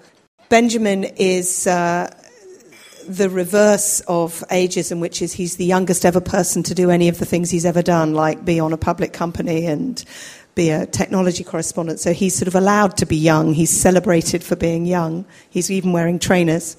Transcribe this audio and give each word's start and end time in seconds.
Benjamin 0.48 1.04
is 1.04 1.68
uh, 1.68 2.12
the 3.10 3.28
reverse 3.28 4.00
of 4.06 4.44
ageism, 4.50 5.00
which 5.00 5.20
is 5.20 5.32
he's 5.32 5.56
the 5.56 5.64
youngest 5.64 6.04
ever 6.04 6.20
person 6.20 6.62
to 6.62 6.74
do 6.74 6.90
any 6.90 7.08
of 7.08 7.18
the 7.18 7.24
things 7.24 7.50
he's 7.50 7.66
ever 7.66 7.82
done, 7.82 8.14
like 8.14 8.44
be 8.44 8.60
on 8.60 8.72
a 8.72 8.76
public 8.76 9.12
company 9.12 9.66
and 9.66 10.04
be 10.54 10.70
a 10.70 10.86
technology 10.86 11.42
correspondent. 11.42 11.98
So 11.98 12.12
he's 12.12 12.36
sort 12.36 12.46
of 12.46 12.54
allowed 12.54 12.96
to 12.98 13.06
be 13.06 13.16
young. 13.16 13.52
He's 13.52 13.70
celebrated 13.70 14.44
for 14.44 14.54
being 14.54 14.86
young. 14.86 15.24
He's 15.48 15.72
even 15.72 15.92
wearing 15.92 16.20
trainers. 16.20 16.76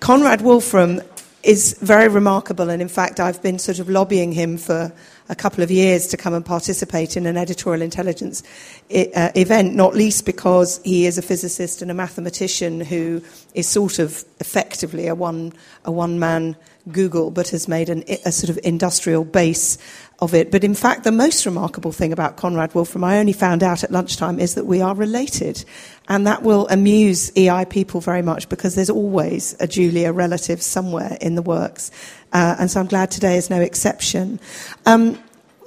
Conrad 0.00 0.42
Wolfram 0.42 1.00
is 1.42 1.78
very 1.80 2.08
remarkable, 2.08 2.68
and 2.68 2.82
in 2.82 2.88
fact, 2.88 3.20
I've 3.20 3.40
been 3.42 3.58
sort 3.58 3.78
of 3.78 3.88
lobbying 3.88 4.32
him 4.32 4.58
for 4.58 4.92
a 5.28 5.34
couple 5.34 5.62
of 5.62 5.70
years 5.70 6.06
to 6.08 6.16
come 6.16 6.34
and 6.34 6.44
participate 6.44 7.16
in 7.16 7.26
an 7.26 7.36
editorial 7.36 7.82
intelligence 7.82 8.42
uh, 8.90 9.30
event, 9.36 9.74
not 9.74 9.94
least 9.94 10.26
because 10.26 10.80
he 10.84 11.06
is 11.06 11.18
a 11.18 11.22
physicist 11.22 11.82
and 11.82 11.90
a 11.90 11.94
mathematician 11.94 12.80
who 12.80 13.22
is 13.54 13.68
sort 13.68 13.98
of 13.98 14.24
effectively 14.40 15.06
a 15.06 15.14
one, 15.14 15.52
a 15.84 15.92
one 15.92 16.18
man 16.18 16.56
Google, 16.90 17.30
but 17.30 17.48
has 17.48 17.68
made 17.68 17.88
an, 17.88 18.02
a 18.24 18.32
sort 18.32 18.50
of 18.50 18.58
industrial 18.64 19.24
base 19.24 19.78
of 20.20 20.34
it. 20.34 20.50
But 20.50 20.64
in 20.64 20.74
fact, 20.74 21.04
the 21.04 21.12
most 21.12 21.46
remarkable 21.46 21.92
thing 21.92 22.12
about 22.12 22.36
Conrad 22.36 22.74
Wolfram, 22.74 23.04
I 23.04 23.18
only 23.18 23.32
found 23.32 23.62
out 23.62 23.84
at 23.84 23.90
lunchtime, 23.90 24.40
is 24.40 24.54
that 24.54 24.66
we 24.66 24.80
are 24.80 24.94
related. 24.94 25.64
And 26.08 26.26
that 26.26 26.42
will 26.42 26.66
amuse 26.68 27.30
EI 27.36 27.66
people 27.66 28.00
very 28.00 28.22
much 28.22 28.48
because 28.48 28.74
there's 28.74 28.90
always 28.90 29.54
a 29.60 29.68
Julia 29.68 30.12
relative 30.12 30.60
somewhere 30.60 31.16
in 31.20 31.34
the 31.34 31.42
works. 31.42 31.90
Uh, 32.32 32.56
and 32.58 32.70
so 32.70 32.80
I'm 32.80 32.86
glad 32.86 33.10
today 33.10 33.36
is 33.36 33.48
no 33.48 33.60
exception. 33.60 34.40
Um, 34.86 35.18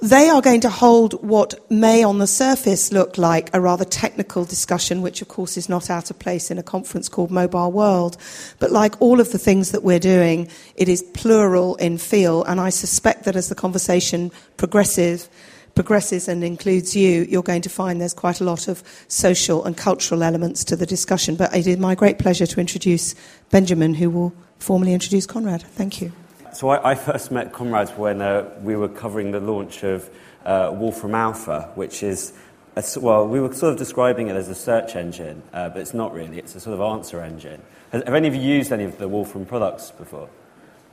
they 0.02 0.28
are 0.28 0.42
going 0.42 0.60
to 0.60 0.68
hold 0.68 1.12
what 1.22 1.54
may 1.70 2.02
on 2.02 2.18
the 2.18 2.26
surface 2.26 2.90
look 2.90 3.16
like 3.18 3.48
a 3.54 3.60
rather 3.60 3.84
technical 3.84 4.44
discussion, 4.44 5.00
which 5.00 5.22
of 5.22 5.28
course 5.28 5.56
is 5.56 5.68
not 5.68 5.88
out 5.90 6.10
of 6.10 6.18
place 6.18 6.50
in 6.50 6.58
a 6.58 6.62
conference 6.62 7.08
called 7.08 7.30
Mobile 7.30 7.70
World. 7.70 8.16
But 8.58 8.72
like 8.72 9.00
all 9.00 9.20
of 9.20 9.30
the 9.30 9.38
things 9.38 9.70
that 9.70 9.84
we're 9.84 10.00
doing, 10.00 10.48
it 10.74 10.88
is 10.88 11.04
plural 11.14 11.76
in 11.76 11.98
feel, 11.98 12.42
and 12.44 12.60
I 12.60 12.70
suspect 12.70 13.22
that 13.24 13.36
as 13.36 13.48
the 13.48 13.54
conversation 13.54 14.32
progresses, 14.56 15.30
progresses 15.76 16.26
and 16.26 16.42
includes 16.42 16.96
you, 16.96 17.24
you're 17.30 17.44
going 17.44 17.62
to 17.62 17.70
find 17.70 18.00
there's 18.00 18.12
quite 18.12 18.40
a 18.40 18.44
lot 18.44 18.66
of 18.66 18.82
social 19.06 19.64
and 19.64 19.76
cultural 19.76 20.24
elements 20.24 20.64
to 20.64 20.74
the 20.74 20.84
discussion. 20.84 21.36
But 21.36 21.54
it 21.54 21.68
is 21.68 21.78
my 21.78 21.94
great 21.94 22.18
pleasure 22.18 22.46
to 22.46 22.60
introduce 22.60 23.14
Benjamin, 23.50 23.94
who 23.94 24.10
will 24.10 24.34
formally 24.58 24.94
introduce 24.94 25.26
Conrad. 25.26 25.62
Thank 25.62 26.02
you. 26.02 26.12
So 26.52 26.68
I, 26.68 26.90
I 26.90 26.94
first 26.94 27.30
met 27.30 27.52
Conrad 27.52 27.88
when 27.96 28.20
uh, 28.20 28.50
we 28.62 28.76
were 28.76 28.88
covering 28.88 29.30
the 29.30 29.40
launch 29.40 29.84
of 29.84 30.10
uh, 30.44 30.70
Wolfram 30.74 31.14
Alpha, 31.14 31.70
which 31.76 32.02
is, 32.02 32.34
a, 32.76 32.84
well, 33.00 33.26
we 33.26 33.40
were 33.40 33.54
sort 33.54 33.72
of 33.72 33.78
describing 33.78 34.28
it 34.28 34.36
as 34.36 34.50
a 34.50 34.54
search 34.54 34.94
engine, 34.94 35.42
uh, 35.54 35.70
but 35.70 35.80
it's 35.80 35.94
not 35.94 36.12
really. 36.12 36.38
It's 36.38 36.54
a 36.54 36.60
sort 36.60 36.74
of 36.74 36.80
answer 36.82 37.22
engine. 37.22 37.62
Has, 37.90 38.02
have 38.04 38.14
any 38.14 38.28
of 38.28 38.34
you 38.34 38.42
used 38.42 38.70
any 38.70 38.84
of 38.84 38.98
the 38.98 39.08
Wolfram 39.08 39.46
products 39.46 39.92
before? 39.92 40.28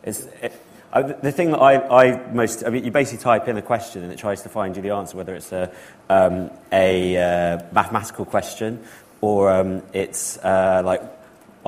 It's, 0.03 0.27
it, 0.41 0.53
uh, 0.93 1.01
the 1.01 1.31
thing 1.31 1.51
that 1.51 1.59
I, 1.59 2.05
I, 2.05 2.31
most, 2.31 2.63
I 2.65 2.69
mean, 2.69 2.85
you 2.85 2.91
basically 2.91 3.21
type 3.21 3.49
in 3.49 3.57
a 3.57 3.61
question 3.61 4.01
and 4.03 4.13
it 4.13 4.17
tries 4.17 4.43
to 4.43 4.49
find 4.49 4.77
you 4.77 4.81
the 4.81 4.91
answer, 4.91 5.17
whether 5.17 5.35
it's 5.35 5.51
a, 5.51 5.69
um, 6.09 6.51
a 6.71 7.17
uh, 7.17 7.63
mathematical 7.73 8.23
question 8.23 8.81
or 9.19 9.51
um, 9.51 9.83
it's 9.91 10.37
uh, 10.37 10.81
like 10.85 11.01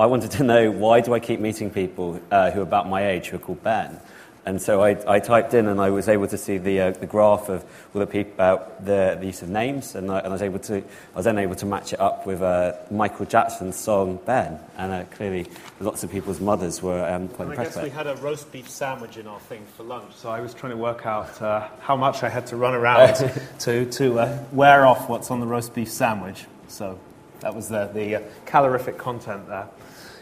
I 0.02 0.06
wanted 0.06 0.32
to 0.32 0.42
know 0.42 0.72
why 0.72 1.00
do 1.00 1.14
I 1.14 1.20
keep 1.20 1.38
meeting 1.38 1.70
people 1.70 2.20
uh, 2.32 2.50
who 2.50 2.58
are 2.58 2.64
about 2.64 2.88
my 2.88 3.06
age 3.06 3.28
who 3.28 3.36
are 3.36 3.38
called 3.38 3.62
Ben? 3.62 4.00
And 4.44 4.60
so 4.60 4.82
I, 4.82 4.96
I 5.06 5.20
typed 5.20 5.54
in 5.54 5.68
and 5.68 5.80
I 5.80 5.90
was 5.90 6.08
able 6.08 6.26
to 6.26 6.36
see 6.36 6.58
the, 6.58 6.80
uh, 6.80 6.90
the 6.90 7.06
graph 7.06 7.48
of 7.48 7.64
all 7.94 8.00
the 8.00 8.08
people 8.08 8.32
about 8.32 8.84
the, 8.84 9.16
the 9.20 9.26
use 9.26 9.42
of 9.42 9.48
names, 9.48 9.94
and 9.94 10.10
I, 10.10 10.18
and 10.18 10.26
I, 10.26 10.30
was 10.30 10.42
able 10.42 10.58
to 10.58 10.78
I 10.78 10.82
was 11.14 11.24
then 11.24 11.38
able 11.38 11.54
to 11.54 11.66
match 11.66 11.92
it 11.92 12.00
up 12.00 12.26
with 12.26 12.42
uh, 12.42 12.72
Michael 12.90 13.26
Jackson's 13.26 13.76
song 13.76 14.18
Ben, 14.26 14.58
and 14.76 14.92
uh, 14.92 15.04
clearly 15.14 15.46
lots 15.78 16.02
of 16.02 16.10
people's 16.10 16.40
mothers 16.40 16.82
were 16.82 17.08
um, 17.08 17.28
quite 17.28 17.50
impressed. 17.50 17.76
I 17.76 17.82
guess 17.82 17.84
we 17.84 17.90
had 17.90 18.08
a 18.08 18.16
roast 18.16 18.50
beef 18.50 18.68
sandwich 18.68 19.18
in 19.18 19.28
our 19.28 19.38
thing 19.38 19.64
for 19.76 19.84
lunch, 19.84 20.12
so 20.16 20.30
I 20.30 20.40
was 20.40 20.52
trying 20.52 20.72
to 20.72 20.78
work 20.78 21.06
out 21.06 21.40
uh, 21.40 21.68
how 21.80 21.94
much 21.94 22.24
I 22.24 22.28
had 22.28 22.48
to 22.48 22.56
run 22.56 22.74
around 22.74 23.14
to 23.60 23.86
to 23.88 24.18
uh, 24.18 24.44
wear 24.50 24.84
off 24.84 25.08
what's 25.08 25.30
on 25.30 25.38
the 25.38 25.46
roast 25.46 25.74
beef 25.74 25.88
sandwich. 25.88 26.46
So 26.66 26.98
that 27.42 27.54
was 27.54 27.68
the, 27.68 27.86
the 27.92 28.16
uh, 28.16 28.20
calorific 28.46 28.98
content 28.98 29.46
there 29.48 29.68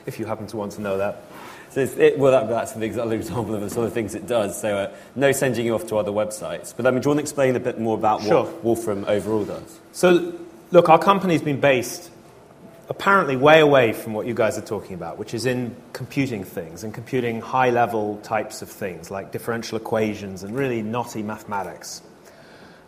if 0.07 0.19
you 0.19 0.27
happen 0.27 0.47
to 0.49 0.57
want 0.57 0.73
to 0.73 0.81
know 0.81 0.99
that. 0.99 1.23
So 1.71 1.81
it, 1.83 2.19
well, 2.19 2.33
that, 2.33 2.49
that's 2.49 2.75
an 2.75 2.83
example 2.83 3.55
of 3.55 3.61
the 3.61 3.71
sort 3.71 3.87
of 3.87 3.93
things 3.93 4.15
it 4.15 4.27
does. 4.27 4.61
So 4.61 4.77
uh, 4.77 4.95
no 5.15 5.31
sending 5.31 5.65
you 5.65 5.75
off 5.75 5.87
to 5.89 5.97
other 5.97 6.11
websites. 6.11 6.75
But 6.77 6.87
I 6.87 6.91
mean, 6.91 7.01
do 7.01 7.07
you 7.07 7.11
want 7.11 7.19
to 7.19 7.23
explain 7.23 7.55
a 7.55 7.61
bit 7.61 7.79
more 7.79 7.97
about 7.97 8.23
sure. 8.23 8.45
what 8.45 8.65
Wolfram 8.65 9.05
overall 9.07 9.45
does? 9.45 9.79
So, 9.93 10.35
look, 10.73 10.89
our 10.89 10.99
company's 10.99 11.43
been 11.43 11.61
based 11.61 12.11
apparently 12.89 13.37
way 13.37 13.61
away 13.61 13.93
from 13.93 14.15
what 14.15 14.27
you 14.27 14.35
guys 14.35 14.59
are 14.59 14.63
talking 14.63 14.95
about, 14.95 15.17
which 15.17 15.33
is 15.33 15.47
in 15.47 15.77
computing 15.93 16.43
things 16.43 16.83
and 16.83 16.93
computing 16.93 17.41
high 17.41 17.71
level 17.71 18.17
types 18.25 18.63
of 18.63 18.69
things 18.69 19.13
like 19.13 19.31
differential 19.31 19.79
equations 19.79 20.43
and 20.43 20.57
really 20.57 20.83
knotty 20.83 21.23
mathematics. 21.23 22.03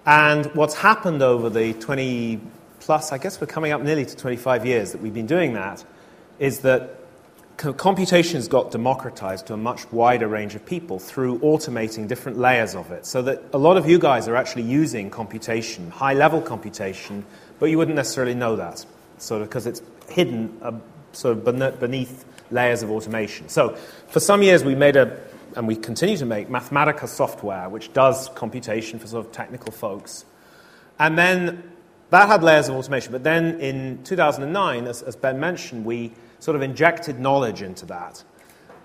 And 0.04 0.46
what's 0.56 0.74
happened 0.74 1.22
over 1.22 1.48
the 1.48 1.74
20 1.74 2.40
plus, 2.82 3.12
I 3.12 3.18
guess 3.18 3.40
we're 3.40 3.46
coming 3.46 3.70
up 3.70 3.80
nearly 3.80 4.04
to 4.04 4.16
25 4.16 4.66
years 4.66 4.90
that 4.90 5.00
we've 5.00 5.14
been 5.14 5.26
doing 5.26 5.54
that, 5.54 5.84
is 6.40 6.60
that 6.60 6.96
computation 7.56 8.34
has 8.36 8.48
got 8.48 8.72
democratized 8.72 9.46
to 9.46 9.54
a 9.54 9.56
much 9.56 9.90
wider 9.92 10.26
range 10.26 10.56
of 10.56 10.66
people 10.66 10.98
through 10.98 11.38
automating 11.40 12.08
different 12.08 12.38
layers 12.38 12.74
of 12.74 12.90
it. 12.90 13.06
So 13.06 13.22
that 13.22 13.40
a 13.52 13.58
lot 13.58 13.76
of 13.76 13.88
you 13.88 14.00
guys 14.00 14.26
are 14.26 14.34
actually 14.34 14.64
using 14.64 15.10
computation, 15.10 15.92
high 15.92 16.14
level 16.14 16.40
computation, 16.42 17.24
but 17.60 17.66
you 17.66 17.78
wouldn't 17.78 17.94
necessarily 17.94 18.34
know 18.34 18.56
that, 18.56 18.84
sort 19.18 19.42
of 19.42 19.48
because 19.48 19.68
it's 19.68 19.80
hidden 20.08 20.58
uh, 20.60 20.72
sort 21.12 21.38
of 21.38 21.78
beneath 21.78 22.24
layers 22.50 22.82
of 22.82 22.90
automation. 22.90 23.48
So 23.48 23.76
for 24.08 24.18
some 24.18 24.42
years 24.42 24.64
we 24.64 24.74
made 24.74 24.96
a, 24.96 25.20
and 25.54 25.68
we 25.68 25.76
continue 25.76 26.16
to 26.16 26.26
make, 26.26 26.48
Mathematica 26.48 27.06
software, 27.06 27.68
which 27.68 27.92
does 27.92 28.28
computation 28.30 28.98
for 28.98 29.06
sort 29.06 29.24
of 29.24 29.30
technical 29.30 29.70
folks. 29.70 30.24
And 30.98 31.16
then 31.16 31.71
that 32.12 32.28
had 32.28 32.42
layers 32.42 32.68
of 32.68 32.76
automation. 32.76 33.10
But 33.10 33.24
then 33.24 33.58
in 33.58 34.04
2009, 34.04 34.86
as, 34.86 35.02
as 35.02 35.16
Ben 35.16 35.40
mentioned, 35.40 35.86
we 35.86 36.12
sort 36.40 36.56
of 36.56 36.62
injected 36.62 37.18
knowledge 37.18 37.62
into 37.62 37.86
that. 37.86 38.22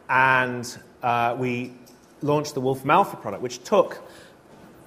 And 0.07 0.65
uh, 1.03 1.35
we 1.37 1.73
launched 2.21 2.53
the 2.53 2.61
Wolfram 2.61 2.89
Alpha 2.89 3.17
product, 3.17 3.43
which 3.43 3.61
took 3.65 4.01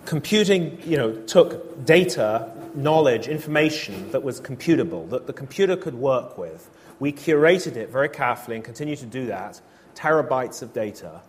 computing, 0.07 0.81
you 0.87 0.97
know, 0.97 1.13
took 1.23 1.85
data, 1.85 2.51
knowledge, 2.75 3.29
information 3.29 4.11
that 4.11 4.23
was 4.23 4.41
computable, 4.41 5.11
that 5.11 5.27
the 5.27 5.35
computer 5.35 5.77
could 5.77 5.95
work 5.95 6.39
with. 6.39 6.71
We 6.99 7.13
curated 7.13 7.77
it 7.77 7.91
very 7.91 8.09
carefully 8.09 8.57
and 8.57 8.65
continue 8.65 8.97
to 8.97 9.07
do 9.07 9.27
that, 9.27 9.61
terabytes 9.95 10.63
of 10.63 10.73
data, 10.73 11.21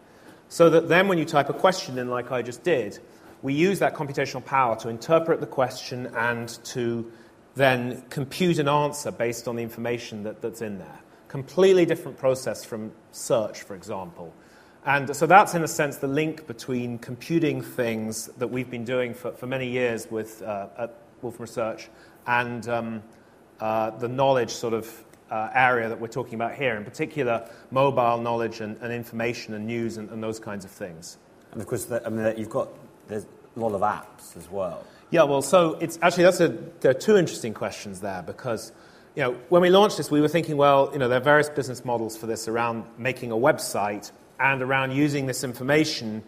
so 0.48 0.70
that 0.70 0.88
then 0.88 1.10
when 1.10 1.18
you 1.18 1.26
type 1.26 1.50
a 1.50 1.54
question 1.54 1.98
in, 1.98 2.10
like 2.10 2.32
I 2.32 2.42
just 2.42 2.64
did, 2.64 3.00
we 3.42 3.54
use 3.54 3.80
that 3.80 3.96
computational 3.96 4.44
power 4.44 4.76
to 4.78 4.90
interpret 4.90 5.40
the 5.40 5.48
question 5.48 6.08
and 6.16 6.50
to 6.66 7.12
then 7.56 8.04
compute 8.10 8.60
an 8.60 8.68
answer 8.68 9.12
based 9.12 9.48
on 9.48 9.56
the 9.56 9.64
information 9.64 10.24
that, 10.24 10.42
that's 10.42 10.62
in 10.62 10.78
there. 10.78 11.00
Completely 11.28 11.86
different 11.86 12.18
process 12.18 12.64
from 12.64 12.92
search, 13.12 13.64
for 13.64 13.76
example. 13.76 14.34
And 14.86 15.16
so 15.16 15.28
that's, 15.28 15.54
in 15.54 15.64
a 15.64 15.68
sense, 15.68 15.98
the 15.98 16.08
link 16.08 16.48
between 16.48 16.98
computing 16.98 17.62
things 17.62 18.28
that 18.38 18.48
we've 18.48 18.70
been 18.70 18.86
doing 18.86 19.14
for, 19.14 19.32
for 19.32 19.46
many 19.46 19.70
years 19.70 20.10
with, 20.10 20.42
uh, 20.42 20.68
at 20.78 20.96
Wolfram 21.22 21.44
Research 21.44 21.90
and 22.26 22.68
um, 22.68 23.04
uh, 23.60 23.92
the 23.92 24.08
knowledge 24.08 24.50
sort 24.50 24.74
of 24.74 25.04
uh, 25.30 25.50
area 25.54 25.88
that 25.88 26.00
we're 26.00 26.08
talking 26.08 26.34
about 26.34 26.56
here, 26.56 26.76
in 26.76 26.84
particular, 26.84 27.48
mobile 27.70 28.18
knowledge 28.18 28.60
and, 28.60 28.76
and 28.82 28.92
information 28.92 29.54
and 29.54 29.66
news 29.66 29.98
and, 29.98 30.10
and, 30.10 30.22
those 30.22 30.40
kinds 30.40 30.66
of 30.66 30.72
things. 30.72 31.18
And 31.52 31.62
of 31.62 31.68
course, 31.68 31.86
the, 31.86 32.06
I 32.06 32.10
mean, 32.10 32.34
you've 32.38 32.50
got 32.50 32.70
there's 33.12 33.26
a 33.56 33.60
lot 33.60 33.74
of 33.74 33.82
apps 33.82 34.38
as 34.38 34.50
well. 34.50 34.86
Yeah, 35.10 35.24
well, 35.24 35.42
so 35.42 35.74
it's 35.76 36.00
actually 36.02 36.24
that's 36.24 36.40
a, 36.40 36.48
there 36.80 36.92
are 36.92 36.96
two 36.96 37.18
interesting 37.18 37.54
questions 37.54 38.00
there 38.00 38.24
because 38.24 38.72
you 39.16 39.24
know, 39.24 39.32
when 39.50 39.62
we 39.62 39.70
launched 39.70 39.98
this, 39.98 40.10
we 40.10 40.22
were 40.22 40.30
thinking, 40.30 40.56
well, 40.56 40.90
you 40.94 41.00
know, 41.00 41.10
there 41.10 41.18
are 41.18 41.24
various 41.24 41.50
business 41.50 41.84
models 41.84 42.16
for 42.16 42.28
this 42.28 42.48
around 42.48 42.86
making 42.98 43.32
a 43.32 43.36
website 43.36 44.12
and 44.40 44.62
around 44.62 44.94
using 44.94 45.26
this 45.26 45.44
information 45.44 46.24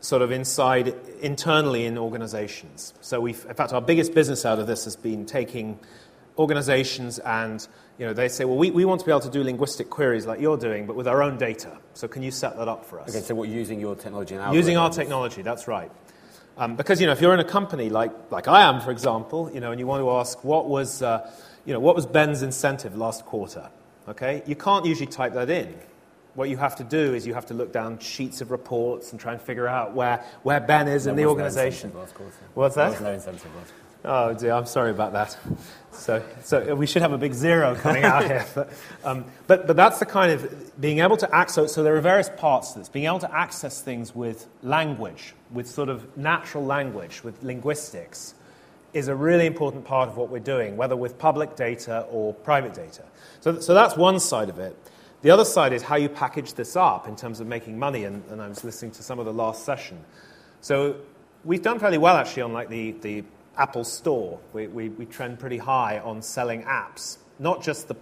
sort 0.00 0.20
of 0.20 0.30
inside 0.30 0.94
internally 1.20 1.86
in 1.86 1.96
organizations. 1.96 2.92
So 3.00 3.20
we've, 3.20 3.44
in 3.48 3.54
fact, 3.54 3.72
our 3.72 3.80
biggest 3.80 4.14
business 4.14 4.44
out 4.44 4.58
of 4.58 4.66
this 4.66 4.84
has 4.84 4.96
been 4.96 5.24
taking 5.24 5.78
organizations 6.38 7.18
and 7.20 7.66
you 8.02 8.08
know, 8.08 8.14
they 8.14 8.28
say, 8.28 8.44
well, 8.44 8.56
we, 8.56 8.72
we 8.72 8.84
want 8.84 8.98
to 8.98 9.06
be 9.06 9.12
able 9.12 9.20
to 9.20 9.30
do 9.30 9.44
linguistic 9.44 9.88
queries 9.88 10.26
like 10.26 10.40
you're 10.40 10.56
doing, 10.56 10.86
but 10.86 10.96
with 10.96 11.06
our 11.06 11.22
own 11.22 11.38
data. 11.38 11.78
So 11.94 12.08
can 12.08 12.24
you 12.24 12.32
set 12.32 12.56
that 12.56 12.66
up 12.66 12.84
for 12.84 12.98
us? 12.98 13.10
Okay, 13.10 13.24
so 13.24 13.36
what, 13.36 13.48
using 13.48 13.78
your 13.78 13.94
technology 13.94 14.34
and 14.34 14.52
Using 14.52 14.76
our 14.76 14.90
technology, 14.90 15.42
that's 15.42 15.68
right. 15.68 15.88
Um, 16.56 16.74
because, 16.74 17.00
you 17.00 17.06
know, 17.06 17.12
if 17.12 17.20
you're 17.20 17.32
in 17.32 17.38
a 17.38 17.44
company 17.44 17.90
like, 17.90 18.10
like 18.32 18.48
I 18.48 18.62
am, 18.62 18.80
for 18.80 18.90
example, 18.90 19.52
you 19.54 19.60
know, 19.60 19.70
and 19.70 19.78
you 19.78 19.86
want 19.86 20.02
to 20.02 20.10
ask 20.10 20.42
what 20.42 20.68
was, 20.68 21.00
uh, 21.00 21.30
you 21.64 21.72
know, 21.72 21.78
what 21.78 21.94
was 21.94 22.04
Ben's 22.04 22.42
incentive 22.42 22.96
last 22.96 23.24
quarter, 23.24 23.70
okay? 24.08 24.42
You 24.46 24.56
can't 24.56 24.84
usually 24.84 25.06
type 25.06 25.34
that 25.34 25.48
in. 25.48 25.72
What 26.34 26.48
you 26.48 26.56
have 26.56 26.74
to 26.76 26.84
do 26.84 27.14
is 27.14 27.24
you 27.24 27.34
have 27.34 27.46
to 27.46 27.54
look 27.54 27.72
down 27.72 28.00
sheets 28.00 28.40
of 28.40 28.50
reports 28.50 29.12
and 29.12 29.20
try 29.20 29.32
and 29.32 29.40
figure 29.40 29.68
out 29.68 29.94
where, 29.94 30.24
where 30.42 30.58
Ben 30.58 30.88
is 30.88 31.06
in 31.06 31.14
the 31.14 31.26
organization. 31.26 31.92
No 31.94 32.04
What's 32.54 32.74
that? 32.74 32.82
There 32.82 32.90
was 32.90 33.00
no 33.00 33.12
incentive 33.12 33.54
last 33.54 33.72
Oh 34.04 34.34
dear, 34.34 34.52
I'm 34.52 34.66
sorry 34.66 34.90
about 34.90 35.12
that. 35.12 35.36
So, 35.92 36.24
so 36.42 36.74
we 36.74 36.86
should 36.86 37.02
have 37.02 37.12
a 37.12 37.18
big 37.18 37.34
zero 37.34 37.76
coming 37.76 38.02
out 38.02 38.24
here. 38.24 38.44
But, 38.52 38.72
um, 39.04 39.24
but, 39.46 39.66
but 39.68 39.76
that's 39.76 40.00
the 40.00 40.06
kind 40.06 40.32
of 40.32 40.80
being 40.80 40.98
able 40.98 41.16
to 41.18 41.32
access. 41.32 41.72
So 41.72 41.84
there 41.84 41.94
are 41.94 42.00
various 42.00 42.28
parts 42.28 42.72
to 42.72 42.80
this. 42.80 42.88
Being 42.88 43.06
able 43.06 43.20
to 43.20 43.32
access 43.32 43.80
things 43.80 44.12
with 44.12 44.48
language, 44.62 45.34
with 45.52 45.68
sort 45.68 45.88
of 45.88 46.16
natural 46.16 46.64
language, 46.64 47.22
with 47.22 47.40
linguistics, 47.44 48.34
is 48.92 49.06
a 49.06 49.14
really 49.14 49.46
important 49.46 49.84
part 49.84 50.08
of 50.08 50.16
what 50.16 50.30
we're 50.30 50.40
doing, 50.40 50.76
whether 50.76 50.96
with 50.96 51.16
public 51.18 51.54
data 51.54 52.00
or 52.10 52.34
private 52.34 52.74
data. 52.74 53.04
So, 53.40 53.60
so 53.60 53.72
that's 53.72 53.96
one 53.96 54.18
side 54.18 54.48
of 54.48 54.58
it. 54.58 54.76
The 55.22 55.30
other 55.30 55.44
side 55.44 55.72
is 55.72 55.82
how 55.82 55.94
you 55.94 56.08
package 56.08 56.54
this 56.54 56.74
up 56.74 57.06
in 57.06 57.14
terms 57.14 57.38
of 57.38 57.46
making 57.46 57.78
money. 57.78 58.02
And, 58.02 58.24
and 58.30 58.42
I 58.42 58.48
was 58.48 58.64
listening 58.64 58.90
to 58.92 59.02
some 59.04 59.20
of 59.20 59.26
the 59.26 59.32
last 59.32 59.64
session. 59.64 60.04
So 60.60 60.96
we've 61.44 61.62
done 61.62 61.78
fairly 61.78 61.98
well 61.98 62.16
actually 62.16 62.42
on 62.42 62.52
like 62.52 62.68
the, 62.68 62.90
the 62.92 63.24
Apple 63.56 63.84
Store. 63.84 64.38
We, 64.52 64.66
we, 64.66 64.88
we, 64.90 65.06
trend 65.06 65.38
pretty 65.38 65.58
high 65.58 65.98
on 65.98 66.22
selling 66.22 66.62
apps, 66.64 67.18
not 67.38 67.62
just 67.62 67.88
the, 67.88 67.96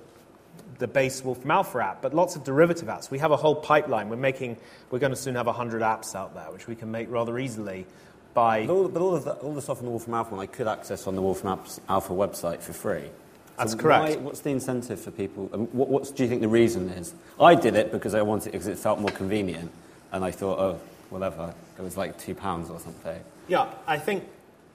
the 0.78 0.86
base 0.86 1.24
Wolfram 1.24 1.50
Alpha 1.50 1.84
app, 1.84 2.02
but 2.02 2.14
lots 2.14 2.36
of 2.36 2.44
derivative 2.44 2.88
apps. 2.88 3.10
We 3.10 3.18
have 3.18 3.30
a 3.30 3.36
whole 3.36 3.56
pipeline. 3.56 4.08
We're, 4.08 4.16
making, 4.16 4.56
we're 4.90 4.98
going 4.98 5.12
to 5.12 5.16
soon 5.16 5.34
have 5.34 5.46
100 5.46 5.82
apps 5.82 6.14
out 6.14 6.34
there, 6.34 6.50
which 6.52 6.66
we 6.66 6.74
can 6.74 6.90
make 6.90 7.10
rather 7.10 7.38
easily 7.38 7.86
by. 8.34 8.66
But 8.66 8.72
all, 8.72 8.88
but 8.88 9.02
all, 9.02 9.14
of, 9.14 9.24
the, 9.24 9.32
all 9.34 9.54
the 9.54 9.62
stuff 9.62 9.78
on 9.78 9.84
the 9.84 9.90
Wolfram 9.90 10.14
Alpha 10.14 10.34
one 10.34 10.40
I 10.42 10.46
could 10.46 10.68
access 10.68 11.06
on 11.06 11.14
the 11.14 11.22
Wolf 11.22 11.44
Wolfram 11.44 11.82
Alpha 11.88 12.12
website 12.12 12.60
for 12.60 12.72
free. 12.72 13.10
That's 13.58 13.74
correct. 13.74 14.16
Why, 14.16 14.22
what's 14.22 14.40
the 14.40 14.50
incentive 14.50 15.00
for 15.00 15.10
people? 15.10 15.50
Um, 15.52 15.66
what, 15.66 15.88
what 15.88 16.16
do 16.16 16.22
you 16.22 16.28
think 16.28 16.40
the 16.40 16.48
reason 16.48 16.88
is? 16.88 17.12
I 17.38 17.54
did 17.54 17.76
it 17.76 17.92
because 17.92 18.14
I 18.14 18.22
wanted 18.22 18.48
it 18.48 18.52
because 18.52 18.68
it 18.68 18.78
felt 18.78 19.00
more 19.00 19.10
convenient, 19.10 19.70
and 20.12 20.24
I 20.24 20.30
thought, 20.30 20.58
oh, 20.58 20.80
whatever. 21.10 21.54
It 21.78 21.82
was 21.82 21.96
like 21.96 22.18
two 22.18 22.34
pounds 22.34 22.70
or 22.70 22.80
something. 22.80 23.22
Yeah, 23.48 23.66
I 23.86 23.98
think 23.98 24.24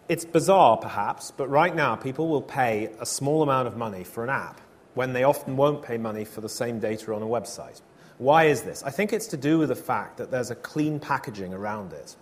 it's 0.08 0.26
bizarre, 0.26 0.78
perhaps, 0.78 1.32
but 1.32 1.50
right 1.50 1.76
now 1.76 1.96
people 1.96 2.28
will 2.28 2.42
pay 2.42 2.90
a 3.00 3.06
small 3.06 3.42
amount 3.42 3.68
of 3.68 3.76
money 3.76 4.04
for 4.04 4.24
an 4.24 4.30
app 4.30 4.62
when 4.94 5.14
they 5.14 5.24
often 5.24 5.58
won't 5.58 5.82
pay 5.82 5.98
money 5.98 6.26
for 6.26 6.42
the 6.42 6.50
same 6.50 6.80
data 6.80 7.14
on 7.14 7.22
a 7.22 7.26
website. 7.26 7.82
Why 8.18 8.46
is 8.46 8.62
this? 8.62 8.84
I 8.84 8.92
think 8.92 9.12
it's 9.12 9.28
to 9.28 9.38
do 9.38 9.58
with 9.58 9.70
the 9.70 9.76
fact 9.76 10.18
that 10.18 10.32
there's 10.32 10.52
a 10.52 10.56
clean 10.56 11.00
packaging 11.00 11.54
around 11.54 11.92
it. 11.92 12.16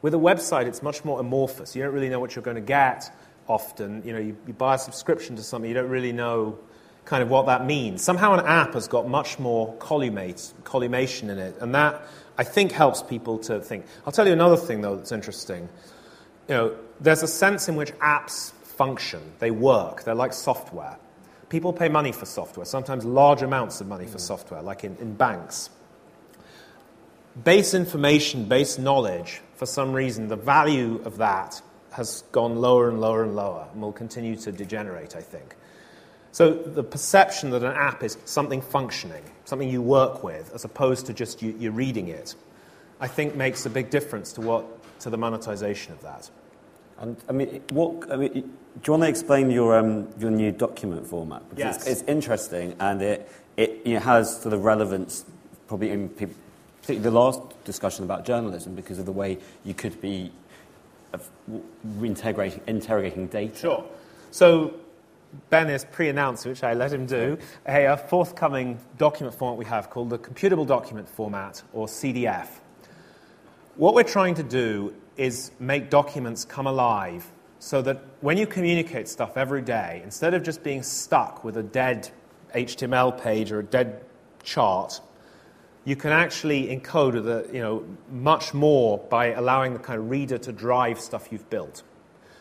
With 0.00 0.14
a 0.14 0.18
website, 0.18 0.66
it's 0.66 0.82
much 0.82 1.04
more 1.04 1.20
amorphous. 1.20 1.74
You 1.76 1.82
don't 1.82 1.92
really 1.92 2.08
know 2.08 2.20
what 2.20 2.34
you're 2.34 2.42
going 2.42 2.54
to 2.56 2.60
get 2.60 3.10
often. 3.46 4.02
You 4.04 4.12
know, 4.12 4.18
you, 4.20 4.36
you 4.46 4.54
buy 4.54 4.76
a 4.76 4.78
subscription 4.78 5.36
to 5.36 5.42
something, 5.42 5.68
you 5.68 5.74
don't 5.74 5.90
really 5.90 6.12
know 6.12 6.58
kind 7.04 7.22
of 7.22 7.28
what 7.28 7.46
that 7.46 7.66
means. 7.66 8.02
Somehow 8.02 8.32
an 8.32 8.46
app 8.46 8.72
has 8.72 8.88
got 8.88 9.08
much 9.08 9.38
more 9.38 9.74
collumate, 9.74 10.52
collumation 10.62 11.28
in 11.28 11.38
it, 11.38 11.56
and 11.60 11.74
that, 11.74 12.00
I 12.38 12.44
think, 12.44 12.72
helps 12.72 13.02
people 13.02 13.38
to 13.40 13.60
think. 13.60 13.84
I'll 14.06 14.12
tell 14.12 14.26
you 14.26 14.32
another 14.32 14.56
thing, 14.56 14.80
though, 14.80 14.96
that's 14.96 15.12
interesting 15.12 15.68
you 16.48 16.54
know, 16.54 16.76
there's 17.00 17.22
a 17.22 17.28
sense 17.28 17.68
in 17.68 17.76
which 17.76 17.92
apps 17.98 18.52
function, 18.52 19.20
they 19.38 19.50
work, 19.50 20.04
they're 20.04 20.14
like 20.14 20.32
software. 20.32 20.98
People 21.48 21.72
pay 21.72 21.88
money 21.88 22.12
for 22.12 22.26
software, 22.26 22.66
sometimes 22.66 23.04
large 23.04 23.42
amounts 23.42 23.80
of 23.80 23.86
money 23.86 24.06
for 24.06 24.18
mm. 24.18 24.20
software, 24.20 24.62
like 24.62 24.84
in, 24.84 24.96
in 24.96 25.14
banks. 25.14 25.70
Base 27.42 27.74
information, 27.74 28.44
base 28.46 28.78
knowledge, 28.78 29.40
for 29.54 29.66
some 29.66 29.92
reason, 29.92 30.28
the 30.28 30.36
value 30.36 31.00
of 31.04 31.18
that 31.18 31.60
has 31.92 32.22
gone 32.32 32.56
lower 32.56 32.88
and 32.88 33.00
lower 33.00 33.22
and 33.22 33.36
lower 33.36 33.68
and 33.72 33.80
will 33.80 33.92
continue 33.92 34.36
to 34.36 34.50
degenerate, 34.50 35.14
I 35.14 35.20
think. 35.20 35.54
So 36.32 36.52
the 36.52 36.82
perception 36.82 37.50
that 37.50 37.62
an 37.62 37.72
app 37.72 38.02
is 38.02 38.18
something 38.24 38.60
functioning, 38.60 39.22
something 39.44 39.68
you 39.68 39.80
work 39.80 40.24
with, 40.24 40.52
as 40.52 40.64
opposed 40.64 41.06
to 41.06 41.14
just 41.14 41.40
you, 41.42 41.68
are 41.68 41.72
reading 41.72 42.08
it, 42.08 42.34
I 42.98 43.06
think 43.06 43.36
makes 43.36 43.64
a 43.66 43.70
big 43.70 43.90
difference 43.90 44.32
to 44.32 44.40
what 44.40 44.66
to 45.00 45.10
the 45.10 45.18
monetization 45.18 45.92
of 45.92 46.02
that. 46.02 46.30
And 46.98 47.16
I 47.28 47.32
mean, 47.32 47.62
what 47.70 48.10
I 48.10 48.16
mean, 48.16 48.32
do 48.32 48.40
you 48.86 48.92
want 48.92 49.02
to 49.02 49.08
explain 49.08 49.50
your 49.50 49.78
um, 49.78 50.08
your 50.18 50.30
new 50.30 50.52
document 50.52 51.06
format? 51.06 51.48
Because 51.48 51.64
yes. 51.64 51.76
it's, 51.86 52.00
it's, 52.00 52.08
interesting 52.08 52.76
and 52.80 53.02
it 53.02 53.28
it 53.56 53.82
you 53.84 53.94
know, 53.94 54.00
has 54.00 54.40
sort 54.40 54.54
of 54.54 54.64
relevance 54.64 55.24
probably 55.66 55.90
in 55.90 56.08
people, 56.08 56.34
particularly 56.82 57.02
the 57.02 57.18
last 57.18 57.40
discussion 57.64 58.04
about 58.04 58.24
journalism 58.24 58.74
because 58.74 58.98
of 58.98 59.06
the 59.06 59.12
way 59.12 59.38
you 59.64 59.74
could 59.74 60.00
be 60.00 60.30
uh, 61.12 61.18
reintegrating 61.98 62.60
interrogating 62.66 63.26
data. 63.26 63.56
Sure. 63.58 63.84
So 64.30 64.74
Ben 65.50 65.68
has 65.68 65.84
pre-announced, 65.84 66.46
which 66.46 66.62
I 66.62 66.74
let 66.74 66.92
him 66.92 67.06
do, 67.06 67.38
a, 67.66 67.84
a 67.86 67.96
forthcoming 67.96 68.78
document 68.98 69.36
format 69.36 69.58
we 69.58 69.64
have 69.64 69.90
called 69.90 70.10
the 70.10 70.18
Computable 70.18 70.66
Document 70.66 71.08
Format, 71.08 71.62
or 71.72 71.86
CDF. 71.86 72.46
What 73.76 73.94
we're 73.94 74.04
trying 74.04 74.36
to 74.36 74.44
do 74.44 74.94
is 75.16 75.50
make 75.58 75.90
documents 75.90 76.44
come 76.44 76.68
alive 76.68 77.28
so 77.58 77.82
that 77.82 78.04
when 78.20 78.38
you 78.38 78.46
communicate 78.46 79.08
stuff 79.08 79.36
every 79.36 79.62
day, 79.62 80.00
instead 80.04 80.32
of 80.32 80.44
just 80.44 80.62
being 80.62 80.84
stuck 80.84 81.42
with 81.42 81.56
a 81.56 81.62
dead 81.62 82.08
HTML 82.54 83.20
page 83.20 83.50
or 83.50 83.58
a 83.58 83.64
dead 83.64 84.04
chart, 84.44 85.00
you 85.84 85.96
can 85.96 86.12
actually 86.12 86.68
encode 86.68 87.24
the, 87.24 87.52
you 87.52 87.60
know, 87.60 87.84
much 88.12 88.54
more 88.54 88.98
by 88.98 89.32
allowing 89.32 89.72
the 89.72 89.80
kind 89.80 89.98
of 89.98 90.08
reader 90.08 90.38
to 90.38 90.52
drive 90.52 91.00
stuff 91.00 91.32
you've 91.32 91.50
built. 91.50 91.82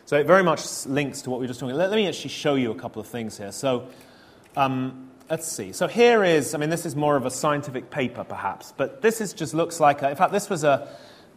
So 0.06 0.18
it 0.18 0.28
very 0.28 0.44
much 0.44 0.86
links 0.86 1.24
to 1.24 1.32
what 1.32 1.40
we 1.40 1.46
were 1.46 1.48
just 1.48 1.60
talking 1.60 1.76
about. 1.76 1.90
Let, 1.90 1.96
me 1.96 2.08
actually 2.08 2.30
show 2.30 2.54
you 2.54 2.70
a 2.70 2.76
couple 2.76 3.00
of 3.00 3.08
things 3.08 3.40
here. 3.40 3.52
So 3.52 3.88
um, 4.56 5.10
let's 5.32 5.52
see. 5.52 5.72
So 5.72 5.88
here 5.88 6.24
is, 6.24 6.54
I 6.54 6.60
mean, 6.60 6.70
this 6.70 6.86
is 6.86 6.96
more 6.96 7.16
of 7.16 7.26
a 7.26 7.32
scientific 7.32 7.90
paper 7.90 8.24
perhaps, 8.24 8.72
but 8.78 9.02
this 9.02 9.20
is 9.20 9.34
just 9.34 9.56
looks 9.56 9.80
like, 9.80 10.04
a, 10.04 10.12
in 10.12 10.16
fact, 10.16 10.32
this 10.32 10.48
was 10.48 10.64
a, 10.64 10.88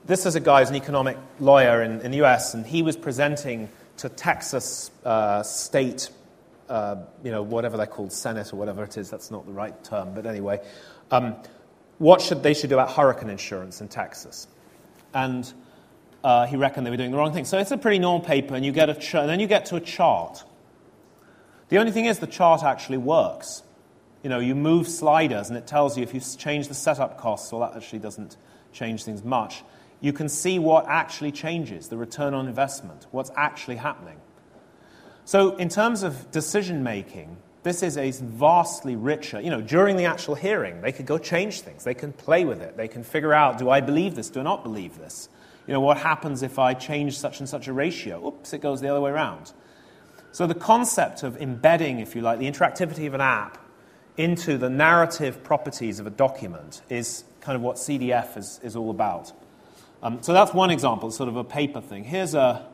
this 0.07 0.25
is 0.25 0.37
a 0.37 0.41
guy 0.41 0.61
who's 0.61 0.71
an 0.71 0.77
economic 0.77 1.19
lawyer 1.41 1.83
in, 1.83 2.01
in 2.01 2.13
the 2.13 2.23
US, 2.25 2.55
and 2.55 2.65
he 2.65 2.83
was 2.83 2.97
presenting 2.97 3.69
to 3.99 4.09
Texas 4.09 4.91
uh, 5.05 5.43
state, 5.43 6.11
uh, 6.69 6.97
you 7.25 7.31
know, 7.31 7.43
whatever 7.43 7.77
they're 7.77 7.87
called, 7.87 8.13
Senate 8.13 8.53
or 8.53 8.57
whatever 8.57 8.85
it 8.85 8.97
is. 8.97 9.11
That's 9.11 9.31
not 9.31 9.47
the 9.47 9.53
right 9.53 9.83
term, 9.85 10.15
but 10.15 10.27
anyway, 10.27 10.61
um, 11.11 11.35
what 11.99 12.21
should 12.21 12.43
they 12.43 12.55
should 12.55 12.71
do 12.71 12.77
about 12.77 12.93
hurricane 12.93 13.31
insurance 13.31 13.81
in 13.81 13.89
Texas? 13.89 14.47
And 15.13 15.51
uh, 16.23 16.47
he 16.47 16.57
reckoned 16.57 16.87
they 16.87 16.91
were 16.91 16.97
doing 16.97 17.11
the 17.11 17.17
wrong 17.17 17.33
thing. 17.33 17.45
So 17.45 17.59
it's 17.59 17.71
a 17.71 17.79
pretty 17.79 17.99
normal 17.99 18.25
paper, 18.25 18.55
and 18.55 18.65
you 18.65 18.73
get 18.73 18.89
a 18.89 18.95
ch- 18.95 19.15
and 19.15 19.29
then 19.29 19.41
you 19.41 19.47
get 19.47 19.67
to 19.67 19.77
a 19.77 19.81
chart. 19.81 20.45
The 21.69 21.79
only 21.79 21.91
thing 21.91 22.05
is, 22.05 22.21
the 22.21 22.27
chart 22.29 22.63
actually 22.63 22.99
works. 22.99 23.63
You 24.23 24.31
know, 24.31 24.39
you 24.39 24.55
move 24.55 24.89
sliders, 24.89 25.49
and 25.49 25.59
it 25.59 25.67
tells 25.67 25.97
you 25.97 26.03
if 26.05 26.15
you 26.15 26.21
change 26.21 26.69
the 26.69 26.75
setup 26.75 27.19
costs. 27.19 27.51
Well, 27.51 27.69
that 27.69 27.77
actually 27.77 28.01
doesn't 28.01 28.37
change 28.73 29.05
things 29.05 29.25
much 29.25 29.63
you 30.07 30.13
can 30.13 30.29
see 30.29 30.61
what 30.61 30.87
actually 30.87 31.33
changes, 31.33 31.89
the 31.89 31.97
return 31.97 32.33
on 32.33 32.47
investment, 32.47 33.09
what's 33.11 33.33
actually 33.37 33.75
happening. 33.75 34.17
So, 35.25 35.57
in 35.57 35.69
terms 35.69 36.05
of 36.05 36.31
decision 36.31 36.85
making, 36.85 37.37
this 37.65 37.83
is 37.83 37.97
a 37.97 38.13
vastly 38.13 38.95
richer, 38.95 39.41
you 39.41 39.51
know, 39.51 39.61
during 39.61 39.97
the 39.97 40.05
actual 40.05 40.37
hearing, 40.37 40.81
they 40.81 40.93
could 40.93 41.07
go 41.07 41.19
change 41.19 41.63
things. 41.63 41.83
They 41.83 41.95
can 41.95 42.13
play 42.13 42.45
with 42.45 42.63
it. 42.63 42.77
They 42.77 42.87
can 42.87 43.03
figure 43.03 43.35
out 43.35 43.59
do 43.59 43.69
I 43.69 43.81
believe 43.81 44.15
this? 44.15 44.31
Do 44.31 44.39
I 44.39 44.45
not 44.45 44.63
believe 44.63 44.97
this? 44.97 45.29
You 45.67 45.73
know, 45.73 45.81
what 45.81 45.97
happens 45.97 46.45
if 46.45 46.61
I 46.61 46.75
change 46.75 47.19
such 47.19 47.41
and 47.41 47.49
such 47.49 47.67
a 47.67 47.73
ratio? 47.73 48.29
Oops, 48.29 48.53
it 48.53 48.61
goes 48.61 48.81
the 48.81 48.89
other 48.89 49.01
way 49.01 49.11
around. 49.11 49.53
So, 50.31 50.47
the 50.47 50.55
concept 50.55 51.25
of 51.25 51.37
embedding, 51.39 51.99
if 51.99 52.15
you 52.15 52.23
like, 52.23 52.39
the 52.39 52.49
interactivity 52.49 53.09
of 53.09 53.15
an 53.15 53.21
app 53.21 53.59
into 54.17 54.57
the 54.57 54.71
narrative 54.71 55.43
properties 55.43 55.99
of 55.99 56.07
a 56.07 56.11
document 56.11 56.83
is 56.89 57.25
kind 57.41 57.57
of 57.57 57.63
what 57.63 57.75
CDF 57.75 58.37
is, 58.37 58.61
is 58.63 58.77
all 58.77 58.91
about. 58.91 59.33
Um, 60.03 60.23
so 60.23 60.33
that's 60.33 60.53
one 60.53 60.71
example, 60.71 61.11
sort 61.11 61.29
of 61.29 61.37
a 61.37 61.45
paper 61.45 61.81
thing. 61.81 62.05
Here's 62.05 62.35
a, 62.35 62.67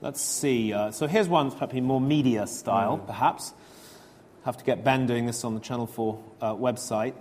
let's 0.00 0.20
see, 0.20 0.72
uh, 0.72 0.90
so 0.90 1.06
here's 1.06 1.28
one 1.28 1.50
probably 1.50 1.80
more 1.80 2.00
media 2.00 2.46
style, 2.46 2.98
mm. 2.98 3.06
perhaps. 3.06 3.52
Have 4.44 4.56
to 4.56 4.64
get 4.64 4.84
Ben 4.84 5.06
doing 5.06 5.26
this 5.26 5.44
on 5.44 5.54
the 5.54 5.60
Channel 5.60 5.86
4 5.86 6.24
uh, 6.40 6.54
website. 6.54 7.14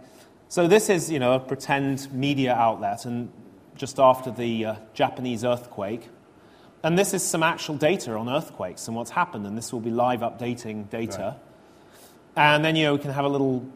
So 0.50 0.68
this 0.68 0.90
is, 0.90 1.12
you 1.12 1.20
know, 1.20 1.34
a 1.34 1.40
pretend 1.40 2.12
media 2.14 2.54
outlet, 2.54 3.06
and 3.06 3.32
just 3.76 4.00
after 4.00 4.32
the 4.32 4.66
uh, 4.66 4.76
Japanese 4.94 5.44
earthquake. 5.44 6.08
And 6.84 6.98
this 6.98 7.14
is 7.14 7.24
some 7.24 7.44
actual 7.44 7.76
data 7.76 8.14
on 8.14 8.30
earthquakes 8.30 8.88
and 8.88 8.96
what's 8.96 9.12
happened, 9.12 9.46
and 9.46 9.58
this 9.58 9.74
will 9.74 9.80
be 9.80 9.90
live 9.90 10.22
updating 10.22 10.90
data. 10.90 11.36
Right. 12.36 12.56
And 12.56 12.64
then, 12.64 12.76
you 12.76 12.86
know, 12.86 12.94
we 12.94 13.00
can 13.00 13.12
have 13.12 13.26
a 13.26 13.30
little 13.30 13.68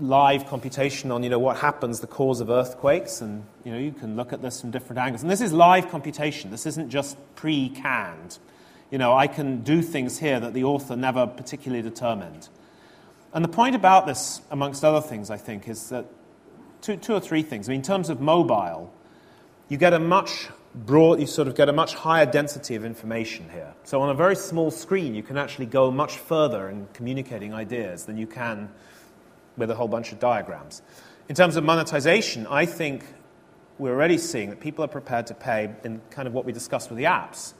live 0.00 0.46
computation 0.46 1.10
on 1.10 1.22
you 1.22 1.30
know, 1.30 1.38
what 1.38 1.58
happens, 1.58 2.00
the 2.00 2.06
cause 2.06 2.40
of 2.40 2.50
earthquakes, 2.50 3.20
and 3.20 3.44
you, 3.64 3.72
know, 3.72 3.78
you 3.78 3.92
can 3.92 4.16
look 4.16 4.32
at 4.32 4.42
this 4.42 4.60
from 4.60 4.70
different 4.70 4.98
angles. 4.98 5.22
And 5.22 5.30
this 5.30 5.40
is 5.40 5.52
live 5.52 5.90
computation. 5.90 6.50
This 6.50 6.66
isn't 6.66 6.90
just 6.90 7.16
pre-canned. 7.36 8.38
You 8.90 8.98
know, 8.98 9.16
I 9.16 9.26
can 9.26 9.62
do 9.62 9.82
things 9.82 10.18
here 10.18 10.40
that 10.40 10.54
the 10.54 10.64
author 10.64 10.96
never 10.96 11.26
particularly 11.26 11.82
determined. 11.82 12.48
And 13.32 13.44
the 13.44 13.48
point 13.48 13.76
about 13.76 14.06
this, 14.06 14.40
amongst 14.50 14.84
other 14.84 15.00
things, 15.00 15.30
I 15.30 15.36
think, 15.36 15.68
is 15.68 15.90
that 15.90 16.06
two, 16.80 16.96
two 16.96 17.14
or 17.14 17.20
three 17.20 17.42
things. 17.42 17.68
I 17.68 17.70
mean, 17.70 17.80
in 17.80 17.84
terms 17.84 18.10
of 18.10 18.20
mobile, 18.20 18.92
you 19.68 19.76
get 19.76 19.92
a 19.92 20.00
much 20.00 20.48
broad, 20.74 21.20
you 21.20 21.26
sort 21.26 21.46
of 21.46 21.54
get 21.54 21.68
a 21.68 21.72
much 21.72 21.94
higher 21.94 22.26
density 22.26 22.74
of 22.74 22.84
information 22.84 23.48
here. 23.52 23.72
So 23.84 24.00
on 24.02 24.10
a 24.10 24.14
very 24.14 24.34
small 24.34 24.70
screen, 24.70 25.14
you 25.14 25.22
can 25.22 25.36
actually 25.36 25.66
go 25.66 25.90
much 25.90 26.16
further 26.16 26.68
in 26.68 26.88
communicating 26.92 27.54
ideas 27.54 28.06
than 28.06 28.16
you 28.16 28.26
can 28.26 28.68
with 29.56 29.70
a 29.70 29.74
whole 29.74 29.88
bunch 29.88 30.12
of 30.12 30.18
diagrams. 30.18 30.82
In 31.28 31.34
terms 31.34 31.56
of 31.56 31.64
monetization, 31.64 32.46
I 32.46 32.66
think 32.66 33.04
we're 33.78 33.92
already 33.92 34.18
seeing 34.18 34.50
that 34.50 34.60
people 34.60 34.84
are 34.84 34.88
prepared 34.88 35.26
to 35.28 35.34
pay 35.34 35.74
in 35.84 36.00
kind 36.10 36.28
of 36.28 36.34
what 36.34 36.44
we 36.44 36.52
discussed 36.52 36.90
with 36.90 36.98
the 36.98 37.04
apps 37.04 37.54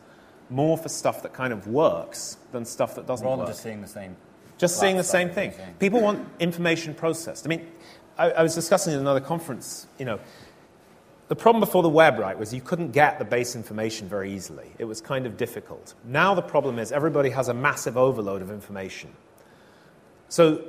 more 0.51 0.77
for 0.77 0.89
stuff 0.89 1.23
that 1.23 1.33
kind 1.33 1.53
of 1.53 1.67
works 1.67 2.37
than 2.53 2.65
stuff 2.65 2.97
that 2.97 3.07
doesn't 3.07 3.25
Rather 3.25 3.39
work. 3.39 3.47
than 3.47 3.55
just 3.55 3.63
seeing 3.63 3.81
the 3.81 3.87
same. 3.87 4.17
Just 4.59 4.79
seeing 4.79 4.97
the 4.97 5.05
same 5.05 5.31
thing. 5.31 5.53
People 5.79 6.01
want 6.01 6.29
information 6.39 6.93
processed. 6.93 7.47
I 7.47 7.49
mean, 7.49 7.67
I, 8.19 8.31
I 8.33 8.43
was 8.43 8.55
discussing 8.55 8.93
in 8.93 8.99
another 8.99 9.21
conference, 9.21 9.87
you 9.99 10.05
know, 10.05 10.21
the 11.29 11.37
problem 11.37 11.61
before 11.61 11.85
the 11.85 11.89
web, 11.89 12.19
right, 12.19 12.37
was 12.37 12.53
you 12.53 12.61
couldn't 12.61 12.91
get 12.91 13.21
the 13.21 13.25
base 13.25 13.55
information 13.55 14.09
very 14.09 14.35
easily. 14.35 14.67
It 14.79 14.85
was 14.85 15.01
kind 15.01 15.27
of 15.27 15.37
difficult. 15.37 15.95
Now 16.05 16.35
the 16.35 16.43
problem 16.43 16.81
is 16.81 16.91
everybody 16.91 17.31
has 17.31 17.49
a 17.49 17.55
massive 17.55 17.97
overload 17.97 18.43
of 18.43 18.51
information. 18.51 19.13
So 20.29 20.65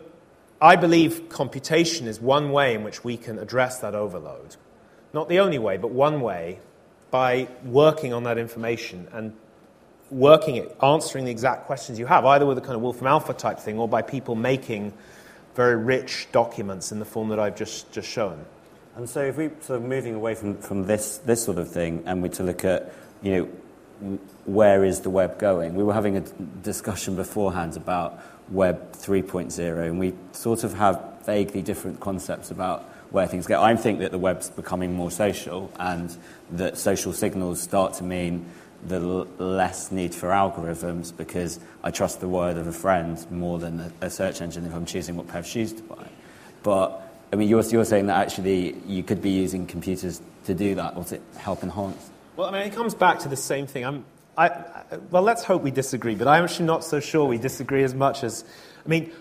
I 0.61 0.75
believe 0.75 1.27
computation 1.29 2.07
is 2.07 2.21
one 2.21 2.51
way 2.51 2.75
in 2.75 2.83
which 2.83 3.03
we 3.03 3.17
can 3.17 3.39
address 3.39 3.79
that 3.79 3.95
overload. 3.95 4.55
Not 5.11 5.27
the 5.27 5.39
only 5.39 5.57
way, 5.57 5.77
but 5.77 5.89
one 5.89 6.21
way 6.21 6.59
by 7.09 7.47
working 7.65 8.13
on 8.13 8.23
that 8.23 8.37
information 8.37 9.07
and 9.11 9.33
working 10.11 10.57
it, 10.57 10.75
answering 10.83 11.25
the 11.25 11.31
exact 11.31 11.65
questions 11.65 11.97
you 11.97 12.05
have, 12.05 12.25
either 12.25 12.45
with 12.45 12.57
a 12.59 12.61
kind 12.61 12.75
of 12.75 12.81
Wolfram 12.81 13.07
Alpha 13.07 13.33
type 13.33 13.59
thing 13.59 13.79
or 13.79 13.87
by 13.87 14.03
people 14.03 14.35
making 14.35 14.93
very 15.55 15.75
rich 15.75 16.27
documents 16.31 16.91
in 16.91 16.99
the 16.99 17.05
form 17.05 17.29
that 17.29 17.39
I've 17.39 17.55
just, 17.55 17.91
just 17.91 18.07
shown. 18.07 18.45
And 18.95 19.09
so, 19.09 19.21
if 19.21 19.37
we 19.37 19.49
sort 19.61 19.81
of 19.81 19.83
moving 19.83 20.15
away 20.15 20.35
from, 20.35 20.57
from 20.57 20.85
this, 20.85 21.17
this 21.19 21.43
sort 21.43 21.57
of 21.57 21.69
thing, 21.69 22.03
and 22.05 22.21
we 22.21 22.29
to 22.29 22.43
look 22.43 22.65
at, 22.65 22.93
you 23.21 23.49
know, 24.01 24.17
where 24.45 24.83
is 24.83 25.01
the 25.01 25.09
web 25.09 25.39
going? 25.39 25.75
We 25.75 25.83
were 25.83 25.93
having 25.93 26.17
a 26.17 26.21
discussion 26.61 27.15
beforehand 27.15 27.77
about 27.77 28.19
Web 28.51 28.91
3.0, 28.93 29.87
and 29.87 29.99
we 29.99 30.13
sort 30.33 30.63
of 30.63 30.73
have 30.73 31.01
vaguely 31.25 31.61
different 31.61 31.99
concepts 31.99 32.51
about 32.51 32.83
where 33.11 33.27
things 33.27 33.47
go. 33.47 33.61
I 33.61 33.75
think 33.75 33.99
that 33.99 34.11
the 34.11 34.19
web's 34.19 34.49
becoming 34.49 34.93
more 34.93 35.11
social, 35.11 35.71
and 35.79 36.15
that 36.51 36.77
social 36.77 37.13
signals 37.13 37.61
start 37.61 37.93
to 37.95 38.03
mean 38.03 38.45
the 38.87 38.99
l- 38.99 39.27
less 39.37 39.91
need 39.91 40.13
for 40.13 40.29
algorithms 40.29 41.15
because 41.15 41.59
I 41.83 41.91
trust 41.91 42.19
the 42.19 42.27
word 42.27 42.57
of 42.57 42.67
a 42.67 42.71
friend 42.71 43.23
more 43.31 43.59
than 43.59 43.79
a, 43.79 44.05
a 44.05 44.09
search 44.09 44.41
engine 44.41 44.65
if 44.65 44.73
I'm 44.73 44.85
choosing 44.85 45.15
what 45.15 45.27
pair 45.27 45.39
of 45.39 45.47
shoes 45.47 45.73
to 45.73 45.83
buy. 45.83 46.07
But 46.63 47.01
I 47.31 47.35
mean, 47.35 47.47
you're, 47.47 47.63
you're 47.63 47.85
saying 47.85 48.07
that 48.07 48.17
actually 48.17 48.75
you 48.85 49.03
could 49.03 49.21
be 49.21 49.29
using 49.29 49.65
computers 49.65 50.21
to 50.45 50.53
do 50.53 50.75
that 50.75 50.97
or 50.97 51.03
to 51.05 51.19
help 51.37 51.63
enhance. 51.63 52.09
Well, 52.35 52.47
I 52.47 52.51
mean, 52.51 52.61
it 52.63 52.73
comes 52.73 52.95
back 52.95 53.19
to 53.19 53.29
the 53.29 53.35
same 53.35 53.67
thing. 53.67 53.85
I'm, 53.85 54.05
I, 54.37 54.85
well, 55.09 55.23
let's 55.23 55.43
hope 55.43 55.61
we 55.61 55.71
disagree, 55.71 56.15
but 56.15 56.27
I'm 56.27 56.43
actually 56.43 56.65
not 56.65 56.83
so 56.83 56.99
sure 56.99 57.25
we 57.25 57.37
disagree 57.37 57.83
as 57.83 57.93
much 57.93 58.23
as. 58.23 58.45
I 58.85 58.89
mean, 58.89 59.11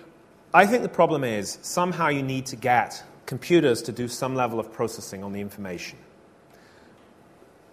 I 0.55 0.67
think 0.67 0.83
the 0.83 0.89
problem 0.89 1.25
is 1.25 1.59
somehow 1.63 2.09
you 2.09 2.23
need 2.23 2.47
to 2.47 2.57
get 2.57 3.03
computers 3.27 3.83
to 3.83 3.93
do 3.93 4.09
some 4.09 4.35
level 4.35 4.59
of 4.59 4.73
processing 4.73 5.23
on 5.23 5.33
the 5.33 5.41
information. 5.41 5.99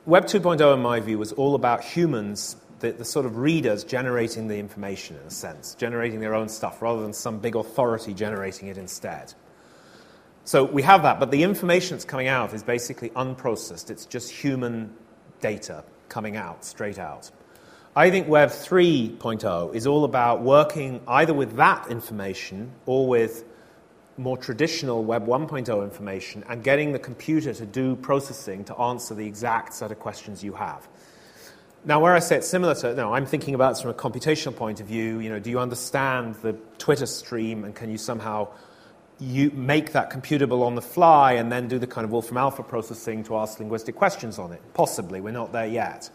Web 0.05 0.25
2.0, 0.25 0.73
in 0.73 0.81
my 0.81 0.99
view, 0.99 1.17
was 1.17 1.31
all 1.33 1.55
about 1.55 1.83
humans, 1.83 2.55
the, 2.79 2.91
the 2.91 3.05
sort 3.05 3.25
of 3.25 3.37
readers 3.37 3.83
generating 3.83 4.47
the 4.47 4.57
information, 4.57 5.17
in 5.17 5.23
a 5.23 5.31
sense, 5.31 5.75
generating 5.75 6.19
their 6.19 6.33
own 6.33 6.47
stuff 6.47 6.81
rather 6.81 7.01
than 7.01 7.13
some 7.13 7.39
big 7.39 7.55
authority 7.55 8.13
generating 8.13 8.67
it 8.67 8.77
instead. 8.77 9.33
So 10.45 10.63
we 10.63 10.81
have 10.83 11.03
that, 11.03 11.19
but 11.19 11.29
the 11.29 11.43
information 11.43 11.97
that's 11.97 12.05
coming 12.05 12.27
out 12.27 12.53
is 12.53 12.63
basically 12.63 13.09
unprocessed. 13.09 13.89
It's 13.89 14.05
just 14.05 14.31
human 14.31 14.93
data 15.41 15.83
coming 16.09 16.35
out, 16.35 16.65
straight 16.65 16.99
out. 16.99 17.31
I 17.95 18.11
think 18.11 18.27
Web 18.27 18.49
3.0 18.49 19.73
is 19.73 19.87
all 19.87 20.03
about 20.03 20.43
working 20.43 21.01
either 21.07 21.33
with 21.33 21.55
that 21.55 21.89
information 21.89 22.71
or 22.85 23.07
with 23.07 23.43
more 24.17 24.37
traditional 24.37 25.03
Web 25.03 25.25
1.0 25.25 25.83
information 25.83 26.43
and 26.47 26.63
getting 26.63 26.91
the 26.91 26.99
computer 26.99 27.53
to 27.53 27.65
do 27.65 27.95
processing 27.95 28.63
to 28.65 28.75
answer 28.75 29.15
the 29.15 29.25
exact 29.25 29.73
set 29.73 29.91
of 29.91 29.99
questions 29.99 30.43
you 30.43 30.53
have. 30.53 30.87
Now, 31.85 31.99
where 31.99 32.13
I 32.13 32.19
say 32.19 32.37
it's 32.37 32.47
similar 32.47 32.75
to, 32.75 32.95
no, 32.95 33.13
I'm 33.13 33.25
thinking 33.25 33.55
about 33.55 33.77
it 33.77 33.81
from 33.81 33.91
a 33.91 33.93
computational 33.93 34.55
point 34.55 34.81
of 34.81 34.87
view. 34.87 35.19
You 35.19 35.29
know, 35.29 35.39
do 35.39 35.49
you 35.49 35.59
understand 35.59 36.35
the 36.35 36.53
Twitter 36.77 37.05
stream 37.05 37.63
and 37.63 37.73
can 37.73 37.89
you 37.89 37.97
somehow 37.97 38.49
you 39.19 39.51
make 39.51 39.93
that 39.93 40.11
computable 40.11 40.63
on 40.63 40.75
the 40.75 40.81
fly 40.81 41.33
and 41.33 41.51
then 41.51 41.67
do 41.67 41.79
the 41.79 41.87
kind 41.87 42.05
of 42.05 42.11
Wolfram 42.11 42.37
Alpha 42.37 42.63
processing 42.63 43.23
to 43.25 43.37
ask 43.37 43.59
linguistic 43.59 43.95
questions 43.95 44.37
on 44.39 44.51
it? 44.51 44.61
Possibly, 44.73 45.21
we're 45.21 45.31
not 45.31 45.51
there 45.51 45.67
yet. 45.67 46.09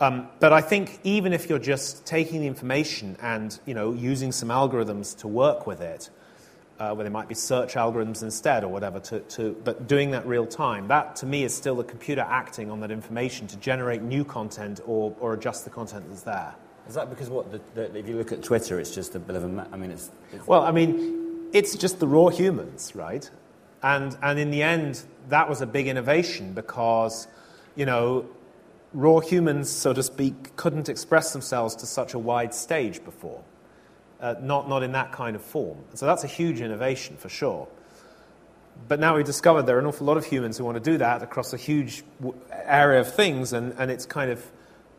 Um, 0.00 0.28
but 0.38 0.52
I 0.52 0.62
think 0.62 0.98
even 1.04 1.32
if 1.32 1.48
you're 1.48 1.58
just 1.58 2.06
taking 2.06 2.40
the 2.40 2.46
information 2.46 3.16
and 3.20 3.58
you 3.66 3.74
know 3.74 3.92
using 3.92 4.32
some 4.32 4.48
algorithms 4.48 5.18
to 5.18 5.28
work 5.28 5.66
with 5.66 5.80
it, 5.80 6.08
uh, 6.78 6.94
where 6.94 7.04
there 7.04 7.12
might 7.12 7.28
be 7.28 7.34
search 7.34 7.74
algorithms 7.74 8.22
instead 8.22 8.64
or 8.64 8.68
whatever, 8.68 8.98
to, 9.00 9.20
to, 9.20 9.54
but 9.64 9.86
doing 9.86 10.12
that 10.12 10.26
real 10.26 10.46
time, 10.46 10.88
that 10.88 11.14
to 11.16 11.26
me 11.26 11.44
is 11.44 11.54
still 11.54 11.76
the 11.76 11.84
computer 11.84 12.22
acting 12.22 12.70
on 12.70 12.80
that 12.80 12.90
information 12.90 13.46
to 13.46 13.56
generate 13.58 14.00
new 14.00 14.24
content 14.24 14.80
or, 14.86 15.14
or 15.20 15.34
adjust 15.34 15.64
the 15.64 15.70
content 15.70 16.08
that's 16.08 16.22
there. 16.22 16.54
Is 16.88 16.94
that 16.94 17.10
because 17.10 17.28
what? 17.28 17.52
The, 17.52 17.60
the, 17.74 17.98
if 17.98 18.08
you 18.08 18.16
look 18.16 18.32
at 18.32 18.42
Twitter, 18.42 18.80
it's 18.80 18.94
just 18.94 19.14
a 19.14 19.18
bit 19.18 19.36
of 19.36 19.44
a. 19.44 19.48
ma- 19.48 19.66
I 19.70 19.76
mean, 19.76 19.90
it's. 19.90 20.10
it's 20.32 20.46
Well, 20.46 20.62
I 20.62 20.72
mean, 20.72 21.19
it's 21.52 21.76
just 21.76 22.00
the 22.00 22.06
raw 22.06 22.28
humans, 22.28 22.92
right? 22.94 23.28
And, 23.82 24.16
and 24.22 24.38
in 24.38 24.50
the 24.50 24.62
end, 24.62 25.02
that 25.28 25.48
was 25.48 25.60
a 25.62 25.66
big 25.66 25.86
innovation 25.86 26.52
because, 26.52 27.26
you 27.76 27.86
know, 27.86 28.26
raw 28.92 29.20
humans, 29.20 29.70
so 29.70 29.92
to 29.92 30.02
speak, 30.02 30.56
couldn't 30.56 30.88
express 30.88 31.32
themselves 31.32 31.76
to 31.76 31.86
such 31.86 32.14
a 32.14 32.18
wide 32.18 32.52
stage 32.52 33.04
before, 33.04 33.42
uh, 34.20 34.34
not, 34.40 34.68
not 34.68 34.82
in 34.82 34.92
that 34.92 35.12
kind 35.12 35.36
of 35.36 35.42
form. 35.42 35.78
So 35.94 36.06
that's 36.06 36.24
a 36.24 36.28
huge 36.28 36.60
innovation 36.60 37.16
for 37.16 37.28
sure. 37.28 37.68
But 38.88 38.98
now 38.98 39.16
we've 39.16 39.26
discovered 39.26 39.62
there 39.62 39.76
are 39.76 39.80
an 39.80 39.86
awful 39.86 40.06
lot 40.06 40.16
of 40.16 40.24
humans 40.24 40.58
who 40.58 40.64
want 40.64 40.82
to 40.82 40.90
do 40.90 40.98
that 40.98 41.22
across 41.22 41.52
a 41.52 41.56
huge 41.56 42.02
area 42.64 43.00
of 43.00 43.12
things, 43.14 43.52
and, 43.52 43.74
and 43.78 43.90
it's 43.90 44.06
kind 44.06 44.30
of, 44.30 44.44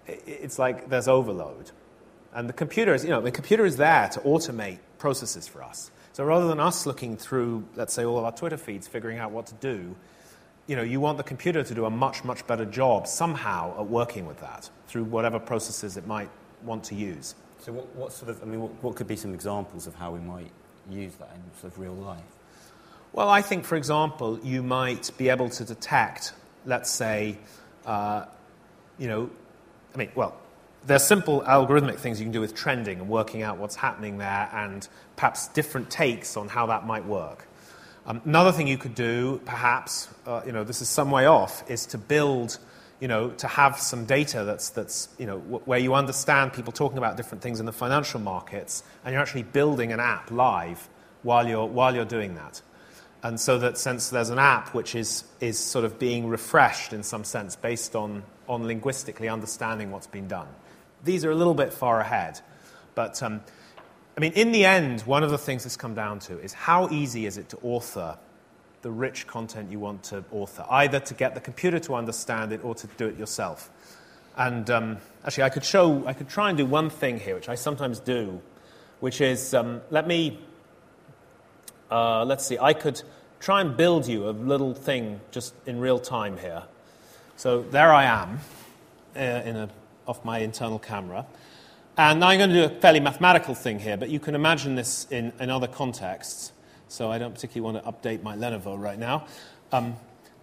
it's 0.08 0.60
like 0.60 0.90
there's 0.90 1.08
overload. 1.08 1.72
And 2.34 2.48
the 2.48 2.54
computer 2.54 2.94
is, 2.94 3.04
you 3.04 3.10
know, 3.10 3.22
the 3.22 3.32
computer 3.32 3.66
is 3.66 3.78
there 3.78 4.08
to 4.10 4.20
automate 4.22 4.80
processes 4.98 5.48
for 5.48 5.64
us. 5.64 5.92
So 6.14 6.24
rather 6.26 6.48
than 6.48 6.60
us 6.60 6.86
looking 6.86 7.16
through, 7.16 7.64
let's 7.76 7.94
say, 7.94 8.04
all 8.04 8.18
of 8.18 8.26
our 8.26 8.32
Twitter 8.32 8.58
feeds, 8.58 8.88
figuring 8.88 9.18
out 9.18 9.32
what 9.32 9.46
to 9.48 9.54
do, 9.56 9.96
you 10.68 10.76
know, 10.76 10.82
you 10.82 11.00
want 11.00 11.18
the 11.18 11.24
computer 11.24 11.64
to 11.64 11.74
do 11.74 11.86
a 11.86 11.90
much, 11.90 12.24
much 12.24 12.46
better 12.48 12.66
job 12.66 13.08
somehow 13.08 13.80
at 13.80 13.88
working 13.88 14.26
with 14.26 14.40
that 14.42 14.70
through 14.88 15.06
whatever 15.06 15.40
processes 15.40 15.98
it 15.98 16.06
might 16.06 16.30
want 16.64 16.84
to 16.86 16.96
use. 16.96 17.36
so, 17.60 17.72
what, 17.72 17.96
what 17.96 18.14
sort 18.14 18.30
of? 18.30 18.42
I 18.42 18.46
mean, 18.46 18.62
what, 18.62 18.72
what 18.84 18.96
could 18.96 19.08
be 19.08 19.16
some 19.16 19.34
examples 19.34 19.88
of 19.88 19.96
how 19.96 20.12
we 20.12 20.20
might 20.20 20.52
use 20.90 21.14
that 21.16 21.30
in 21.34 21.60
sort 21.60 21.74
of 21.74 21.80
real 21.80 21.94
life? 21.94 22.22
Well, 23.14 23.30
I 23.30 23.42
think, 23.42 23.66
for 23.66 23.76
example, 23.76 24.40
you 24.44 24.64
might 24.64 25.12
be 25.18 25.30
able 25.30 25.50
to 25.50 25.66
detect, 25.66 26.34
let's 26.66 26.90
say, 26.90 27.38
uh, 27.86 28.26
you 28.98 29.08
know, 29.08 29.30
I 29.94 29.98
mean, 29.98 30.12
well, 30.16 30.41
there's 30.86 31.04
simple 31.04 31.42
algorithmic 31.42 31.98
things 31.98 32.20
you 32.20 32.26
can 32.26 32.32
do 32.32 32.42
with 32.42 32.56
trending 32.56 33.00
and 33.00 33.10
working 33.10 33.44
out 33.44 33.58
what's 33.58 33.76
happening 33.76 34.18
there 34.18 34.50
and 34.54 34.88
perhaps 35.16 35.48
different 35.50 35.90
takes 35.90 36.38
on 36.38 36.48
how 36.48 36.66
that 36.68 36.86
might 36.86 37.06
work. 37.06 37.48
Um, 38.08 38.22
another 38.26 38.52
thing 38.52 38.68
you 38.68 38.80
could 38.80 38.96
do, 38.96 39.40
perhaps, 39.46 40.10
uh, 40.26 40.42
you 40.46 40.52
know, 40.52 40.64
this 40.64 40.82
is 40.82 40.90
some 40.90 41.12
way 41.12 41.28
off, 41.28 41.70
is 41.70 41.86
to 41.88 42.00
build, 42.00 42.58
you 43.00 43.08
know, 43.08 43.30
to 43.30 43.48
have 43.48 43.78
some 43.80 44.06
data 44.06 44.44
that's, 44.44 44.70
that's 44.70 45.10
you 45.20 45.28
know, 45.28 45.38
w- 45.38 45.62
where 45.66 45.78
you 45.78 45.94
understand 45.94 46.52
people 46.54 46.74
talking 46.74 46.98
about 46.98 47.16
different 47.16 47.44
things 47.44 47.60
in 47.60 47.68
the 47.68 47.72
financial 47.72 48.20
markets 48.20 48.84
and 49.06 49.14
you're 49.14 49.22
actually 49.22 49.44
building 49.44 49.92
an 49.92 50.00
app 50.00 50.32
live 50.32 50.90
while 51.22 51.48
you're, 51.48 51.68
while 51.68 51.94
you're 51.94 52.06
doing 52.06 52.34
that. 52.36 52.60
And 53.22 53.40
so 53.40 53.60
that 53.60 53.78
since 53.78 54.10
there's 54.10 54.32
an 54.32 54.40
app 54.40 54.74
which 54.74 54.96
is, 54.96 55.26
is 55.40 55.60
sort 55.60 55.86
of 55.86 56.00
being 56.00 56.28
refreshed 56.28 56.94
in 56.94 57.04
some 57.04 57.24
sense 57.24 57.56
based 57.56 57.96
on, 57.96 58.24
on 58.50 58.66
linguistically 58.66 59.30
understanding 59.30 59.92
what's 59.92 60.08
been 60.08 60.28
done. 60.28 60.48
These 61.04 61.26
are 61.26 61.32
a 61.32 61.36
little 61.36 61.54
bit 61.54 61.74
far 61.74 62.00
ahead. 62.00 62.40
But 62.96 63.22
um, 63.24 63.42
I 64.18 64.20
mean, 64.20 64.34
in 64.34 64.52
the 64.52 64.66
end, 64.66 65.02
one 65.02 65.24
of 65.24 65.32
the 65.32 65.38
things 65.38 65.64
that's 65.64 65.78
come 65.78 65.96
down 65.96 66.20
to 66.20 66.40
is 66.40 66.54
how 66.54 66.90
easy 66.90 67.26
is 67.26 67.38
it 67.38 67.50
to 67.50 67.58
author 67.64 68.18
the 68.82 68.92
rich 68.92 69.28
content 69.28 69.72
you 69.72 69.80
want 69.80 70.04
to 70.04 70.24
author, 70.32 70.66
either 70.70 71.00
to 71.00 71.14
get 71.14 71.36
the 71.36 71.42
computer 71.42 71.80
to 71.80 71.96
understand 71.96 72.52
it 72.52 72.64
or 72.64 72.76
to 72.76 72.88
do 72.98 73.08
it 73.08 73.18
yourself. 73.18 73.70
And 74.36 74.70
um, 74.70 74.98
actually, 75.24 75.44
I 75.44 75.50
could 75.50 75.64
show, 75.64 76.06
I 76.08 76.14
could 76.14 76.30
try 76.30 76.50
and 76.50 76.58
do 76.58 76.66
one 76.66 76.90
thing 76.90 77.20
here, 77.20 77.36
which 77.36 77.50
I 77.50 77.56
sometimes 77.56 78.00
do, 78.00 78.42
which 79.00 79.22
is 79.22 79.54
um, 79.54 79.82
let 79.90 80.08
me, 80.08 80.40
uh, 81.92 82.26
let's 82.26 82.46
see, 82.46 82.58
I 82.58 82.74
could 82.74 83.02
try 83.40 83.62
and 83.62 83.76
build 83.76 84.08
you 84.08 84.30
a 84.30 84.32
little 84.32 84.74
thing 84.74 85.20
just 85.32 85.54
in 85.66 85.80
real 85.80 86.00
time 86.00 86.38
here. 86.38 86.64
So 87.36 87.62
there 87.62 87.92
I 87.94 88.06
am 88.06 88.40
uh, 89.16 89.20
in 89.20 89.56
a, 89.58 89.70
off 90.08 90.24
my 90.26 90.40
internal 90.40 90.80
camera. 90.80 91.26
And 91.98 92.20
now 92.20 92.30
I'm 92.30 92.38
going 92.38 92.50
to 92.50 92.68
do 92.68 92.74
a 92.76 92.80
fairly 92.80 93.00
mathematical 93.00 93.54
thing 93.54 93.80
here, 93.80 93.98
but 93.98 94.10
you 94.10 94.20
can 94.20 94.34
imagine 94.34 94.76
this 94.76 95.08
in, 95.12 95.34
in 95.40 95.50
other 95.50 95.68
contexts. 95.68 96.54
So 96.88 97.12
I 97.12 97.18
don't 97.18 97.34
particularly 97.34 97.74
want 97.74 97.86
to 97.86 97.92
update 97.92 98.24
my 98.24 98.36
Lenovo 98.36 98.80
right 98.80 98.98
now. 98.98 99.26
Um, 99.72 99.96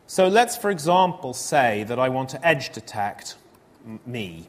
so 0.06 0.28
let's, 0.28 0.56
for 0.56 0.70
example, 0.70 1.34
say 1.34 1.84
that 1.84 1.98
I 1.98 2.08
want 2.08 2.30
to 2.30 2.46
edge 2.46 2.70
detect 2.70 3.36
me. 4.06 4.48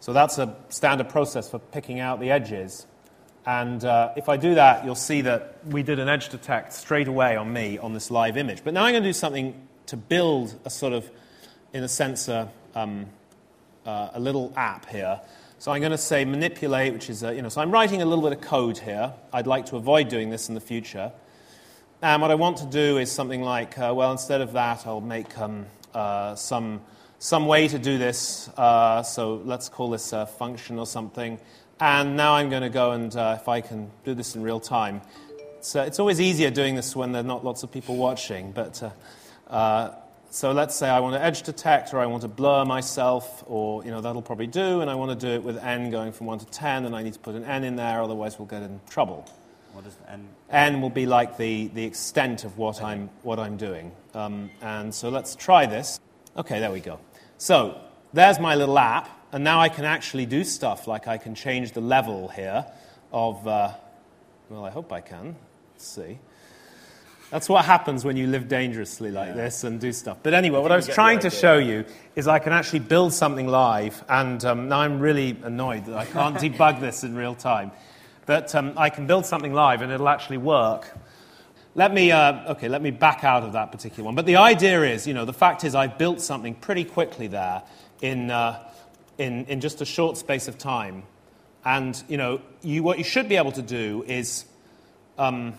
So 0.00 0.12
that's 0.12 0.38
a 0.38 0.56
standard 0.68 1.08
process 1.08 1.48
for 1.50 1.58
picking 1.58 2.00
out 2.00 2.20
the 2.20 2.30
edges. 2.30 2.86
And 3.46 3.84
uh, 3.84 4.12
if 4.16 4.28
I 4.28 4.36
do 4.36 4.54
that, 4.54 4.84
you'll 4.84 4.94
see 4.94 5.22
that 5.22 5.58
we 5.66 5.82
did 5.82 5.98
an 5.98 6.08
edge 6.08 6.28
detect 6.28 6.72
straight 6.72 7.08
away 7.08 7.36
on 7.36 7.52
me 7.52 7.78
on 7.78 7.92
this 7.92 8.10
live 8.10 8.36
image. 8.36 8.62
But 8.62 8.74
now 8.74 8.84
I'm 8.84 8.92
going 8.92 9.02
to 9.02 9.08
do 9.08 9.12
something 9.12 9.54
to 9.86 9.96
build 9.96 10.54
a 10.64 10.70
sort 10.70 10.92
of, 10.92 11.10
in 11.72 11.82
a 11.82 11.88
sense, 11.88 12.28
a, 12.28 12.48
um, 12.74 13.06
uh, 13.86 14.10
a 14.14 14.20
little 14.20 14.52
app 14.56 14.88
here. 14.88 15.20
So 15.58 15.70
I'm 15.70 15.80
going 15.80 15.92
to 15.92 15.98
say 15.98 16.24
manipulate, 16.24 16.92
which 16.92 17.08
is, 17.08 17.22
a, 17.22 17.34
you 17.34 17.40
know, 17.40 17.48
so 17.48 17.60
I'm 17.60 17.70
writing 17.70 18.02
a 18.02 18.04
little 18.04 18.22
bit 18.22 18.32
of 18.32 18.40
code 18.40 18.78
here. 18.78 19.12
I'd 19.32 19.46
like 19.46 19.66
to 19.66 19.76
avoid 19.76 20.08
doing 20.08 20.28
this 20.28 20.48
in 20.48 20.54
the 20.54 20.60
future. 20.60 21.12
And 22.02 22.20
what 22.20 22.32
I 22.32 22.34
want 22.34 22.56
to 22.56 22.66
do 22.66 22.98
is 22.98 23.12
something 23.12 23.42
like, 23.42 23.78
uh, 23.78 23.92
well, 23.94 24.10
instead 24.10 24.40
of 24.40 24.54
that, 24.54 24.88
I'll 24.88 25.00
make 25.00 25.38
um, 25.38 25.66
uh, 25.94 26.34
some, 26.34 26.80
some 27.20 27.46
way 27.46 27.68
to 27.68 27.78
do 27.78 27.96
this. 27.96 28.48
Uh, 28.56 29.04
so 29.04 29.40
let's 29.44 29.68
call 29.68 29.90
this 29.90 30.12
a 30.12 30.26
function 30.26 30.80
or 30.80 30.86
something. 30.86 31.38
And 31.78 32.16
now 32.16 32.34
I'm 32.34 32.50
going 32.50 32.62
to 32.62 32.68
go 32.68 32.90
and, 32.90 33.14
uh, 33.14 33.38
if 33.40 33.46
I 33.46 33.60
can 33.60 33.88
do 34.04 34.14
this 34.14 34.34
in 34.34 34.42
real 34.42 34.58
time, 34.58 35.00
uh, 35.76 35.80
it's 35.80 36.00
always 36.00 36.20
easier 36.20 36.50
doing 36.50 36.74
this 36.74 36.96
when 36.96 37.12
there 37.12 37.20
are 37.20 37.24
not 37.24 37.44
lots 37.44 37.62
of 37.62 37.70
people 37.70 37.96
watching. 37.96 38.50
But 38.50 38.92
uh, 39.48 39.90
so 40.32 40.50
let's 40.52 40.74
say 40.74 40.88
I 40.88 40.98
want 41.00 41.14
to 41.14 41.22
edge 41.22 41.42
detect 41.42 41.92
or 41.92 41.98
I 41.98 42.06
want 42.06 42.22
to 42.22 42.28
blur 42.28 42.64
myself, 42.64 43.44
or 43.46 43.84
you 43.84 43.90
know, 43.90 44.00
that'll 44.00 44.22
probably 44.22 44.46
do, 44.46 44.80
and 44.80 44.90
I 44.90 44.94
want 44.94 45.10
to 45.20 45.26
do 45.26 45.30
it 45.34 45.42
with 45.42 45.58
n 45.58 45.90
going 45.90 46.10
from 46.10 46.26
1 46.26 46.38
to 46.38 46.46
10, 46.46 46.86
and 46.86 46.96
I 46.96 47.02
need 47.02 47.12
to 47.12 47.18
put 47.18 47.34
an 47.34 47.44
n 47.44 47.64
in 47.64 47.76
there, 47.76 48.00
otherwise 48.00 48.38
we'll 48.38 48.48
get 48.48 48.62
in 48.62 48.80
trouble. 48.88 49.28
What 49.74 49.84
is 49.86 49.94
n? 50.08 50.26
N 50.48 50.80
will 50.80 50.88
be 50.88 51.04
like 51.04 51.36
the, 51.36 51.66
the 51.68 51.84
extent 51.84 52.44
of 52.44 52.56
what 52.56 52.82
I'm, 52.82 53.10
what 53.22 53.38
I'm 53.38 53.58
doing. 53.58 53.92
Um, 54.14 54.50
and 54.62 54.94
so 54.94 55.10
let's 55.10 55.36
try 55.36 55.66
this. 55.66 56.00
Okay, 56.34 56.60
there 56.60 56.72
we 56.72 56.80
go. 56.80 56.98
So 57.36 57.78
there's 58.14 58.40
my 58.40 58.54
little 58.54 58.78
app, 58.78 59.10
and 59.32 59.44
now 59.44 59.60
I 59.60 59.68
can 59.68 59.84
actually 59.84 60.24
do 60.24 60.44
stuff 60.44 60.86
like 60.86 61.08
I 61.08 61.18
can 61.18 61.34
change 61.34 61.72
the 61.72 61.82
level 61.82 62.28
here 62.28 62.64
of, 63.12 63.46
uh, 63.46 63.72
well, 64.48 64.64
I 64.64 64.70
hope 64.70 64.94
I 64.94 65.02
can. 65.02 65.36
Let's 65.74 65.86
see. 65.86 66.18
That's 67.32 67.48
what 67.48 67.64
happens 67.64 68.04
when 68.04 68.18
you 68.18 68.26
live 68.26 68.46
dangerously 68.46 69.10
like 69.10 69.28
yeah. 69.28 69.34
this 69.34 69.64
and 69.64 69.80
do 69.80 69.90
stuff. 69.90 70.18
But 70.22 70.34
anyway, 70.34 70.60
what 70.60 70.70
I 70.70 70.76
was 70.76 70.86
trying 70.86 71.20
to 71.20 71.30
show 71.30 71.56
you 71.56 71.86
is 72.14 72.28
I 72.28 72.38
can 72.38 72.52
actually 72.52 72.80
build 72.80 73.14
something 73.14 73.46
live, 73.46 74.04
and 74.06 74.44
um, 74.44 74.68
now 74.68 74.80
I'm 74.80 75.00
really 75.00 75.38
annoyed 75.42 75.86
that 75.86 75.96
I 75.96 76.04
can't 76.04 76.36
debug 76.42 76.80
this 76.80 77.04
in 77.04 77.16
real 77.16 77.34
time. 77.34 77.72
But 78.26 78.54
um, 78.54 78.74
I 78.76 78.90
can 78.90 79.06
build 79.06 79.24
something 79.24 79.54
live 79.54 79.80
and 79.80 79.90
it'll 79.90 80.10
actually 80.10 80.36
work. 80.36 80.94
Let 81.74 81.94
me, 81.94 82.12
uh, 82.12 82.52
okay, 82.52 82.68
let 82.68 82.82
me 82.82 82.90
back 82.90 83.24
out 83.24 83.44
of 83.44 83.54
that 83.54 83.72
particular 83.72 84.04
one. 84.04 84.14
But 84.14 84.26
the 84.26 84.36
idea 84.36 84.82
is, 84.82 85.06
you 85.06 85.14
know, 85.14 85.24
the 85.24 85.32
fact 85.32 85.64
is 85.64 85.74
I've 85.74 85.96
built 85.96 86.20
something 86.20 86.54
pretty 86.54 86.84
quickly 86.84 87.28
there 87.28 87.62
in, 88.02 88.30
uh, 88.30 88.62
in, 89.16 89.46
in 89.46 89.62
just 89.62 89.80
a 89.80 89.86
short 89.86 90.18
space 90.18 90.48
of 90.48 90.58
time. 90.58 91.04
And, 91.64 92.00
you 92.08 92.18
know, 92.18 92.42
you, 92.60 92.82
what 92.82 92.98
you 92.98 93.04
should 93.04 93.30
be 93.30 93.36
able 93.36 93.52
to 93.52 93.62
do 93.62 94.04
is, 94.06 94.44
um, 95.16 95.54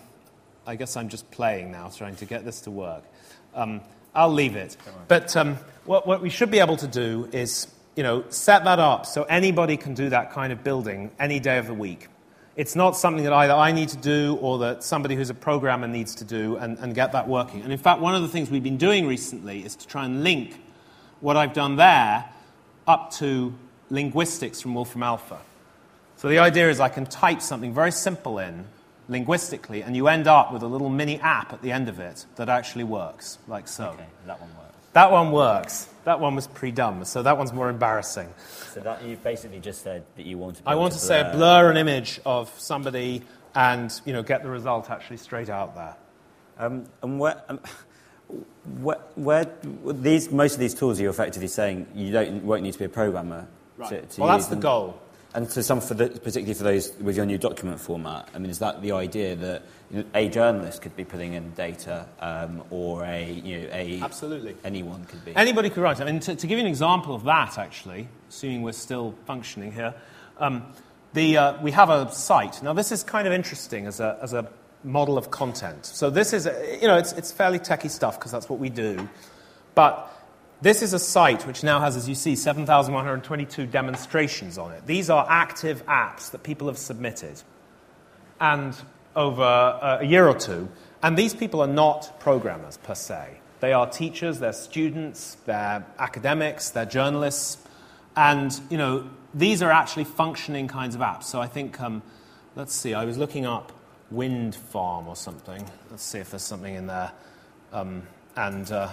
I 0.66 0.76
guess 0.76 0.96
I'm 0.96 1.10
just 1.10 1.30
playing 1.32 1.72
now, 1.72 1.90
trying 1.90 2.16
to 2.18 2.26
get 2.26 2.46
this 2.46 2.62
to 2.62 2.72
work. 2.72 3.04
Um, 3.54 3.82
I'll 4.16 4.32
leave 4.32 4.56
it. 4.56 4.78
But 5.08 5.36
um, 5.36 5.58
what, 5.86 6.08
what 6.08 6.22
we 6.22 6.30
should 6.30 6.52
be 6.52 6.60
able 6.60 6.78
to 6.78 6.88
do 6.88 7.30
is, 7.32 7.68
you 7.96 8.04
know, 8.04 8.24
set 8.30 8.64
that 8.64 8.80
up 8.80 9.06
so 9.06 9.24
anybody 9.24 9.78
can 9.78 9.94
do 9.94 10.10
that 10.10 10.32
kind 10.32 10.54
of 10.54 10.64
building 10.64 11.12
any 11.20 11.40
day 11.40 11.58
of 11.58 11.68
the 11.68 11.74
week. 11.74 12.08
It's 12.56 12.76
not 12.76 12.96
something 12.96 13.24
that 13.24 13.34
either 13.34 13.54
I 13.54 13.72
need 13.72 13.90
to 13.90 13.98
do 13.98 14.38
or 14.40 14.60
that 14.60 14.84
somebody 14.84 15.16
who's 15.16 15.32
a 15.32 15.34
programmer 15.34 15.88
needs 15.88 16.14
to 16.16 16.24
do 16.24 16.58
and, 16.58 16.78
and 16.78 16.94
get 16.94 17.12
that 17.14 17.28
working. 17.28 17.62
And 17.64 17.72
in 17.72 17.80
fact, 17.80 18.00
one 18.00 18.14
of 18.14 18.22
the 18.22 18.28
things 18.28 18.52
we've 18.52 18.64
been 18.64 18.78
doing 18.78 19.08
recently 19.08 19.66
is 19.66 19.76
to 19.78 19.88
try 19.88 20.06
and 20.06 20.24
link 20.24 20.62
what 21.20 21.36
I've 21.36 21.54
done 21.54 21.78
there 21.78 22.26
up 22.88 23.12
to 23.14 23.54
linguistics 23.90 24.62
from 24.62 24.76
Wolfram 24.76 25.04
Alpha. 25.04 25.40
So 26.18 26.30
the 26.30 26.40
idea 26.40 26.70
is 26.70 26.80
I 26.80 26.90
can 26.90 27.06
type 27.08 27.42
something 27.42 27.74
very 27.74 27.92
simple 27.92 28.38
in 28.38 28.66
linguistically, 29.08 29.84
and 29.84 29.96
you 29.96 30.08
end 30.08 30.28
up 30.28 30.54
with 30.54 30.64
a 30.64 30.68
little 30.68 30.90
mini 30.90 31.20
app 31.20 31.54
at 31.54 31.62
the 31.62 31.72
end 31.72 31.90
of 31.90 32.00
it 32.00 32.26
that 32.36 32.50
actually 32.50 32.84
works, 32.84 33.38
like 33.48 33.68
so. 33.68 33.90
Okay, 33.90 34.06
that 34.26 34.40
one 34.40 34.50
works. 34.50 34.78
That 34.94 35.12
one 35.12 35.32
works. 35.32 35.90
That 36.06 36.20
one 36.20 36.36
was 36.36 36.48
pre 36.48 36.72
dumb, 36.72 37.06
so 37.06 37.24
that 37.24 37.38
one's 37.38 37.54
more 37.54 37.70
embarrassing. 37.70 38.30
So 38.74 38.82
that 38.82 39.04
you 39.04 39.18
basically 39.18 39.60
just 39.60 39.82
said 39.82 40.04
that 40.16 40.26
you 40.26 40.38
want 40.38 40.58
to. 40.58 40.64
I 40.66 40.76
want 40.76 40.94
to, 40.94 41.00
to 41.00 41.06
say 41.06 41.30
blur 41.34 41.72
an 41.72 41.78
image 41.78 42.20
of 42.26 42.50
somebody 42.60 43.24
and 43.56 44.02
you 44.06 44.14
know 44.14 44.24
get 44.24 44.44
the 44.44 44.50
result 44.50 44.90
actually 44.90 45.18
straight 45.18 45.50
out 45.50 45.76
there. 45.76 45.96
Um, 46.58 46.86
and 47.02 47.20
where, 47.20 47.42
um, 47.50 47.60
where, 48.80 49.00
where, 49.16 49.52
these 49.86 50.32
most 50.32 50.54
of 50.54 50.60
these 50.60 50.74
tools 50.74 51.00
you're 51.00 51.10
effectively 51.10 51.48
saying 51.48 51.88
you 51.96 52.12
don't 52.12 52.44
won't 52.44 52.64
need 52.64 52.74
to 52.74 52.80
be 52.80 52.86
a 52.86 52.90
programmer. 52.90 53.48
Right. 53.78 53.90
To, 53.90 54.02
to 54.02 54.22
well, 54.22 54.30
that's 54.30 54.48
them. 54.48 54.60
the 54.60 54.64
goal. 54.64 55.02
And 55.36 55.50
to 55.50 55.64
some, 55.64 55.82
for 55.82 55.96
the, 55.96 56.10
particularly 56.10 56.54
for 56.54 56.64
those 56.64 56.94
with 57.00 57.18
your 57.18 57.26
new 57.26 57.40
document 57.40 57.80
format, 57.80 58.30
I 58.36 58.40
mean, 58.40 58.52
is 58.52 58.60
that 58.60 58.84
the 58.84 58.92
idea 58.92 59.36
that 59.36 59.64
you 59.90 60.00
know, 60.00 60.06
a 60.14 60.30
journalist 60.30 60.84
could 60.84 60.96
be 60.96 61.06
putting 61.06 61.34
in 61.34 61.52
data, 61.52 62.06
um, 62.20 62.64
or 62.70 63.04
a 63.04 63.32
you 63.32 63.62
know 63.62 63.70
a 63.72 64.00
absolutely 64.02 64.56
anyone 64.64 65.06
could 65.06 65.26
be 65.26 65.36
anybody 65.36 65.72
could 65.72 65.82
write. 65.82 66.00
I 66.02 66.06
mean, 66.06 66.20
to, 66.20 66.36
to 66.36 66.48
give 66.48 66.60
you 66.60 66.66
an 66.66 66.70
example 66.70 67.16
of 67.16 67.24
that, 67.24 67.58
actually, 67.58 68.08
assuming 68.30 68.62
we're 68.62 68.74
still 68.74 69.16
functioning 69.26 69.72
here, 69.72 69.96
um, 70.38 70.66
the, 71.14 71.38
uh, 71.38 71.62
we 71.62 71.72
have 71.72 71.90
a 71.90 72.12
site. 72.12 72.62
Now, 72.62 72.74
this 72.74 72.92
is 72.92 73.04
kind 73.04 73.28
of 73.28 73.34
interesting 73.34 73.88
as 73.88 74.00
a 74.00 74.20
as 74.22 74.34
a 74.34 74.48
model 74.84 75.18
of 75.18 75.32
content. 75.32 75.86
So 75.86 76.12
this 76.12 76.34
is 76.34 76.46
you 76.80 76.88
know 76.88 76.98
it's 76.98 77.14
it's 77.14 77.32
fairly 77.32 77.58
techy 77.58 77.90
stuff 77.90 78.20
because 78.20 78.32
that's 78.32 78.50
what 78.50 78.60
we 78.60 78.70
do, 78.70 79.10
but 79.74 80.12
this 80.64 80.82
is 80.82 80.94
a 80.94 81.00
site 81.00 81.46
which 81.46 81.64
now 81.64 81.80
has, 81.80 81.96
as 81.96 82.10
you 82.10 82.16
see, 82.16 82.36
7,122 82.36 83.68
demonstrations 83.68 84.58
on 84.58 84.72
it. 84.72 84.86
These 84.86 85.10
are 85.10 85.26
active 85.30 85.86
apps 85.86 86.32
that 86.32 86.44
people 86.44 86.68
have 86.68 86.78
submitted. 86.78 87.42
And 88.40 88.76
over 89.16 89.44
a 89.44 90.06
year 90.06 90.28
or 90.28 90.36
two. 90.36 90.70
And 91.02 91.18
these 91.18 91.34
people 91.34 91.62
are 91.62 91.68
not 91.68 92.20
programmers 92.20 92.78
per 92.78 92.96
se. 92.96 93.40
They 93.60 93.74
are 93.74 93.90
teachers, 93.90 94.40
they're 94.40 94.54
students, 94.54 95.38
they're 95.46 95.86
academics, 96.00 96.70
they're 96.70 96.86
journalists. 96.86 97.58
And, 98.16 98.58
you 98.70 98.78
know, 98.78 99.10
these 99.34 99.62
are 99.62 99.72
actually 99.72 100.04
functioning 100.04 100.68
kinds 100.68 100.96
of 100.96 101.02
apps. 101.02 101.24
So 101.24 101.42
I 101.42 101.48
think, 101.48 101.80
um, 101.80 102.04
let's 102.56 102.74
see, 102.74 102.94
I 102.94 103.06
was 103.06 103.18
looking 103.18 103.46
up 103.46 103.72
wind 104.12 104.56
farm 104.56 105.08
or 105.08 105.16
something. 105.16 105.64
Let's 105.90 106.04
see 106.04 106.20
if 106.20 106.32
there's 106.32 106.44
something 106.44 106.76
in 106.76 106.88
there. 106.88 107.12
Um, 107.72 108.04
and 108.36 108.70
uh, 108.72 108.90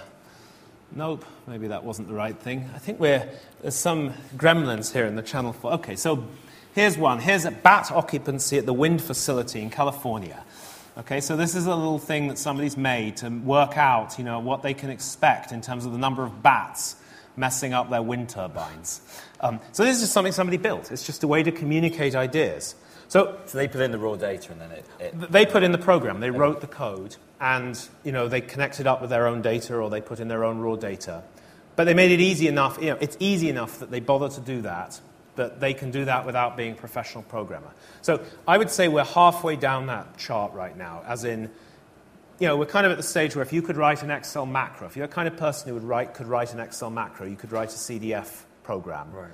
Nope, 0.93 1.25
maybe 1.47 1.69
that 1.69 1.85
wasn't 1.85 2.09
the 2.09 2.15
right 2.15 2.37
thing. 2.37 2.69
I 2.75 2.79
think 2.79 2.99
we're, 2.99 3.29
there's 3.63 3.77
some 3.77 4.13
gremlins 4.37 4.93
here 4.93 5.07
in 5.07 5.15
the 5.15 5.23
channel. 5.23 5.53
For, 5.53 5.75
okay, 5.75 5.95
so 5.95 6.27
here's 6.75 6.99
one. 6.99 7.21
Here's 7.21 7.45
a 7.45 7.53
bat 7.53 7.93
occupancy 7.93 8.59
at 8.59 8.67
the 8.67 8.73
wind 8.73 9.01
facility 9.01 9.61
in 9.63 9.71
California. 9.71 10.43
Okay, 10.99 11.21
so 11.21 11.37
this 11.37 11.55
is 11.55 11.67
a 11.67 11.75
little 11.75 12.01
thing 12.01 12.27
that 12.27 12.39
somebody's 12.39 12.77
made 12.77 13.19
to 13.19 13.29
work 13.29 13.77
out, 13.77 14.19
you 14.19 14.25
know, 14.25 14.41
what 14.41 14.63
they 14.63 14.75
can 14.75 14.91
expect 14.91 15.53
in 15.53 15.61
terms 15.61 15.87
of 15.87 15.93
the 15.93 15.99
number 15.99 16.25
of 16.25 16.43
bats 16.43 16.97
messing 17.37 17.73
up 17.73 17.89
their 17.89 18.03
wind 18.03 18.29
turbines. 18.29 19.01
Um, 19.41 19.61
so 19.71 19.85
this 19.85 19.97
is 19.97 20.03
just 20.03 20.13
something 20.13 20.33
somebody 20.33 20.57
built. 20.57 20.91
It's 20.91 21.07
just 21.07 21.23
a 21.23 21.29
way 21.29 21.45
to 21.45 21.53
communicate 21.53 22.17
ideas. 22.17 22.75
So, 23.11 23.37
so 23.45 23.59
they 23.59 23.67
put 23.67 23.81
in 23.81 23.91
the 23.91 23.99
raw 23.99 24.15
data 24.15 24.53
and 24.53 24.61
then 24.61 24.71
it, 24.71 24.87
it... 25.01 25.33
They 25.33 25.45
put 25.45 25.65
in 25.65 25.73
the 25.73 25.79
program. 25.79 26.21
They 26.21 26.31
wrote 26.31 26.61
the 26.61 26.69
code 26.69 27.17
and 27.41 27.77
you 28.05 28.13
know, 28.13 28.29
they 28.29 28.41
connected 28.41 28.87
up 28.87 29.01
with 29.01 29.11
their 29.11 29.27
own 29.27 29.43
data 29.43 29.75
or 29.75 29.91
they 29.91 30.01
put 30.01 30.21
in 30.21 30.29
their 30.29 30.45
own 30.45 30.61
raw 30.61 30.77
data. 30.77 31.25
But 31.75 31.85
they 31.85 31.95
made 31.95 32.13
it 32.13 32.21
easy 32.21 32.47
enough, 32.47 32.79
you 32.81 32.91
know, 32.91 32.99
it's 33.01 33.17
easy 33.19 33.49
enough 33.49 33.81
that 33.81 33.91
they 33.91 33.99
bother 33.99 34.29
to 34.29 34.41
do 34.41 34.63
that, 34.63 35.01
that 35.35 35.59
they 35.59 35.75
can 35.75 35.91
do 35.91 36.05
that 36.05 36.25
without 36.25 36.57
being 36.57 36.75
a 36.75 36.77
professional 36.77 37.25
programmer. 37.25 37.73
So 38.01 38.21
I 38.47 38.57
would 38.57 38.71
say 38.71 38.87
we're 38.87 39.03
halfway 39.03 39.57
down 39.57 39.87
that 39.87 40.17
chart 40.17 40.53
right 40.53 40.77
now, 40.77 41.03
as 41.05 41.25
in, 41.25 41.51
you 42.39 42.47
know, 42.47 42.57
we're 42.57 42.67
kind 42.67 42.87
of 42.87 42.93
at 42.93 42.97
the 42.97 43.03
stage 43.03 43.35
where 43.35 43.43
if 43.43 43.53
you 43.53 43.61
could 43.61 43.77
write 43.77 44.05
an 44.05 44.13
Excel 44.13 44.47
macro, 44.47 44.87
if 44.87 44.97
you're 44.97 45.09
the 45.09 45.13
kind 45.13 45.27
of 45.27 45.37
person 45.37 45.67
who 45.67 45.75
would 45.75 45.83
write, 45.83 46.15
could 46.15 46.29
write 46.29 46.55
an 46.55 46.61
Excel 46.61 46.91
macro, 46.91 47.27
you 47.27 47.35
could 47.35 47.51
write 47.51 47.71
a 47.71 47.77
CDF 47.77 48.43
program. 48.63 49.11
Right. 49.13 49.31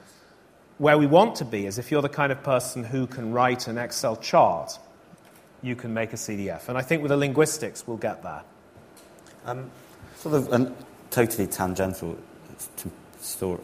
Where 0.78 0.98
we 0.98 1.06
want 1.06 1.36
to 1.36 1.44
be 1.44 1.66
is 1.66 1.78
if 1.78 1.90
you're 1.90 2.02
the 2.02 2.08
kind 2.08 2.30
of 2.30 2.42
person 2.42 2.84
who 2.84 3.06
can 3.06 3.32
write 3.32 3.66
an 3.66 3.78
Excel 3.78 4.16
chart, 4.16 4.78
you 5.62 5.74
can 5.74 5.94
make 5.94 6.12
a 6.12 6.16
CDF. 6.16 6.68
And 6.68 6.76
I 6.76 6.82
think 6.82 7.02
with 7.02 7.10
the 7.10 7.16
linguistics, 7.16 7.86
we'll 7.86 7.96
get 7.96 8.22
there. 8.22 8.42
Um, 9.46 9.70
sort 10.16 10.34
of 10.34 10.52
a 10.52 10.72
totally 11.10 11.46
tangential 11.46 12.18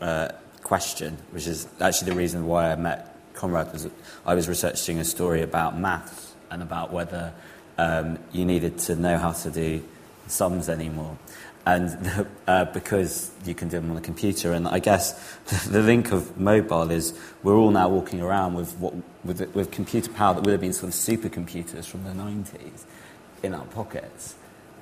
uh, 0.01 0.29
question, 0.63 1.19
which 1.33 1.47
is 1.47 1.69
actually 1.81 2.13
the 2.13 2.17
reason 2.17 2.47
why 2.47 2.73
I 2.73 2.77
met 2.77 3.15
Conrad. 3.35 3.73
Was 3.73 3.89
I 4.25 4.35
was 4.35 4.49
researching 4.49 4.99
a 4.99 5.05
story 5.05 5.43
about 5.43 5.79
maths 5.79 6.33
and 6.51 6.63
about 6.63 6.93
whether 6.93 7.33
um, 7.79 8.19
you 8.33 8.45
needed 8.45 8.79
to 8.79 8.97
know 8.97 9.19
how 9.19 9.33
to 9.33 9.51
do 9.51 9.83
sums 10.29 10.69
anymore. 10.69 11.19
And 11.67 11.89
the, 12.05 12.27
uh, 12.47 12.65
because 12.67 13.31
you 13.45 13.55
can 13.55 13.69
do 13.69 13.81
them 13.81 13.91
on 13.91 13.97
a 13.97 14.01
computer. 14.01 14.53
And 14.53 14.67
I 14.69 14.79
guess 14.79 15.37
the, 15.47 15.71
the, 15.71 15.83
link 15.83 16.13
of 16.13 16.39
mobile 16.39 16.91
is 16.91 17.19
we're 17.43 17.57
all 17.57 17.71
now 17.71 17.89
walking 17.89 18.21
around 18.21 18.55
with, 18.55 18.77
what, 18.79 18.95
with, 19.25 19.55
with 19.55 19.71
computer 19.71 20.11
power 20.11 20.35
that 20.35 20.45
would 20.45 20.53
have 20.53 20.61
been 20.61 20.73
sort 20.73 20.93
of 20.93 20.99
supercomputers 20.99 21.87
from 21.87 22.05
the 22.05 22.11
90s 22.11 22.85
in 23.43 23.55
our 23.55 23.65
pockets. 23.67 24.35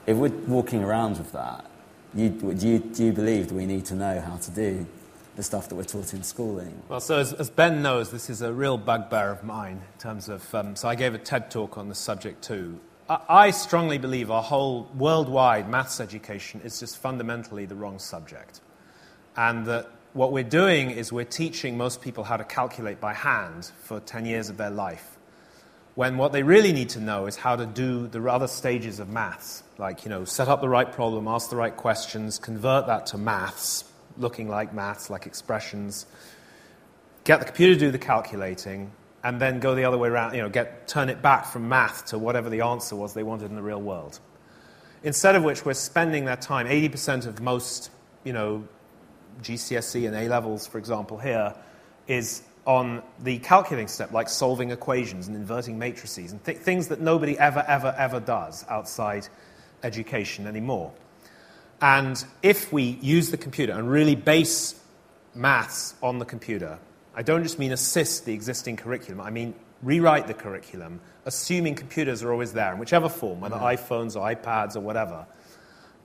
If 0.06 0.16
we're 0.16 0.28
walking 0.28 0.82
around 0.82 1.18
with 1.18 1.32
that, 1.32 1.70
you, 2.14 2.30
do, 2.30 2.66
you, 2.66 2.78
do 2.78 3.04
you 3.04 3.12
believe 3.12 3.48
that 3.48 3.54
we 3.54 3.66
need 3.66 3.84
to 3.86 3.94
know 3.94 4.20
how 4.20 4.36
to 4.36 4.50
do 4.50 4.86
the 5.36 5.42
stuff 5.42 5.68
that 5.68 5.74
we're 5.74 5.84
taught 5.84 6.12
in 6.12 6.22
schooling? 6.22 6.82
Well, 6.88 7.00
so 7.00 7.18
as, 7.18 7.32
as 7.32 7.50
Ben 7.50 7.82
knows, 7.82 8.10
this 8.10 8.28
is 8.28 8.42
a 8.42 8.52
real 8.52 8.76
bugbear 8.76 9.30
of 9.30 9.44
mine 9.44 9.80
in 9.94 10.00
terms 10.00 10.28
of. 10.28 10.54
Um, 10.54 10.74
so 10.74 10.88
I 10.88 10.96
gave 10.96 11.14
a 11.14 11.18
TED 11.18 11.50
talk 11.50 11.78
on 11.78 11.88
this 11.88 11.98
subject 11.98 12.42
too. 12.42 12.80
I 13.12 13.50
strongly 13.50 13.98
believe 13.98 14.30
our 14.30 14.42
whole 14.42 14.88
worldwide 14.96 15.68
maths 15.68 15.98
education 15.98 16.60
is 16.62 16.78
just 16.78 16.96
fundamentally 16.96 17.66
the 17.66 17.74
wrong 17.74 17.98
subject. 17.98 18.60
And 19.36 19.66
that 19.66 19.90
what 20.12 20.30
we're 20.30 20.44
doing 20.44 20.92
is 20.92 21.12
we're 21.12 21.24
teaching 21.24 21.76
most 21.76 22.02
people 22.02 22.22
how 22.22 22.36
to 22.36 22.44
calculate 22.44 23.00
by 23.00 23.14
hand 23.14 23.72
for 23.82 23.98
10 23.98 24.26
years 24.26 24.48
of 24.48 24.58
their 24.58 24.70
life. 24.70 25.18
When 25.96 26.18
what 26.18 26.30
they 26.30 26.44
really 26.44 26.72
need 26.72 26.90
to 26.90 27.00
know 27.00 27.26
is 27.26 27.34
how 27.34 27.56
to 27.56 27.66
do 27.66 28.06
the 28.06 28.24
other 28.30 28.46
stages 28.46 29.00
of 29.00 29.08
maths, 29.08 29.64
like, 29.76 30.04
you 30.04 30.08
know, 30.08 30.24
set 30.24 30.46
up 30.46 30.60
the 30.60 30.68
right 30.68 30.90
problem, 30.92 31.26
ask 31.26 31.50
the 31.50 31.56
right 31.56 31.76
questions, 31.76 32.38
convert 32.38 32.86
that 32.86 33.06
to 33.06 33.18
maths, 33.18 33.82
looking 34.18 34.48
like 34.48 34.72
maths, 34.72 35.10
like 35.10 35.26
expressions, 35.26 36.06
get 37.24 37.40
the 37.40 37.46
computer 37.46 37.74
to 37.74 37.80
do 37.80 37.90
the 37.90 37.98
calculating, 37.98 38.92
and 39.22 39.40
then 39.40 39.60
go 39.60 39.74
the 39.74 39.84
other 39.84 39.98
way 39.98 40.08
around, 40.08 40.34
you 40.34 40.42
know, 40.42 40.48
get, 40.48 40.88
turn 40.88 41.08
it 41.08 41.20
back 41.20 41.46
from 41.46 41.68
math 41.68 42.06
to 42.06 42.18
whatever 42.18 42.48
the 42.48 42.62
answer 42.62 42.96
was 42.96 43.12
they 43.14 43.22
wanted 43.22 43.50
in 43.50 43.56
the 43.56 43.62
real 43.62 43.80
world. 43.80 44.18
Instead 45.02 45.34
of 45.34 45.42
which, 45.42 45.64
we're 45.64 45.74
spending 45.74 46.26
that 46.26 46.42
time, 46.42 46.66
80% 46.66 47.26
of 47.26 47.40
most, 47.40 47.90
you 48.24 48.32
know, 48.32 48.66
GCSE 49.42 50.06
and 50.06 50.16
A 50.16 50.28
levels, 50.28 50.66
for 50.66 50.78
example, 50.78 51.18
here, 51.18 51.54
is 52.06 52.42
on 52.66 53.02
the 53.20 53.38
calculating 53.38 53.88
step, 53.88 54.12
like 54.12 54.28
solving 54.28 54.70
equations 54.70 55.26
and 55.26 55.36
inverting 55.36 55.78
matrices 55.78 56.32
and 56.32 56.44
th- 56.44 56.58
things 56.58 56.88
that 56.88 57.00
nobody 57.00 57.38
ever, 57.38 57.64
ever, 57.66 57.94
ever 57.96 58.20
does 58.20 58.64
outside 58.68 59.26
education 59.82 60.46
anymore. 60.46 60.92
And 61.80 62.22
if 62.42 62.72
we 62.72 62.82
use 62.82 63.30
the 63.30 63.38
computer 63.38 63.72
and 63.72 63.90
really 63.90 64.14
base 64.14 64.78
maths 65.34 65.94
on 66.02 66.18
the 66.18 66.26
computer, 66.26 66.78
I 67.14 67.22
don't 67.22 67.42
just 67.42 67.58
mean 67.58 67.72
assist 67.72 68.24
the 68.24 68.32
existing 68.32 68.76
curriculum, 68.76 69.20
I 69.20 69.30
mean 69.30 69.54
rewrite 69.82 70.26
the 70.26 70.34
curriculum, 70.34 71.00
assuming 71.24 71.74
computers 71.74 72.22
are 72.22 72.32
always 72.32 72.52
there 72.52 72.72
in 72.72 72.78
whichever 72.78 73.08
form, 73.08 73.40
whether 73.40 73.56
mm-hmm. 73.56 73.64
iPhones 73.64 74.16
or 74.16 74.34
iPads 74.34 74.76
or 74.76 74.80
whatever. 74.80 75.26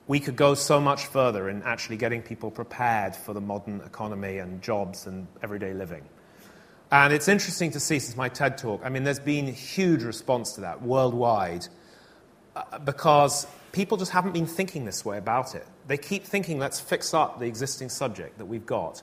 We 0.06 0.20
could 0.20 0.36
go 0.36 0.54
so 0.54 0.80
much 0.80 1.06
further 1.06 1.48
in 1.48 1.62
actually 1.62 1.96
getting 1.96 2.22
people 2.22 2.50
prepared 2.50 3.16
for 3.16 3.34
the 3.34 3.40
modern 3.40 3.80
economy 3.80 4.38
and 4.38 4.62
jobs 4.62 5.06
and 5.06 5.26
everyday 5.42 5.74
living. 5.74 6.04
And 6.92 7.12
it's 7.12 7.26
interesting 7.26 7.72
to 7.72 7.80
see 7.80 7.98
since 7.98 8.16
my 8.16 8.28
TED 8.28 8.58
talk, 8.58 8.82
I 8.84 8.88
mean, 8.88 9.02
there's 9.02 9.18
been 9.18 9.48
a 9.48 9.52
huge 9.52 10.04
response 10.04 10.52
to 10.52 10.60
that 10.60 10.80
worldwide 10.80 11.66
uh, 12.54 12.78
because 12.78 13.48
people 13.72 13.96
just 13.96 14.12
haven't 14.12 14.32
been 14.32 14.46
thinking 14.46 14.84
this 14.84 15.04
way 15.04 15.18
about 15.18 15.56
it. 15.56 15.66
They 15.88 15.98
keep 15.98 16.24
thinking, 16.24 16.60
let's 16.60 16.78
fix 16.78 17.12
up 17.12 17.40
the 17.40 17.46
existing 17.46 17.88
subject 17.88 18.38
that 18.38 18.46
we've 18.46 18.64
got. 18.64 19.02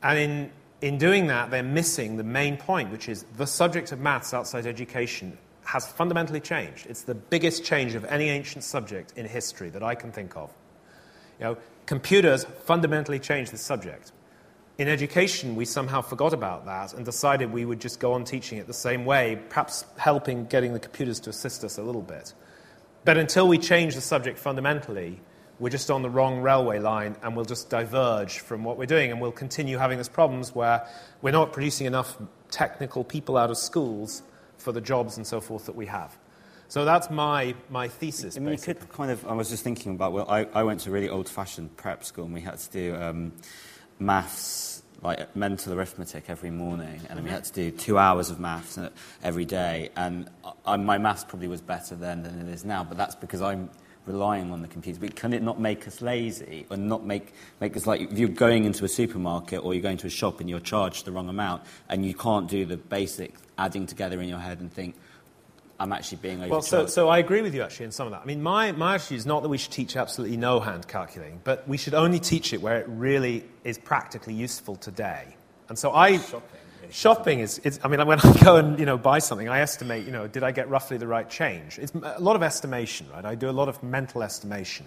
And 0.00 0.18
in 0.18 0.52
in 0.80 0.98
doing 0.98 1.28
that, 1.28 1.50
they're 1.50 1.62
missing 1.62 2.16
the 2.16 2.24
main 2.24 2.56
point, 2.56 2.90
which 2.90 3.08
is 3.08 3.24
the 3.36 3.46
subject 3.46 3.92
of 3.92 4.00
maths 4.00 4.34
outside 4.34 4.66
education 4.66 5.38
has 5.64 5.86
fundamentally 5.86 6.40
changed. 6.40 6.86
It's 6.88 7.02
the 7.02 7.14
biggest 7.14 7.64
change 7.64 7.94
of 7.94 8.04
any 8.04 8.28
ancient 8.28 8.64
subject 8.64 9.14
in 9.16 9.26
history 9.26 9.70
that 9.70 9.82
I 9.82 9.94
can 9.94 10.12
think 10.12 10.36
of. 10.36 10.52
You 11.38 11.44
know, 11.46 11.56
computers 11.86 12.44
fundamentally 12.44 13.18
changed 13.18 13.52
the 13.52 13.58
subject. 13.58 14.12
In 14.76 14.88
education, 14.88 15.54
we 15.54 15.64
somehow 15.64 16.02
forgot 16.02 16.32
about 16.32 16.66
that 16.66 16.94
and 16.94 17.04
decided 17.04 17.52
we 17.52 17.64
would 17.64 17.80
just 17.80 18.00
go 18.00 18.12
on 18.12 18.24
teaching 18.24 18.58
it 18.58 18.66
the 18.66 18.74
same 18.74 19.04
way, 19.04 19.40
perhaps 19.48 19.84
helping 19.96 20.46
getting 20.46 20.72
the 20.72 20.80
computers 20.80 21.20
to 21.20 21.30
assist 21.30 21.64
us 21.64 21.78
a 21.78 21.82
little 21.82 22.02
bit. 22.02 22.34
But 23.04 23.16
until 23.16 23.46
we 23.46 23.58
change 23.58 23.94
the 23.94 24.00
subject 24.00 24.38
fundamentally, 24.38 25.20
we're 25.58 25.70
just 25.70 25.90
on 25.90 26.02
the 26.02 26.10
wrong 26.10 26.40
railway 26.40 26.78
line 26.78 27.16
and 27.22 27.36
we'll 27.36 27.44
just 27.44 27.70
diverge 27.70 28.40
from 28.40 28.64
what 28.64 28.76
we're 28.76 28.86
doing 28.86 29.12
and 29.12 29.20
we'll 29.20 29.32
continue 29.32 29.78
having 29.78 29.98
these 29.98 30.08
problems 30.08 30.54
where 30.54 30.86
we're 31.22 31.30
not 31.30 31.52
producing 31.52 31.86
enough 31.86 32.16
technical 32.50 33.04
people 33.04 33.36
out 33.36 33.50
of 33.50 33.56
schools 33.56 34.22
for 34.58 34.72
the 34.72 34.80
jobs 34.80 35.16
and 35.16 35.26
so 35.26 35.40
forth 35.40 35.66
that 35.66 35.76
we 35.76 35.86
have. 35.86 36.16
So 36.68 36.84
that's 36.84 37.10
my, 37.10 37.54
my 37.70 37.88
thesis. 37.88 38.36
I 38.36 38.40
mean, 38.40 38.54
you 38.54 38.58
could 38.58 38.88
kind 38.88 39.10
of, 39.10 39.24
I 39.26 39.34
was 39.34 39.50
just 39.50 39.62
thinking 39.62 39.92
about, 39.92 40.12
well, 40.12 40.28
I, 40.28 40.46
I 40.54 40.62
went 40.64 40.80
to 40.80 40.90
a 40.90 40.92
really 40.92 41.08
old 41.08 41.28
fashioned 41.28 41.76
prep 41.76 42.04
school 42.04 42.24
and 42.24 42.34
we 42.34 42.40
had 42.40 42.58
to 42.58 42.70
do 42.70 42.96
um, 42.96 43.32
maths, 43.98 44.82
like 45.02 45.36
mental 45.36 45.74
arithmetic 45.74 46.24
every 46.28 46.50
morning. 46.50 47.00
And 47.10 47.22
we 47.22 47.30
had 47.30 47.44
to 47.44 47.52
do 47.52 47.70
two 47.70 47.98
hours 47.98 48.30
of 48.30 48.40
maths 48.40 48.78
every 49.22 49.44
day. 49.44 49.90
And 49.94 50.28
I, 50.66 50.76
my 50.76 50.98
maths 50.98 51.22
probably 51.22 51.48
was 51.48 51.60
better 51.60 51.94
then 51.94 52.22
than 52.22 52.40
it 52.40 52.52
is 52.52 52.64
now, 52.64 52.82
but 52.82 52.96
that's 52.96 53.14
because 53.14 53.42
I'm 53.42 53.70
relying 54.06 54.52
on 54.52 54.62
the 54.62 54.68
computer, 54.68 55.00
but 55.00 55.16
can 55.16 55.32
it 55.32 55.42
not 55.42 55.58
make 55.58 55.86
us 55.86 56.02
lazy 56.02 56.66
or 56.70 56.76
not 56.76 57.04
make, 57.04 57.32
make 57.60 57.76
us 57.76 57.86
like 57.86 58.00
if 58.00 58.18
you're 58.18 58.28
going 58.28 58.64
into 58.64 58.84
a 58.84 58.88
supermarket 58.88 59.64
or 59.64 59.74
you're 59.74 59.82
going 59.82 59.96
to 59.96 60.06
a 60.06 60.10
shop 60.10 60.40
and 60.40 60.50
you're 60.50 60.60
charged 60.60 61.04
the 61.04 61.12
wrong 61.12 61.28
amount 61.28 61.62
and 61.88 62.04
you 62.04 62.14
can't 62.14 62.48
do 62.48 62.64
the 62.64 62.76
basic 62.76 63.34
adding 63.56 63.86
together 63.86 64.20
in 64.20 64.28
your 64.28 64.38
head 64.38 64.60
and 64.60 64.72
think, 64.72 64.94
I'm 65.80 65.92
actually 65.92 66.18
being 66.18 66.36
overcharged. 66.36 66.72
Well, 66.72 66.86
so, 66.86 66.86
so 66.86 67.08
I 67.08 67.18
agree 67.18 67.42
with 67.42 67.54
you 67.54 67.62
actually 67.62 67.86
in 67.86 67.92
some 67.92 68.06
of 68.06 68.12
that. 68.12 68.22
I 68.22 68.24
mean, 68.26 68.42
my, 68.42 68.72
my 68.72 68.94
attitude 68.94 69.18
is 69.18 69.26
not 69.26 69.42
that 69.42 69.48
we 69.48 69.58
should 69.58 69.72
teach 69.72 69.96
absolutely 69.96 70.36
no 70.36 70.60
hand 70.60 70.86
calculating, 70.86 71.40
but 71.42 71.66
we 71.66 71.76
should 71.76 71.94
only 71.94 72.20
teach 72.20 72.52
it 72.52 72.62
where 72.62 72.78
it 72.78 72.86
really 72.88 73.44
is 73.64 73.78
practically 73.78 74.34
useful 74.34 74.76
today. 74.76 75.34
And 75.68 75.78
so 75.78 75.92
I. 75.92 76.18
Shopping 76.18 76.60
Shopping 76.90 77.40
is, 77.40 77.58
is, 77.60 77.80
I 77.82 77.88
mean, 77.88 78.04
when 78.06 78.20
I 78.20 78.32
go 78.42 78.56
and 78.56 78.78
you 78.78 78.86
know, 78.86 78.98
buy 78.98 79.18
something, 79.18 79.48
I 79.48 79.60
estimate, 79.60 80.04
you 80.04 80.12
know, 80.12 80.26
did 80.26 80.42
I 80.42 80.52
get 80.52 80.68
roughly 80.68 80.96
the 80.96 81.06
right 81.06 81.28
change? 81.28 81.78
It's 81.78 81.92
a 81.94 82.20
lot 82.20 82.36
of 82.36 82.42
estimation, 82.42 83.06
right? 83.12 83.24
I 83.24 83.34
do 83.34 83.48
a 83.48 83.52
lot 83.52 83.68
of 83.68 83.82
mental 83.82 84.22
estimation. 84.22 84.86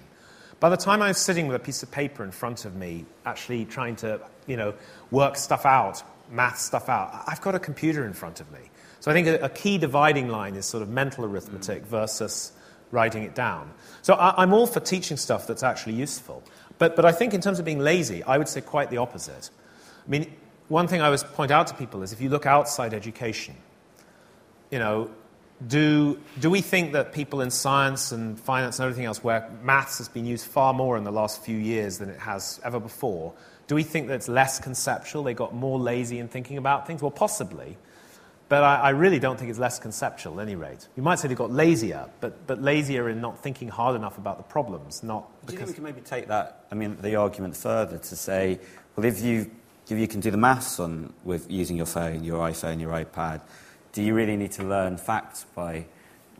By 0.60 0.70
the 0.70 0.78
time 0.78 1.02
I'm 1.02 1.14
sitting 1.14 1.48
with 1.48 1.56
a 1.56 1.60
piece 1.60 1.84
of 1.84 1.92
paper 1.92 2.24
in 2.24 2.32
front 2.32 2.66
of 2.66 2.76
me, 2.76 3.06
actually 3.26 3.66
trying 3.66 3.96
to, 3.98 4.20
you 4.48 4.58
know, 4.58 4.74
work 5.12 5.36
stuff 5.36 5.66
out, 5.66 6.02
math 6.32 6.58
stuff 6.58 6.90
out, 6.90 7.24
I've 7.28 7.42
got 7.42 7.54
a 7.56 7.60
computer 7.60 8.06
in 8.06 8.14
front 8.14 8.40
of 8.40 8.52
me. 8.52 8.60
So 9.00 9.12
I 9.12 9.14
think 9.14 9.28
a, 9.28 9.46
a 9.46 9.50
key 9.50 9.78
dividing 9.78 10.30
line 10.30 10.56
is 10.56 10.66
sort 10.66 10.82
of 10.82 10.90
mental 10.90 11.26
arithmetic 11.26 11.84
mm. 11.84 11.88
versus 11.88 12.52
writing 12.92 13.24
it 13.24 13.36
down. 13.36 13.72
So 14.02 14.16
I, 14.16 14.42
I'm 14.42 14.54
all 14.54 14.66
for 14.66 14.80
teaching 14.80 15.18
stuff 15.18 15.46
that's 15.46 15.64
actually 15.64 15.94
useful. 15.94 16.44
But, 16.80 16.96
but 16.96 17.06
I 17.06 17.12
think 17.12 17.34
in 17.34 17.42
terms 17.42 17.60
of 17.60 17.66
being 17.66 17.80
lazy, 17.80 18.24
I 18.24 18.38
would 18.38 18.48
say 18.48 18.62
quite 18.62 18.90
the 18.90 18.98
opposite. 18.98 19.50
I 20.06 20.10
mean, 20.10 20.34
one 20.68 20.88
thing 20.88 21.02
I 21.02 21.06
always 21.06 21.24
point 21.24 21.52
out 21.52 21.68
to 21.68 21.74
people 21.74 22.04
is 22.04 22.12
if 22.12 22.22
you 22.22 22.30
look 22.30 22.46
outside 22.46 22.94
education, 22.94 23.56
you 24.72 24.80
know, 24.80 25.10
do, 25.66 26.20
do 26.40 26.50
we 26.50 26.62
think 26.62 26.94
that 26.94 27.14
people 27.14 27.42
in 27.42 27.50
science 27.50 28.12
and 28.12 28.40
finance 28.40 28.80
and 28.80 28.86
everything 28.86 29.06
else, 29.06 29.24
where 29.24 29.50
maths 29.64 29.98
has 29.98 30.08
been 30.08 30.26
used 30.26 30.46
far 30.46 30.74
more 30.74 30.98
in 30.98 31.04
the 31.04 31.12
last 31.12 31.44
few 31.44 31.58
years 31.58 31.98
than 31.98 32.10
it 32.10 32.20
has 32.20 32.60
ever 32.64 32.80
before, 32.80 33.34
do 33.68 33.76
we 33.76 33.84
think 33.84 34.08
that 34.08 34.16
it's 34.16 34.28
less 34.28 34.60
conceptual? 34.60 35.24
They 35.24 35.34
got 35.34 35.56
more 35.56 35.80
lazy 35.80 36.20
in 36.20 36.28
thinking 36.28 36.58
about 36.58 36.86
things? 36.86 37.02
Well, 37.02 37.12
possibly. 37.12 37.78
But 38.50 38.64
I, 38.64 38.76
I, 38.76 38.90
really 38.92 39.20
don't 39.20 39.38
think 39.38 39.50
it's 39.50 39.60
less 39.60 39.78
conceptual, 39.78 40.40
at 40.40 40.44
any 40.44 40.56
rate. 40.56 40.88
You 40.96 41.04
might 41.04 41.20
say 41.20 41.28
they 41.28 41.36
got 41.36 41.52
lazier, 41.52 42.08
but, 42.22 42.48
but 42.48 42.62
lazier 42.62 43.10
in 43.10 43.20
not 43.20 43.44
thinking 43.44 43.68
hard 43.68 43.96
enough 43.98 44.18
about 44.18 44.38
the 44.38 44.44
problems, 44.44 45.04
not 45.04 45.30
because... 45.42 45.48
Do 45.48 45.54
you 45.54 45.58
think 45.58 45.70
we 45.70 45.74
can 45.74 45.84
maybe 45.84 46.02
take 46.02 46.28
that, 46.28 46.66
I 46.72 46.76
mean, 46.76 46.98
the 47.02 47.18
argument 47.18 47.58
further 47.58 47.98
to 47.98 48.16
say, 48.16 48.60
well, 48.96 49.06
if 49.06 49.22
you 49.22 49.52
you 49.96 50.08
can 50.08 50.20
do 50.20 50.32
the 50.32 50.38
maths 50.38 50.80
on 50.80 51.14
with 51.24 51.50
using 51.50 51.78
your 51.78 51.86
phone, 51.86 52.24
your 52.24 52.40
iPhone, 52.40 52.82
your 52.82 52.92
iPad, 52.92 53.42
do 53.94 54.04
you 54.04 54.14
really 54.14 54.36
need 54.36 54.52
to 54.54 54.64
learn 54.64 54.98
facts 54.98 55.46
by 55.56 55.86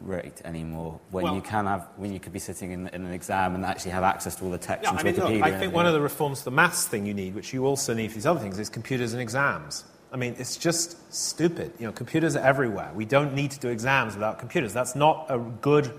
rote 0.02 0.42
anymore 0.46 1.00
when 1.10 1.24
well, 1.24 1.36
you 1.36 1.42
can 1.42 1.66
have 1.66 1.88
when 1.96 2.14
you 2.14 2.20
could 2.20 2.34
be 2.34 2.40
sitting 2.40 2.72
in, 2.72 2.88
in, 2.90 3.06
an 3.06 3.12
exam 3.12 3.56
and 3.56 3.66
actually 3.66 3.92
have 3.92 4.04
access 4.04 4.36
to 4.36 4.46
all 4.46 4.52
the 4.52 4.58
text 4.58 4.84
yeah, 4.84 4.92
and 4.92 5.00
I 5.00 5.04
mean, 5.04 5.16
Wikipedia? 5.16 5.34
Look, 5.40 5.44
I 5.44 5.60
think 5.60 5.74
one 5.74 5.88
of 5.88 5.94
the 5.94 6.02
reforms 6.02 6.40
to 6.40 6.46
the 6.46 6.52
maths 6.52 6.88
thing 6.88 7.06
you 7.06 7.14
need, 7.14 7.34
which 7.34 7.54
you 7.54 7.66
also 7.66 7.94
need 7.94 8.10
for 8.10 8.16
these 8.16 8.26
other 8.26 8.40
things, 8.40 8.60
is 8.60 8.70
computers 8.70 9.14
and 9.14 9.22
exams. 9.22 9.86
I 10.12 10.18
mean, 10.18 10.36
it's 10.38 10.56
just 10.56 11.14
stupid. 11.14 11.74
You 11.80 11.88
know, 11.88 11.92
computers 11.92 12.36
are 12.36 12.46
everywhere. 12.46 12.92
We 12.94 13.06
don't 13.06 13.34
need 13.34 13.52
to 13.52 13.60
do 13.60 13.70
exams 13.70 14.14
without 14.14 14.40
computers. 14.40 14.74
That's 14.74 14.96
not 14.96 15.26
a 15.30 15.38
good, 15.38 15.92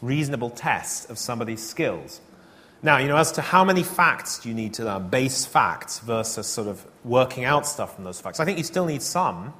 reasonable 0.00 0.50
test 0.50 1.10
of 1.10 1.18
somebody's 1.18 1.66
skills. 1.66 2.20
Now, 2.84 2.98
you 2.98 3.08
know, 3.08 3.16
as 3.16 3.32
to 3.32 3.40
how 3.40 3.64
many 3.64 3.82
facts 3.82 4.40
do 4.40 4.50
you 4.50 4.54
need 4.54 4.74
to 4.74 4.84
learn, 4.84 5.08
base 5.08 5.46
facts 5.46 6.00
versus 6.00 6.46
sort 6.46 6.68
of 6.68 6.84
working 7.02 7.46
out 7.46 7.66
stuff 7.66 7.94
from 7.94 8.04
those 8.04 8.20
facts, 8.20 8.40
I 8.40 8.44
think 8.44 8.58
you 8.58 8.64
still 8.64 8.84
need 8.84 9.00
some, 9.00 9.54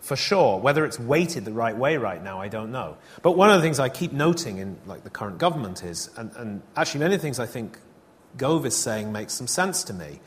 for 0.00 0.16
sure. 0.16 0.58
Whether 0.58 0.86
it's 0.86 0.98
weighted 0.98 1.44
the 1.44 1.52
right 1.52 1.76
way 1.76 1.98
right 1.98 2.24
now, 2.24 2.40
I 2.40 2.48
don't 2.48 2.72
know. 2.72 2.96
But 3.20 3.32
one 3.32 3.50
of 3.50 3.56
the 3.56 3.62
things 3.62 3.78
I 3.78 3.90
keep 3.90 4.12
noting 4.12 4.56
in 4.56 4.78
like 4.86 5.04
the 5.04 5.10
current 5.10 5.36
government 5.36 5.84
is, 5.84 6.08
and, 6.16 6.30
and 6.36 6.62
actually 6.76 7.00
many 7.00 7.14
of 7.14 7.20
the 7.20 7.22
things 7.22 7.38
I 7.38 7.44
think 7.44 7.78
Gove 8.38 8.64
is 8.64 8.74
saying 8.74 9.12
makes 9.12 9.34
some 9.34 9.46
sense 9.46 9.84
to 9.84 9.92
me. 9.92 10.18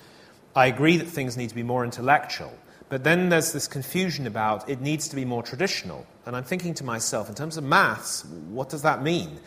I 0.55 0.67
agree 0.67 0.97
that 0.97 1.07
things 1.07 1.35
need 1.35 1.49
to 1.49 1.55
be 1.55 1.63
more 1.63 1.83
intellectual, 1.83 2.53
but 2.89 3.03
then 3.03 3.29
there's 3.29 3.53
this 3.53 3.67
confusion 3.67 4.27
about 4.27 4.69
it 4.69 4.81
needs 4.81 5.07
to 5.07 5.15
be 5.15 5.25
more 5.25 5.41
traditional. 5.41 6.05
And 6.27 6.35
I'm 6.35 6.43
thinking 6.43 6.75
to 6.75 6.83
myself, 6.83 7.27
in 7.27 7.33
terms 7.33 7.57
of 7.57 7.63
maths, 7.63 8.23
what 8.49 8.69
does 8.69 8.83
that 8.83 9.01
mean? 9.01 9.39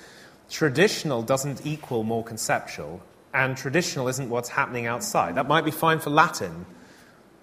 Traditional 0.51 1.23
doesn't 1.23 1.65
equal 1.65 2.03
more 2.03 2.25
conceptual, 2.25 3.01
and 3.33 3.57
traditional 3.57 4.09
isn't 4.09 4.29
what's 4.29 4.49
happening 4.49 4.87
outside. 4.87 5.37
That 5.37 5.47
might 5.49 5.65
be 5.65 5.71
fine 5.71 6.01
for 6.01 6.11
Latin, 6.11 6.67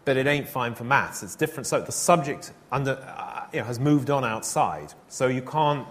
but 0.05 0.17
it 0.17 0.27
ain't 0.27 0.47
fine 0.47 0.75
for 0.75 0.83
maths. 0.83 1.23
It's 1.23 1.35
different. 1.35 1.67
So 1.67 1.81
the 1.81 1.91
subject 1.91 2.51
under, 2.71 2.99
uh, 3.01 3.47
you 3.53 3.59
know, 3.59 3.65
has 3.65 3.79
moved 3.79 4.09
on 4.09 4.23
outside. 4.25 4.93
So 5.07 5.27
you 5.27 5.41
can't, 5.41 5.87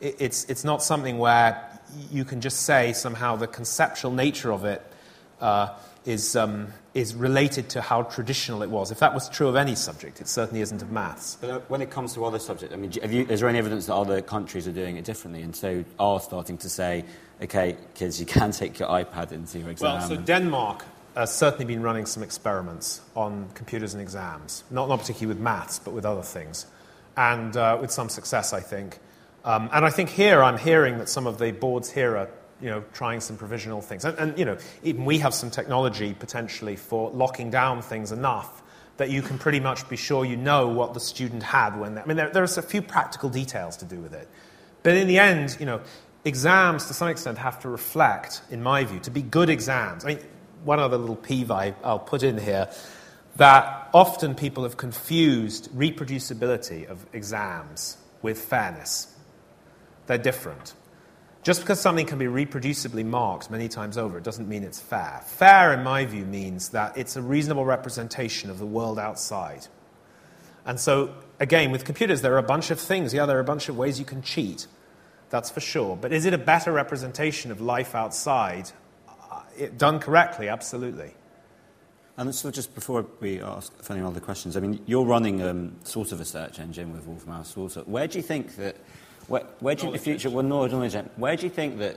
it, 0.00 0.16
it's, 0.18 0.44
it's 0.44 0.64
not 0.64 0.82
something 0.82 1.18
where 1.18 1.66
you 2.12 2.24
can 2.24 2.40
just 2.40 2.62
say 2.62 2.92
somehow 2.92 3.36
the 3.36 3.46
conceptual 3.46 4.12
nature 4.12 4.52
of 4.52 4.64
it 4.64 4.82
uh, 5.40 5.74
is 6.04 6.36
um, 6.36 6.68
is 6.92 7.14
related 7.14 7.68
to 7.70 7.80
how 7.80 8.02
traditional 8.02 8.62
it 8.62 8.70
was. 8.70 8.90
If 8.90 8.98
that 8.98 9.14
was 9.14 9.28
true 9.28 9.48
of 9.48 9.56
any 9.56 9.74
subject, 9.74 10.20
it 10.20 10.26
certainly 10.28 10.60
isn't 10.60 10.82
of 10.82 10.90
maths. 10.90 11.38
But 11.40 11.50
uh, 11.50 11.60
when 11.68 11.82
it 11.82 11.90
comes 11.90 12.14
to 12.14 12.24
other 12.24 12.38
subjects, 12.38 12.74
I 12.74 12.78
mean, 12.78 12.92
you, 12.92 13.26
is 13.28 13.40
there 13.40 13.48
any 13.48 13.58
evidence 13.58 13.86
that 13.86 13.94
other 13.94 14.20
countries 14.20 14.66
are 14.66 14.72
doing 14.72 14.96
it 14.96 15.04
differently 15.04 15.42
and 15.42 15.54
so 15.54 15.84
are 16.00 16.18
starting 16.18 16.58
to 16.58 16.68
say, 16.68 17.04
okay, 17.40 17.76
kids, 17.94 18.18
you 18.18 18.26
can 18.38 18.50
take 18.50 18.78
your 18.78 18.88
iPad 18.88 19.32
into 19.32 19.60
your 19.60 19.70
exam? 19.70 19.98
Well, 19.98 20.08
so 20.08 20.16
Denmark 20.16 20.84
has 21.14 21.34
certainly 21.34 21.64
been 21.64 21.82
running 21.82 22.06
some 22.06 22.22
experiments 22.22 23.00
on 23.14 23.48
computers 23.54 23.94
and 23.94 24.02
exams, 24.02 24.64
not, 24.70 24.88
not 24.88 25.00
particularly 25.00 25.34
with 25.34 25.42
maths, 25.42 25.78
but 25.78 25.92
with 25.92 26.04
other 26.04 26.22
things, 26.22 26.66
and 27.16 27.56
uh, 27.56 27.78
with 27.80 27.90
some 27.90 28.08
success, 28.08 28.52
I 28.52 28.60
think. 28.60 28.98
Um, 29.44 29.70
and 29.72 29.84
I 29.84 29.90
think 29.90 30.10
here 30.10 30.42
I'm 30.42 30.58
hearing 30.58 30.98
that 30.98 31.08
some 31.08 31.26
of 31.26 31.38
the 31.38 31.52
boards 31.52 31.90
here 31.90 32.16
are 32.16 32.28
you 32.60 32.68
know, 32.68 32.84
trying 32.92 33.20
some 33.20 33.36
provisional 33.36 33.80
things. 33.80 34.04
And, 34.04 34.18
and, 34.18 34.38
you 34.38 34.44
know, 34.44 34.58
even 34.82 35.04
we 35.04 35.18
have 35.18 35.34
some 35.34 35.50
technology 35.50 36.14
potentially 36.14 36.76
for 36.76 37.10
locking 37.10 37.50
down 37.50 37.82
things 37.82 38.12
enough 38.12 38.62
that 38.96 39.10
you 39.10 39.22
can 39.22 39.38
pretty 39.38 39.60
much 39.60 39.88
be 39.88 39.96
sure 39.96 40.24
you 40.24 40.36
know 40.36 40.68
what 40.68 40.92
the 40.92 41.00
student 41.00 41.42
had 41.42 41.78
when 41.80 41.94
they, 41.94 42.02
I 42.02 42.04
mean, 42.04 42.18
there, 42.18 42.28
there's 42.28 42.58
a 42.58 42.62
few 42.62 42.82
practical 42.82 43.30
details 43.30 43.78
to 43.78 43.86
do 43.86 43.98
with 43.98 44.12
it. 44.12 44.28
But 44.82 44.96
in 44.96 45.08
the 45.08 45.18
end, 45.18 45.56
you 45.58 45.66
know, 45.66 45.80
exams 46.24 46.86
to 46.86 46.94
some 46.94 47.08
extent 47.08 47.38
have 47.38 47.60
to 47.60 47.68
reflect, 47.68 48.42
in 48.50 48.62
my 48.62 48.84
view, 48.84 49.00
to 49.00 49.10
be 49.10 49.22
good 49.22 49.48
exams. 49.48 50.04
I 50.04 50.08
mean, 50.08 50.18
one 50.64 50.78
other 50.78 50.98
little 50.98 51.16
peeve 51.16 51.50
I, 51.50 51.74
I'll 51.82 51.98
put 51.98 52.22
in 52.22 52.36
here 52.36 52.68
that 53.36 53.88
often 53.94 54.34
people 54.34 54.64
have 54.64 54.76
confused 54.76 55.70
reproducibility 55.74 56.86
of 56.86 57.06
exams 57.14 57.96
with 58.22 58.38
fairness. 58.38 59.14
They're 60.06 60.18
different. 60.18 60.74
Just 61.42 61.60
because 61.60 61.80
something 61.80 62.04
can 62.04 62.18
be 62.18 62.26
reproducibly 62.26 63.04
marked 63.04 63.50
many 63.50 63.68
times 63.68 63.96
over, 63.96 64.20
doesn't 64.20 64.46
mean 64.46 64.62
it's 64.62 64.78
fair. 64.78 65.22
Fair, 65.24 65.72
in 65.72 65.82
my 65.82 66.04
view, 66.04 66.26
means 66.26 66.68
that 66.70 66.98
it's 66.98 67.16
a 67.16 67.22
reasonable 67.22 67.64
representation 67.64 68.50
of 68.50 68.58
the 68.58 68.66
world 68.66 68.98
outside. 68.98 69.66
And 70.66 70.78
so, 70.78 71.14
again, 71.38 71.70
with 71.70 71.86
computers, 71.86 72.20
there 72.20 72.34
are 72.34 72.38
a 72.38 72.42
bunch 72.42 72.70
of 72.70 72.78
things. 72.78 73.14
Yeah, 73.14 73.24
there 73.24 73.38
are 73.38 73.40
a 73.40 73.44
bunch 73.44 73.70
of 73.70 73.76
ways 73.78 73.98
you 73.98 74.04
can 74.04 74.20
cheat. 74.20 74.66
That's 75.30 75.48
for 75.48 75.60
sure. 75.60 75.96
But 75.96 76.12
is 76.12 76.26
it 76.26 76.34
a 76.34 76.38
better 76.38 76.72
representation 76.72 77.50
of 77.50 77.62
life 77.62 77.94
outside? 77.94 78.70
Uh, 79.08 79.40
it, 79.56 79.78
done 79.78 79.98
correctly, 79.98 80.48
absolutely. 80.48 81.14
And 82.18 82.34
so, 82.34 82.50
just 82.50 82.74
before 82.74 83.06
we 83.20 83.40
ask 83.40 83.72
any 83.88 84.02
other 84.02 84.20
questions, 84.20 84.58
I 84.58 84.60
mean, 84.60 84.82
you're 84.84 85.06
running 85.06 85.40
um, 85.40 85.76
sort 85.84 86.12
of 86.12 86.20
a 86.20 86.24
search 86.26 86.60
engine 86.60 86.92
with 86.92 87.06
Wolfram 87.06 87.32
Alpha. 87.32 87.80
Where 87.86 88.06
do 88.06 88.18
you 88.18 88.22
think 88.22 88.56
that 88.56 88.76
where, 89.30 89.44
where 89.60 89.76
do 89.76 89.86
you, 89.86 89.92
the 89.92 89.98
future, 89.98 90.28
well, 90.28 90.42
not 90.42 90.72
knowledge, 90.72 90.94
where 91.14 91.36
do 91.36 91.44
you 91.44 91.50
think 91.50 91.78
that, 91.78 91.96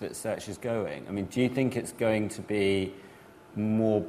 that 0.00 0.16
search 0.16 0.48
is 0.48 0.58
going? 0.58 1.06
I 1.08 1.12
mean, 1.12 1.26
do 1.26 1.40
you 1.40 1.48
think 1.48 1.76
it's 1.76 1.92
going 1.92 2.28
to 2.30 2.42
be 2.42 2.92
more, 3.54 4.04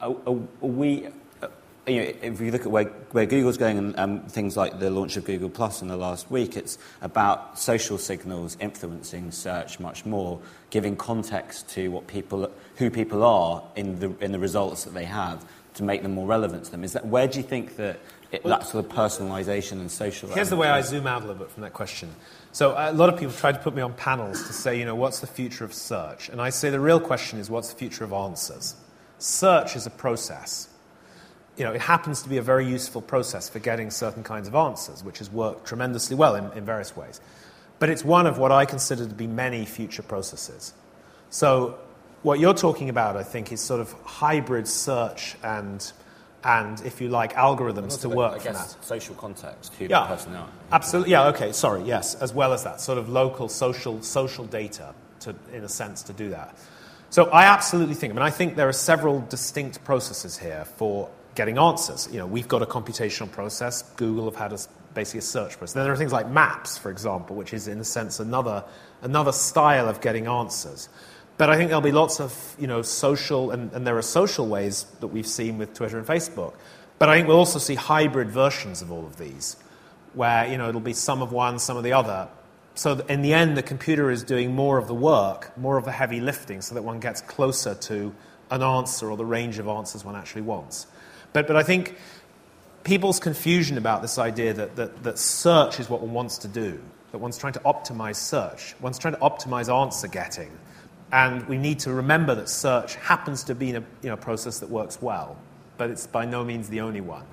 are, 0.00 0.16
are 0.26 0.32
we, 0.62 1.08
uh, 1.42 1.48
you 1.86 1.96
know, 1.96 2.12
if 2.22 2.40
you 2.40 2.50
look 2.52 2.62
at 2.62 2.70
where, 2.70 2.86
where 3.12 3.26
Google's 3.26 3.58
going 3.58 3.76
and 3.76 3.98
um, 3.98 4.20
things 4.22 4.56
like 4.56 4.78
the 4.78 4.88
launch 4.88 5.18
of 5.18 5.26
Google 5.26 5.50
Plus 5.50 5.82
in 5.82 5.88
the 5.88 5.96
last 5.98 6.30
week, 6.30 6.56
it's 6.56 6.78
about 7.02 7.58
social 7.58 7.98
signals 7.98 8.56
influencing 8.60 9.30
search 9.30 9.78
much 9.78 10.06
more, 10.06 10.40
giving 10.70 10.96
context 10.96 11.68
to 11.68 11.90
what 11.90 12.06
people, 12.06 12.50
who 12.76 12.90
people 12.90 13.22
are 13.22 13.62
in 13.76 14.00
the, 14.00 14.16
in 14.24 14.32
the 14.32 14.38
results 14.38 14.84
that 14.84 14.94
they 14.94 15.04
have 15.04 15.44
to 15.74 15.82
make 15.82 16.02
them 16.02 16.14
more 16.14 16.26
relevant 16.26 16.64
to 16.64 16.70
them. 16.70 16.82
Is 16.82 16.94
that, 16.94 17.04
where 17.04 17.28
do 17.28 17.38
you 17.38 17.44
think 17.44 17.76
that 17.76 18.00
it, 18.34 18.42
that 18.44 18.66
sort 18.66 18.84
of 18.84 18.90
personalisation 18.90 19.72
and 19.72 19.90
social. 19.90 20.28
Here's 20.30 20.50
the 20.50 20.56
way 20.56 20.68
I 20.68 20.80
zoom 20.80 21.06
out 21.06 21.22
a 21.22 21.26
little 21.26 21.42
bit 21.42 21.50
from 21.50 21.62
that 21.62 21.72
question. 21.72 22.10
So 22.52 22.74
a 22.76 22.92
lot 22.92 23.08
of 23.08 23.18
people 23.18 23.34
try 23.34 23.52
to 23.52 23.58
put 23.58 23.74
me 23.74 23.82
on 23.82 23.94
panels 23.94 24.46
to 24.46 24.52
say, 24.52 24.78
you 24.78 24.84
know, 24.84 24.94
what's 24.94 25.20
the 25.20 25.26
future 25.26 25.64
of 25.64 25.72
search? 25.72 26.28
And 26.28 26.40
I 26.40 26.50
say 26.50 26.70
the 26.70 26.80
real 26.80 27.00
question 27.00 27.38
is, 27.38 27.48
what's 27.50 27.72
the 27.72 27.78
future 27.78 28.04
of 28.04 28.12
answers? 28.12 28.76
Search 29.18 29.76
is 29.76 29.86
a 29.86 29.90
process. 29.90 30.68
You 31.56 31.64
know, 31.64 31.72
it 31.72 31.80
happens 31.80 32.22
to 32.22 32.28
be 32.28 32.36
a 32.36 32.42
very 32.42 32.66
useful 32.66 33.00
process 33.00 33.48
for 33.48 33.60
getting 33.60 33.90
certain 33.90 34.24
kinds 34.24 34.48
of 34.48 34.54
answers, 34.54 35.04
which 35.04 35.18
has 35.18 35.30
worked 35.30 35.66
tremendously 35.66 36.16
well 36.16 36.34
in, 36.34 36.50
in 36.58 36.64
various 36.64 36.96
ways. 36.96 37.20
But 37.78 37.90
it's 37.90 38.04
one 38.04 38.26
of 38.26 38.38
what 38.38 38.50
I 38.50 38.64
consider 38.64 39.06
to 39.06 39.14
be 39.14 39.26
many 39.26 39.64
future 39.64 40.02
processes. 40.02 40.74
So 41.30 41.78
what 42.22 42.40
you're 42.40 42.54
talking 42.54 42.88
about, 42.88 43.16
I 43.16 43.22
think, 43.22 43.52
is 43.52 43.60
sort 43.60 43.80
of 43.80 43.92
hybrid 44.04 44.66
search 44.66 45.36
and 45.42 45.92
and, 46.44 46.80
if 46.84 47.00
you 47.00 47.08
like, 47.08 47.32
algorithms 47.34 48.00
to 48.02 48.08
work 48.08 48.40
from 48.40 48.54
that. 48.54 48.76
Social 48.84 49.14
context, 49.14 49.74
who 49.74 49.86
yeah, 49.86 50.02
the 50.02 50.14
person 50.14 50.34
are. 50.34 50.48
Absolutely. 50.72 51.12
Yeah. 51.12 51.28
Okay. 51.28 51.52
Sorry. 51.52 51.82
Yes. 51.84 52.14
As 52.16 52.34
well 52.34 52.52
as 52.52 52.64
that, 52.64 52.80
sort 52.80 52.98
of 52.98 53.08
local 53.08 53.48
social 53.48 54.02
social 54.02 54.44
data, 54.44 54.94
to, 55.20 55.34
in 55.52 55.64
a 55.64 55.68
sense, 55.68 56.02
to 56.04 56.12
do 56.12 56.30
that. 56.30 56.56
So 57.10 57.30
I 57.30 57.44
absolutely 57.44 57.94
think. 57.94 58.12
I 58.12 58.16
mean, 58.16 58.22
I 58.22 58.30
think 58.30 58.56
there 58.56 58.68
are 58.68 58.72
several 58.72 59.20
distinct 59.20 59.84
processes 59.84 60.36
here 60.36 60.64
for 60.76 61.08
getting 61.34 61.58
answers. 61.58 62.08
You 62.12 62.18
know, 62.18 62.26
we've 62.26 62.48
got 62.48 62.62
a 62.62 62.66
computational 62.66 63.30
process. 63.30 63.82
Google 63.96 64.24
have 64.26 64.36
had 64.36 64.52
a, 64.52 64.58
basically 64.94 65.20
a 65.20 65.22
search 65.22 65.56
process. 65.58 65.74
Then 65.74 65.84
there 65.84 65.92
are 65.92 65.96
things 65.96 66.12
like 66.12 66.28
maps, 66.28 66.76
for 66.76 66.90
example, 66.90 67.36
which 67.36 67.54
is 67.54 67.68
in 67.68 67.80
a 67.80 67.84
sense 67.84 68.20
another 68.20 68.64
another 69.02 69.32
style 69.32 69.88
of 69.88 70.00
getting 70.00 70.26
answers. 70.26 70.88
But 71.36 71.50
I 71.50 71.56
think 71.56 71.68
there'll 71.68 71.82
be 71.82 71.92
lots 71.92 72.20
of 72.20 72.56
you 72.58 72.66
know, 72.66 72.82
social, 72.82 73.50
and, 73.50 73.72
and 73.72 73.86
there 73.86 73.98
are 73.98 74.02
social 74.02 74.46
ways 74.46 74.84
that 75.00 75.08
we've 75.08 75.26
seen 75.26 75.58
with 75.58 75.74
Twitter 75.74 75.98
and 75.98 76.06
Facebook. 76.06 76.54
But 76.98 77.08
I 77.08 77.16
think 77.16 77.28
we'll 77.28 77.38
also 77.38 77.58
see 77.58 77.74
hybrid 77.74 78.30
versions 78.30 78.82
of 78.82 78.92
all 78.92 79.04
of 79.04 79.16
these, 79.16 79.56
where 80.12 80.46
you 80.46 80.56
know, 80.56 80.68
it'll 80.68 80.80
be 80.80 80.92
some 80.92 81.22
of 81.22 81.32
one, 81.32 81.58
some 81.58 81.76
of 81.76 81.82
the 81.82 81.92
other. 81.92 82.28
So 82.76 83.04
in 83.08 83.22
the 83.22 83.34
end, 83.34 83.56
the 83.56 83.62
computer 83.62 84.10
is 84.10 84.22
doing 84.22 84.54
more 84.54 84.78
of 84.78 84.86
the 84.86 84.94
work, 84.94 85.56
more 85.58 85.76
of 85.76 85.84
the 85.84 85.92
heavy 85.92 86.20
lifting, 86.20 86.60
so 86.60 86.74
that 86.74 86.82
one 86.82 87.00
gets 87.00 87.20
closer 87.20 87.74
to 87.74 88.14
an 88.50 88.62
answer 88.62 89.10
or 89.10 89.16
the 89.16 89.24
range 89.24 89.58
of 89.58 89.66
answers 89.66 90.04
one 90.04 90.14
actually 90.14 90.42
wants. 90.42 90.86
But, 91.32 91.48
but 91.48 91.56
I 91.56 91.64
think 91.64 91.96
people's 92.84 93.18
confusion 93.18 93.76
about 93.76 94.02
this 94.02 94.18
idea 94.18 94.52
that, 94.54 94.76
that, 94.76 95.02
that 95.02 95.18
search 95.18 95.80
is 95.80 95.90
what 95.90 96.00
one 96.00 96.12
wants 96.12 96.38
to 96.38 96.48
do, 96.48 96.80
that 97.10 97.18
one's 97.18 97.38
trying 97.38 97.54
to 97.54 97.60
optimize 97.60 98.16
search, 98.16 98.76
one's 98.80 98.98
trying 98.98 99.14
to 99.14 99.20
optimize 99.20 99.72
answer 99.72 100.06
getting 100.06 100.50
and 101.14 101.46
we 101.46 101.56
need 101.56 101.78
to 101.78 101.92
remember 101.92 102.34
that 102.34 102.48
search 102.48 102.96
happens 102.96 103.44
to 103.44 103.54
be 103.54 103.70
a 103.70 103.80
you 104.02 104.10
know, 104.10 104.16
process 104.16 104.58
that 104.58 104.68
works 104.68 105.00
well, 105.00 105.36
but 105.78 105.88
it's 105.88 106.08
by 106.08 106.24
no 106.24 106.44
means 106.44 106.68
the 106.68 106.80
only 106.80 107.00
one. 107.00 107.24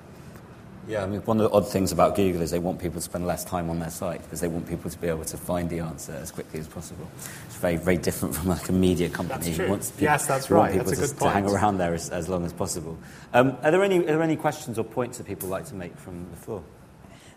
Yeah, 0.86 1.02
I 1.02 1.06
mean, 1.06 1.20
one 1.22 1.40
of 1.40 1.50
the 1.50 1.56
odd 1.56 1.68
things 1.68 1.90
about 1.90 2.14
Google 2.14 2.42
is 2.42 2.52
they 2.52 2.60
want 2.60 2.80
people 2.80 2.96
to 2.96 3.00
spend 3.00 3.26
less 3.26 3.44
time 3.44 3.70
on 3.70 3.80
their 3.80 3.90
site 3.90 4.22
because 4.22 4.40
they 4.40 4.46
want 4.46 4.68
people 4.68 4.88
to 4.88 4.98
be 4.98 5.08
able 5.08 5.24
to 5.24 5.36
find 5.36 5.68
the 5.68 5.80
answer 5.80 6.12
as 6.12 6.30
quickly 6.30 6.60
as 6.60 6.68
possible. 6.68 7.08
It's 7.46 7.56
very, 7.56 7.76
very 7.76 7.96
different 7.96 8.36
from 8.36 8.48
like 8.48 8.68
a 8.68 8.72
media 8.72 9.08
company 9.08 9.46
that's 9.46 9.56
who 9.56 9.68
wants 9.68 9.90
people, 9.90 10.04
yes, 10.04 10.26
that's 10.26 10.48
right. 10.48 10.72
people 10.72 10.92
that's 10.92 11.12
to, 11.12 11.18
to, 11.18 11.28
hang 11.28 11.48
around 11.48 11.78
there 11.78 11.94
as, 11.94 12.10
as 12.10 12.28
long 12.28 12.44
as 12.44 12.52
possible. 12.52 12.96
Um, 13.32 13.56
are, 13.64 13.72
there 13.72 13.82
any, 13.82 13.98
are 13.98 14.02
there 14.02 14.22
any 14.22 14.36
questions 14.36 14.78
or 14.78 14.84
points 14.84 15.18
that 15.18 15.26
people 15.26 15.48
like 15.48 15.66
to 15.66 15.74
make 15.74 15.96
from 15.96 16.26
the 16.30 16.36
floor? 16.36 16.62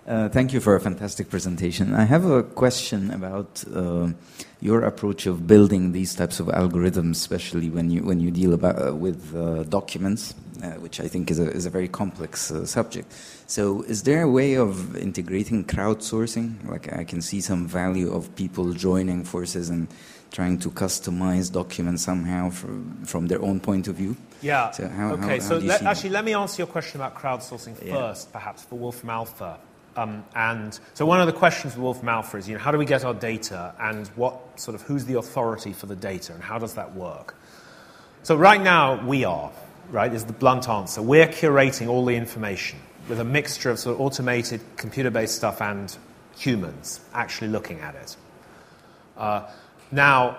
Uh, 0.08 0.30
thank 0.30 0.54
you 0.54 0.60
for 0.60 0.76
a 0.76 0.80
fantastic 0.80 1.30
presentation. 1.32 1.96
I 1.96 2.04
have 2.04 2.26
a 2.26 2.44
question 2.44 3.10
about 3.10 3.64
uh, 3.74 4.10
your 4.62 4.84
approach 4.84 5.26
of 5.26 5.48
building 5.48 5.94
these 5.94 6.14
types 6.14 6.40
of 6.40 6.46
algorithms, 6.48 7.12
especially 7.12 7.72
when 7.72 7.90
you 7.90 8.04
when 8.04 8.20
you 8.20 8.30
deal 8.30 8.54
about, 8.54 8.80
uh, 8.80 8.94
with 8.94 9.36
uh, 9.36 9.64
documents, 9.64 10.36
uh, 10.62 10.74
which 10.74 11.00
I 11.00 11.08
think 11.08 11.32
is 11.32 11.40
a 11.40 11.50
is 11.50 11.66
a 11.66 11.72
very 11.72 11.88
complex 11.88 12.52
uh, 12.52 12.68
subject. 12.68 13.12
So, 13.48 13.82
is 13.84 14.04
there 14.04 14.22
a 14.22 14.30
way 14.30 14.58
of 14.58 14.96
integrating 14.96 15.66
crowdsourcing? 15.66 16.70
Like, 16.70 16.94
I 16.94 17.04
can 17.04 17.22
see 17.24 17.42
some 17.42 17.66
value 17.66 18.14
of 18.14 18.36
people 18.36 18.74
joining 18.74 19.24
forces 19.24 19.70
and 19.70 19.88
trying 20.32 20.60
to 20.60 20.70
customize 20.70 21.52
documents 21.52 22.04
somehow 22.04 22.52
from, 22.52 23.06
from 23.06 23.28
their 23.28 23.42
own 23.42 23.60
point 23.60 23.88
of 23.88 23.96
view. 23.96 24.16
Yeah. 24.42 24.70
So 24.72 24.88
how, 24.88 25.14
okay. 25.14 25.22
How, 25.22 25.30
how 25.30 25.40
so 25.40 25.58
let, 25.58 25.82
actually, 25.82 26.12
let 26.12 26.26
me 26.26 26.34
answer 26.36 26.62
your 26.62 26.68
question 26.68 27.02
about 27.02 27.16
crowdsourcing 27.16 27.84
yeah. 27.84 27.94
first, 27.94 28.32
perhaps 28.34 28.64
for 28.64 28.78
Wolfram 28.78 29.10
Alpha. 29.10 29.60
Um, 29.96 30.26
and 30.36 30.78
so 30.94 31.06
one 31.06 31.22
of 31.22 31.28
the 31.28 31.34
questions 31.34 31.74
with 31.74 31.82
Wolf 31.82 32.04
Alpha 32.04 32.38
is, 32.38 32.50
you 32.50 32.56
know, 32.56 32.60
how 32.60 32.72
do 32.72 32.78
we 32.78 32.86
get 32.86 33.06
our 33.06 33.14
data 33.14 33.74
and 33.80 34.08
what 34.10 34.60
sort 34.60 34.76
of, 34.76 34.82
who's 34.82 35.06
the 35.06 35.18
authority 35.18 35.72
for 35.72 35.86
the 35.86 35.96
data 35.96 36.34
and 36.34 36.44
how 36.44 36.60
does 36.60 36.74
that 36.74 36.94
work? 36.96 37.36
So 38.24 38.36
right 38.36 38.62
now, 38.62 39.06
we 39.06 39.24
are, 39.24 39.52
right, 39.92 40.14
is 40.14 40.26
the 40.26 40.34
blunt 40.34 40.68
answer. 40.68 41.02
We're 41.02 41.28
curating 41.28 41.88
all 41.88 42.04
the 42.04 42.16
information 42.16 42.80
with 43.08 43.20
a 43.20 43.24
mixture 43.24 43.70
of 43.70 43.80
sort 43.80 43.96
of 43.96 44.02
automated 44.02 44.62
computer-based 44.78 45.36
stuff 45.36 45.62
and 45.62 45.96
humans 46.36 47.00
actually 47.14 47.50
looking 47.50 47.80
at 47.80 47.96
it. 47.96 48.18
Uh, 49.16 49.44
now, 49.92 50.38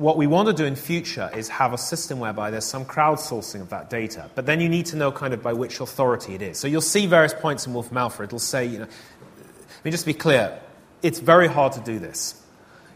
what 0.00 0.16
we 0.16 0.26
want 0.26 0.48
to 0.48 0.54
do 0.54 0.64
in 0.64 0.76
future 0.76 1.30
is 1.36 1.50
have 1.50 1.74
a 1.74 1.78
system 1.78 2.18
whereby 2.20 2.50
there's 2.50 2.64
some 2.64 2.86
crowdsourcing 2.86 3.60
of 3.60 3.68
that 3.68 3.90
data, 3.90 4.30
but 4.34 4.46
then 4.46 4.58
you 4.58 4.68
need 4.68 4.86
to 4.86 4.96
know 4.96 5.12
kind 5.12 5.34
of 5.34 5.42
by 5.42 5.52
which 5.52 5.78
authority 5.78 6.34
it 6.34 6.40
is. 6.40 6.58
So 6.58 6.68
you'll 6.68 6.80
see 6.80 7.04
various 7.04 7.34
points 7.34 7.66
in 7.66 7.74
Wolfram 7.74 7.98
Alpha. 7.98 8.22
It'll 8.22 8.38
say, 8.38 8.64
you 8.64 8.78
know, 8.78 8.86
I 8.86 9.82
mean, 9.84 9.92
just 9.92 10.04
to 10.04 10.06
be 10.06 10.14
clear, 10.14 10.58
it's 11.02 11.18
very 11.18 11.48
hard 11.48 11.74
to 11.74 11.80
do 11.80 11.98
this. 11.98 12.42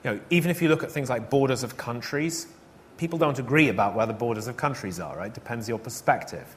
you 0.02 0.12
know, 0.12 0.20
even 0.30 0.50
if 0.50 0.62
you 0.62 0.70
look 0.70 0.82
at 0.82 0.90
things 0.90 1.10
like 1.10 1.28
borders 1.28 1.62
of 1.62 1.76
countries, 1.76 2.46
people 2.96 3.18
don't 3.18 3.38
agree 3.38 3.68
about 3.68 3.94
where 3.94 4.06
the 4.06 4.14
borders 4.14 4.48
of 4.48 4.56
countries 4.56 4.98
are, 4.98 5.14
right? 5.14 5.32
Depends 5.32 5.68
your 5.68 5.78
perspective. 5.78 6.56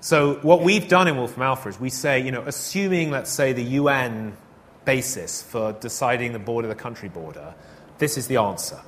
So 0.00 0.34
what 0.42 0.60
we've 0.60 0.88
done 0.88 1.08
in 1.08 1.16
Wolfram 1.16 1.42
Alpha 1.42 1.70
is 1.70 1.80
we 1.80 1.88
say, 1.88 2.20
you 2.20 2.32
know, 2.32 2.42
assuming, 2.42 3.10
let's 3.10 3.30
say, 3.30 3.54
the 3.54 3.64
UN 3.64 4.36
basis 4.84 5.42
for 5.42 5.72
deciding 5.72 6.34
the 6.34 6.38
border, 6.38 6.68
the 6.68 6.74
country 6.74 7.08
border, 7.08 7.54
this 7.96 8.18
is 8.18 8.26
the 8.26 8.36
answer. 8.36 8.78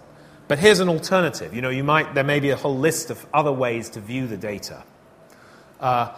But 0.48 0.58
here's 0.58 0.80
an 0.80 0.88
alternative. 0.88 1.54
You 1.54 1.62
know, 1.62 1.70
you 1.70 1.82
might, 1.84 2.14
there 2.14 2.24
may 2.24 2.40
be 2.40 2.50
a 2.50 2.56
whole 2.56 2.76
list 2.76 3.10
of 3.10 3.26
other 3.34 3.52
ways 3.52 3.90
to 3.90 4.00
view 4.00 4.26
the 4.26 4.36
data. 4.36 4.84
Uh, 5.80 6.16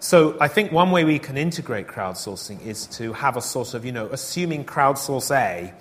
so 0.00 0.36
I 0.40 0.48
think 0.48 0.72
one 0.72 0.90
way 0.90 1.04
we 1.04 1.18
can 1.18 1.38
integrate 1.38 1.86
crowdsourcing 1.86 2.64
is 2.66 2.86
to 2.98 3.12
have 3.14 3.36
a 3.36 3.40
sort 3.40 3.74
of, 3.74 3.84
you 3.84 3.92
know, 3.92 4.08
assuming 4.08 4.64
crowdsource 4.64 5.34
A 5.34 5.72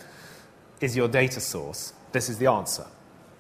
is 0.79 0.95
your 0.95 1.07
data 1.07 1.39
source, 1.39 1.93
this 2.12 2.29
is 2.29 2.38
the 2.38 2.47
answer. 2.47 2.86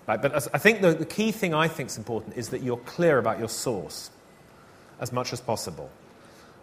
Right? 0.07 0.21
But 0.21 0.49
I 0.53 0.57
think 0.57 0.81
the, 0.81 0.93
the 0.93 1.05
key 1.05 1.31
thing 1.31 1.53
I 1.53 1.67
think 1.67 1.89
is 1.89 1.97
important 1.97 2.35
is 2.35 2.49
that 2.49 2.61
you're 2.61 2.77
clear 2.77 3.19
about 3.19 3.39
your 3.39 3.47
source 3.47 4.09
as 4.99 5.13
much 5.13 5.31
as 5.31 5.39
possible. 5.39 5.89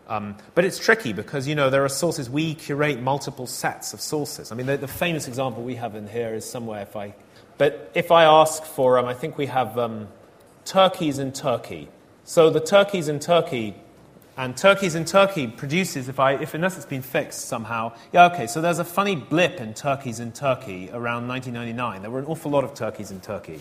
Um, 0.08 0.36
but 0.54 0.64
it's 0.64 0.78
tricky 0.78 1.12
because, 1.12 1.46
you 1.46 1.54
know, 1.54 1.70
there 1.70 1.84
are 1.84 1.88
sources, 1.88 2.28
we 2.28 2.54
curate 2.54 3.00
multiple 3.00 3.46
sets 3.46 3.94
of 3.94 4.00
sources. 4.00 4.50
I 4.50 4.56
mean, 4.56 4.66
the, 4.66 4.76
the 4.76 4.88
famous 4.88 5.28
example 5.28 5.62
we 5.62 5.76
have 5.76 5.94
in 5.94 6.08
here 6.08 6.34
is 6.34 6.44
somewhere 6.44 6.82
if 6.82 6.96
I, 6.96 7.14
but 7.60 7.90
if 7.92 8.10
I 8.10 8.24
ask 8.24 8.64
for, 8.64 8.98
um, 8.98 9.04
I 9.04 9.12
think 9.12 9.36
we 9.36 9.44
have 9.44 9.76
um, 9.76 10.08
turkeys 10.64 11.18
in 11.18 11.30
Turkey. 11.30 11.90
So 12.24 12.48
the 12.48 12.58
turkeys 12.58 13.06
in 13.06 13.18
Turkey 13.18 13.74
and 14.38 14.56
turkeys 14.56 14.94
in 14.94 15.04
Turkey 15.04 15.46
produces, 15.46 16.08
if, 16.08 16.18
I, 16.18 16.36
if 16.36 16.54
unless 16.54 16.78
it's 16.78 16.86
been 16.86 17.02
fixed 17.02 17.48
somehow, 17.48 17.92
yeah, 18.14 18.32
okay, 18.32 18.46
so 18.46 18.62
there's 18.62 18.78
a 18.78 18.84
funny 18.84 19.14
blip 19.14 19.60
in 19.60 19.74
turkeys 19.74 20.20
in 20.20 20.32
Turkey 20.32 20.88
around 20.90 21.28
1999. 21.28 22.00
There 22.00 22.10
were 22.10 22.20
an 22.20 22.24
awful 22.24 22.50
lot 22.50 22.64
of 22.64 22.72
turkeys 22.72 23.10
in 23.10 23.20
Turkey. 23.20 23.60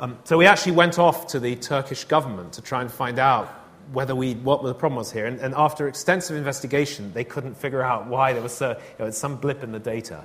Um, 0.00 0.18
so 0.24 0.36
we 0.36 0.46
actually 0.46 0.72
went 0.72 0.98
off 0.98 1.28
to 1.28 1.38
the 1.38 1.54
Turkish 1.54 2.02
government 2.02 2.54
to 2.54 2.60
try 2.60 2.80
and 2.80 2.90
find 2.90 3.20
out 3.20 3.46
whether 3.92 4.16
we, 4.16 4.34
what 4.34 4.64
the 4.64 4.74
problem 4.74 4.96
was 4.96 5.12
here. 5.12 5.26
And, 5.26 5.38
and 5.38 5.54
after 5.54 5.86
extensive 5.86 6.36
investigation, 6.36 7.12
they 7.12 7.22
couldn't 7.22 7.54
figure 7.54 7.82
out 7.82 8.08
why 8.08 8.32
there 8.32 8.42
was 8.42 8.60
a, 8.62 8.80
you 8.98 9.04
know, 9.04 9.10
some 9.12 9.36
blip 9.36 9.62
in 9.62 9.70
the 9.70 9.78
data. 9.78 10.24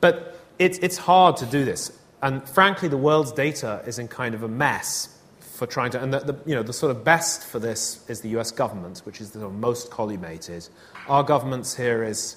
But 0.00 0.36
it's, 0.58 0.78
it's 0.78 0.98
hard 0.98 1.36
to 1.36 1.46
do 1.46 1.64
this. 1.64 1.96
And 2.24 2.42
frankly, 2.48 2.88
the 2.88 2.96
world's 2.96 3.32
data 3.32 3.82
is 3.86 3.98
in 3.98 4.08
kind 4.08 4.34
of 4.34 4.42
a 4.42 4.48
mess 4.48 5.14
for 5.40 5.66
trying 5.66 5.90
to, 5.90 6.02
and 6.02 6.14
the, 6.14 6.20
the, 6.20 6.38
you 6.46 6.54
know, 6.54 6.62
the 6.62 6.72
sort 6.72 6.90
of 6.90 7.04
best 7.04 7.44
for 7.44 7.58
this 7.58 8.02
is 8.08 8.22
the 8.22 8.30
US 8.38 8.50
government, 8.50 9.02
which 9.04 9.20
is 9.20 9.32
the 9.32 9.40
sort 9.40 9.52
of 9.52 9.58
most 9.58 9.90
collimated. 9.90 10.70
Our 11.06 11.22
government's 11.22 11.76
here 11.76 12.02
is, 12.02 12.36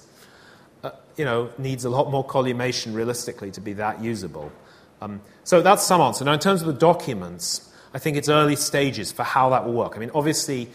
uh, 0.84 0.90
you 1.16 1.24
know, 1.24 1.50
needs 1.56 1.86
a 1.86 1.88
lot 1.88 2.10
more 2.10 2.22
collimation 2.22 2.92
realistically 2.92 3.50
to 3.52 3.62
be 3.62 3.72
that 3.72 4.02
usable. 4.02 4.52
Um, 5.00 5.22
so 5.44 5.62
that's 5.62 5.84
some 5.84 6.02
answer. 6.02 6.22
Now, 6.22 6.34
in 6.34 6.38
terms 6.38 6.60
of 6.60 6.66
the 6.66 6.74
documents, 6.74 7.72
I 7.94 7.98
think 7.98 8.18
it's 8.18 8.28
early 8.28 8.56
stages 8.56 9.10
for 9.10 9.22
how 9.22 9.48
that 9.48 9.64
will 9.64 9.72
work. 9.72 9.96
I 9.96 10.00
mean, 10.00 10.10
obviously, 10.14 10.68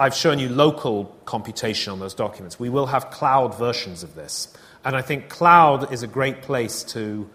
I've 0.00 0.16
shown 0.16 0.40
you 0.40 0.48
local 0.48 1.04
computation 1.26 1.92
on 1.92 2.00
those 2.00 2.14
documents. 2.14 2.58
We 2.58 2.70
will 2.70 2.86
have 2.86 3.12
cloud 3.12 3.56
versions 3.56 4.02
of 4.02 4.16
this. 4.16 4.52
And 4.84 4.96
I 4.96 5.02
think 5.02 5.28
cloud 5.28 5.92
is 5.92 6.02
a 6.02 6.08
great 6.08 6.42
place 6.42 6.82
to 6.94 7.30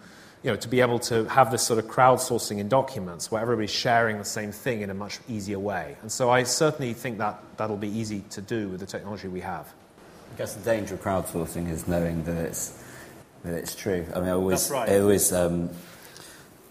you 0.46 0.52
know, 0.52 0.56
to 0.56 0.68
be 0.68 0.80
able 0.80 1.00
to 1.00 1.24
have 1.24 1.50
this 1.50 1.64
sort 1.64 1.80
of 1.80 1.86
crowdsourcing 1.86 2.58
in 2.58 2.68
documents 2.68 3.32
where 3.32 3.42
everybody's 3.42 3.72
sharing 3.72 4.16
the 4.16 4.24
same 4.24 4.52
thing 4.52 4.82
in 4.82 4.90
a 4.90 4.94
much 4.94 5.18
easier 5.28 5.58
way. 5.58 5.96
And 6.02 6.12
so 6.12 6.30
I 6.30 6.44
certainly 6.44 6.94
think 6.94 7.18
that 7.18 7.42
that'll 7.56 7.76
be 7.76 7.88
easy 7.88 8.22
to 8.30 8.40
do 8.40 8.68
with 8.68 8.78
the 8.78 8.86
technology 8.86 9.26
we 9.26 9.40
have. 9.40 9.66
I 10.32 10.38
guess 10.38 10.54
the 10.54 10.64
danger 10.64 10.94
of 10.94 11.02
crowdsourcing 11.02 11.68
is 11.68 11.88
knowing 11.88 12.22
that 12.26 12.36
it's, 12.36 12.80
that 13.42 13.54
it's 13.54 13.74
true. 13.74 14.06
I 14.14 14.20
mean, 14.20 14.28
I 14.28 14.32
always, 14.34 14.70
right. 14.70 14.88
always 14.88 15.32
um, 15.32 15.68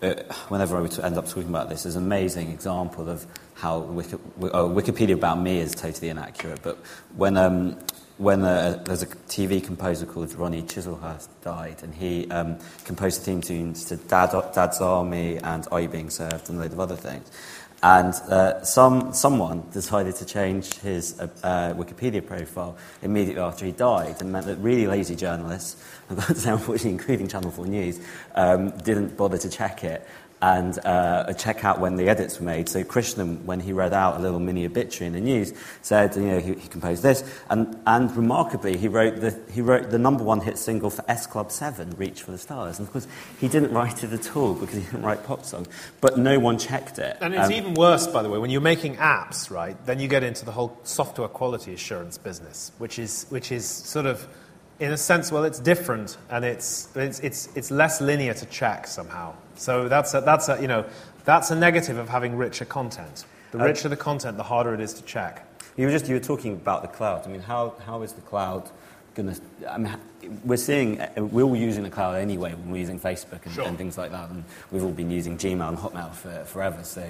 it, 0.01 0.31
whenever 0.47 0.77
I 0.77 1.05
end 1.05 1.17
up 1.17 1.27
talking 1.27 1.49
about 1.49 1.67
this, 1.67 1.83
there's 1.83 1.97
an 1.97 2.03
amazing 2.03 2.51
example 2.51 3.09
of 3.09 3.27
how 3.55 3.79
Wiki, 3.79 4.15
oh, 4.53 4.69
Wikipedia 4.69 5.15
about 5.15 5.37
me 5.37 5.59
is 5.59 5.75
totally 5.75 6.07
inaccurate. 6.07 6.61
But 6.63 6.77
when 7.17 7.35
um, 7.35 7.77
when 8.17 8.43
uh, 8.43 8.81
there's 8.85 9.03
a 9.03 9.07
TV 9.07 9.63
composer 9.63 10.05
called 10.05 10.33
Ronnie 10.35 10.61
Hazlehurst 10.61 11.27
died, 11.43 11.83
and 11.83 11.93
he 11.93 12.29
um, 12.31 12.57
composed 12.85 13.21
the 13.21 13.25
theme 13.25 13.41
tunes 13.41 13.85
to 13.85 13.97
Dad, 13.97 14.31
Dad's 14.53 14.79
Army 14.79 15.37
and 15.37 15.67
Are 15.71 15.81
You 15.81 15.89
Being 15.89 16.09
Served 16.09 16.49
and 16.49 16.57
a 16.57 16.61
load 16.61 16.71
of 16.71 16.79
other 16.79 16.95
things. 16.95 17.29
And 17.83 18.13
uh, 18.31 18.63
some, 18.63 19.13
someone 19.13 19.63
decided 19.71 20.15
to 20.15 20.25
change 20.25 20.73
his 20.75 21.19
uh, 21.19 21.27
uh, 21.43 21.73
Wikipedia 21.73 22.25
profile 22.25 22.77
immediately 23.01 23.41
after 23.41 23.65
he 23.65 23.73
died, 23.73 24.21
and 24.21 24.31
meant 24.31 24.45
that 24.45 24.55
really 24.57 24.87
lazy 24.87 25.15
journalists, 25.15 25.75
unfortunately 26.09 26.91
including 26.91 27.27
Channel 27.27 27.51
4 27.51 27.67
News, 27.67 27.99
um, 28.33 28.71
didn't 28.77 29.17
bother 29.17 29.37
to 29.37 29.49
check 29.49 29.83
it 29.83 30.07
and 30.41 30.77
uh, 30.85 31.33
check 31.33 31.63
out 31.63 31.79
when 31.79 31.95
the 31.95 32.09
edits 32.09 32.39
were 32.39 32.45
made. 32.45 32.67
So 32.69 32.83
Krishnan, 32.83 33.43
when 33.43 33.59
he 33.59 33.73
read 33.73 33.93
out 33.93 34.17
a 34.17 34.19
little 34.19 34.39
mini 34.39 34.65
obituary 34.65 35.07
in 35.07 35.13
the 35.13 35.21
news, 35.21 35.53
said, 35.81 36.15
you 36.15 36.23
know, 36.23 36.39
he, 36.39 36.53
he 36.53 36.67
composed 36.67 37.03
this, 37.03 37.23
and, 37.49 37.79
and 37.87 38.15
remarkably, 38.15 38.77
he 38.77 38.87
wrote, 38.87 39.21
the, 39.21 39.37
he 39.51 39.61
wrote 39.61 39.89
the 39.89 39.97
number 39.97 40.23
one 40.23 40.41
hit 40.41 40.57
single 40.57 40.89
for 40.89 41.03
S 41.09 41.25
Club 41.25 41.51
7, 41.51 41.91
Reach 41.97 42.21
for 42.21 42.31
the 42.31 42.37
Stars. 42.37 42.79
And 42.79 42.87
of 42.87 42.91
course, 42.91 43.07
he 43.39 43.47
didn't 43.47 43.71
write 43.71 44.03
it 44.03 44.11
at 44.11 44.35
all 44.35 44.53
because 44.53 44.75
he 44.75 44.81
didn't 44.83 45.03
write 45.03 45.23
pop 45.23 45.45
songs, 45.45 45.67
but 46.01 46.17
no 46.17 46.37
one 46.39 46.57
checked 46.57 46.99
it. 46.99 47.17
And 47.21 47.33
it's 47.33 47.45
um, 47.45 47.51
even 47.51 47.73
worse, 47.73 48.07
by 48.07 48.21
the 48.21 48.29
way, 48.29 48.37
when 48.37 48.49
you're 48.49 48.61
making 48.61 48.97
apps, 48.97 49.49
right, 49.49 49.77
then 49.85 49.99
you 49.99 50.07
get 50.07 50.23
into 50.23 50.45
the 50.45 50.51
whole 50.51 50.77
software 50.83 51.27
quality 51.27 51.73
assurance 51.73 52.17
business, 52.17 52.71
which 52.77 52.99
is, 52.99 53.25
which 53.29 53.51
is 53.51 53.65
sort 53.65 54.05
of 54.05 54.27
in 54.79 54.91
a 54.91 54.97
sense, 54.97 55.31
well, 55.31 55.45
it's 55.45 55.59
different 55.59 56.17
and 56.29 56.43
it's, 56.43 56.89
it's, 56.95 57.19
it's, 57.21 57.49
it's 57.55 57.71
less 57.71 58.01
linear 58.01 58.33
to 58.33 58.45
check 58.47 58.87
somehow. 58.87 59.33
So 59.55 59.87
that's 59.87 60.13
a, 60.13 60.21
that's, 60.21 60.49
a, 60.49 60.61
you 60.61 60.67
know, 60.67 60.85
that's 61.23 61.51
a 61.51 61.55
negative 61.55 61.97
of 61.97 62.09
having 62.09 62.35
richer 62.35 62.65
content. 62.65 63.25
The 63.51 63.59
uh, 63.59 63.65
richer 63.65 63.89
the 63.89 63.97
content, 63.97 64.37
the 64.37 64.43
harder 64.43 64.73
it 64.73 64.79
is 64.79 64.93
to 64.95 65.03
check. 65.03 65.47
You 65.77 65.87
were 65.87 65.91
just 65.91 66.07
you 66.07 66.15
were 66.15 66.21
talking 66.21 66.53
about 66.53 66.81
the 66.81 66.87
cloud. 66.87 67.25
I 67.25 67.29
mean, 67.29 67.41
how, 67.41 67.73
how 67.85 68.01
is 68.01 68.13
the 68.13 68.21
cloud 68.21 68.69
going 69.13 69.33
to? 69.33 69.41
I 69.73 69.77
mean, 69.77 69.97
we're 70.43 70.57
seeing 70.57 71.01
we're 71.17 71.43
all 71.43 71.55
using 71.55 71.83
the 71.83 71.89
cloud 71.89 72.15
anyway 72.15 72.53
when 72.53 72.71
we're 72.71 72.77
using 72.77 72.99
Facebook 72.99 73.45
and, 73.45 73.53
sure. 73.53 73.65
and, 73.65 73.77
things 73.77 73.97
like 73.97 74.11
that, 74.11 74.29
and 74.29 74.43
we've 74.71 74.83
all 74.83 74.91
been 74.91 75.11
using 75.11 75.37
Gmail 75.37 75.67
and 75.67 75.77
Hotmail 75.77 76.13
for, 76.13 76.43
forever. 76.45 76.83
So 76.83 77.01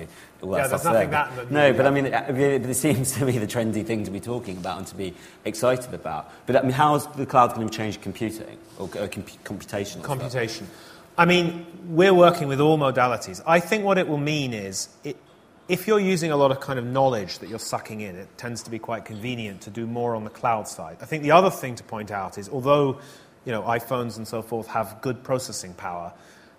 all 0.41 0.57
yeah, 0.57 0.67
there's 0.67 0.83
nothing 0.83 1.11
there. 1.11 1.29
that. 1.35 1.51
no, 1.51 1.73
but 1.73 1.85
I 1.85 1.91
mean, 1.91 2.07
it, 2.07 2.65
it, 2.65 2.75
seems 2.75 3.11
to 3.17 3.25
be 3.25 3.37
the 3.37 3.47
trendy 3.47 3.85
thing 3.85 4.03
to 4.03 4.11
be 4.11 4.19
talking 4.19 4.57
about 4.57 4.79
and 4.79 4.87
to 4.87 4.95
be 4.95 5.13
excited 5.45 5.93
about. 5.93 6.31
But 6.45 6.57
I 6.57 6.61
mean, 6.61 6.71
how 6.71 6.95
is 6.95 7.05
the 7.07 7.25
cloud 7.25 7.53
going 7.53 7.69
to 7.69 7.75
change 7.75 8.01
computing 8.01 8.57
or 8.77 8.89
uh, 8.97 9.07
comp- 9.07 9.43
computation? 9.43 10.01
Computation. 10.01 10.65
Stuff? 10.65 10.94
I 11.17 11.25
mean, 11.25 11.65
we're 11.87 12.13
working 12.13 12.47
with 12.47 12.59
all 12.59 12.77
modalities. 12.77 13.41
I 13.47 13.59
think 13.59 13.85
what 13.85 13.97
it 13.97 14.07
will 14.07 14.17
mean 14.17 14.53
is 14.53 14.89
it, 15.03 15.17
if 15.67 15.87
you're 15.87 15.99
using 15.99 16.31
a 16.31 16.35
lot 16.35 16.51
of 16.51 16.59
kind 16.59 16.77
of 16.77 16.85
knowledge 16.85 17.39
that 17.39 17.49
you're 17.49 17.57
sucking 17.57 18.01
in, 18.01 18.15
it 18.15 18.37
tends 18.37 18.63
to 18.63 18.69
be 18.69 18.79
quite 18.79 19.05
convenient 19.05 19.61
to 19.61 19.69
do 19.69 19.87
more 19.87 20.15
on 20.15 20.23
the 20.23 20.29
cloud 20.29 20.67
side. 20.67 20.97
I 21.01 21.05
think 21.05 21.23
the 21.23 21.31
other 21.31 21.49
thing 21.49 21.75
to 21.75 21.83
point 21.83 22.11
out 22.11 22.37
is 22.37 22.49
although 22.49 22.99
you 23.45 23.51
know, 23.51 23.61
iPhones 23.61 24.17
and 24.17 24.27
so 24.27 24.41
forth 24.41 24.67
have 24.67 25.01
good 25.01 25.23
processing 25.23 25.73
power, 25.73 26.11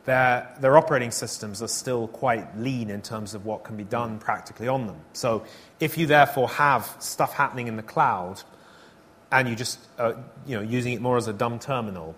their, 0.06 0.54
their 0.60 0.78
operating 0.78 1.10
systems 1.10 1.60
are 1.62 1.68
still 1.68 2.08
quite 2.08 2.56
lean 2.56 2.90
in 2.90 3.02
terms 3.02 3.34
of 3.34 3.44
what 3.44 3.64
can 3.64 3.76
be 3.76 3.84
done 3.84 4.18
practically 4.18 4.68
on 4.68 4.86
them. 4.86 4.96
So 5.12 5.44
if 5.80 5.98
you 5.98 6.06
therefore 6.06 6.48
have 6.50 6.96
stuff 7.00 7.34
happening 7.34 7.66
in 7.66 7.76
the 7.76 7.82
cloud 7.82 8.42
and 9.32 9.48
you 9.48 9.56
just 9.56 9.80
uh, 9.98 10.12
you 10.46 10.56
know, 10.56 10.62
using 10.62 10.92
it 10.92 11.00
more 11.00 11.16
as 11.16 11.26
a 11.26 11.32
dumb 11.32 11.58
terminal, 11.58 12.14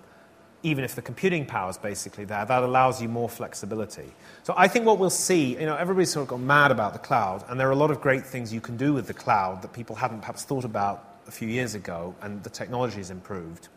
even 0.62 0.84
if 0.84 0.94
the 0.94 1.02
computing 1.02 1.46
power 1.46 1.70
is 1.70 1.78
basically 1.78 2.24
there, 2.24 2.44
that 2.44 2.62
allows 2.62 3.00
you 3.00 3.08
more 3.08 3.28
flexibility. 3.28 4.12
So 4.42 4.54
I 4.56 4.66
think 4.68 4.86
what 4.86 4.98
we'll 4.98 5.10
see, 5.10 5.52
you 5.52 5.66
know, 5.66 5.76
everybody's 5.76 6.10
sort 6.10 6.22
of 6.24 6.28
gone 6.28 6.46
mad 6.46 6.70
about 6.70 6.92
the 6.92 6.98
cloud, 6.98 7.44
and 7.48 7.60
there 7.60 7.68
are 7.68 7.72
a 7.72 7.76
lot 7.76 7.90
of 7.90 8.00
great 8.00 8.26
things 8.26 8.52
you 8.52 8.60
can 8.60 8.76
do 8.76 8.92
with 8.92 9.06
the 9.06 9.14
cloud 9.14 9.62
that 9.62 9.72
people 9.72 9.96
hadn't 9.96 10.20
perhaps 10.20 10.44
thought 10.44 10.64
about 10.64 11.20
a 11.28 11.30
few 11.30 11.48
years 11.48 11.74
ago, 11.74 12.14
and 12.22 12.42
the 12.42 12.50
technology 12.50 12.96
has 12.96 13.10
improved. 13.10 13.68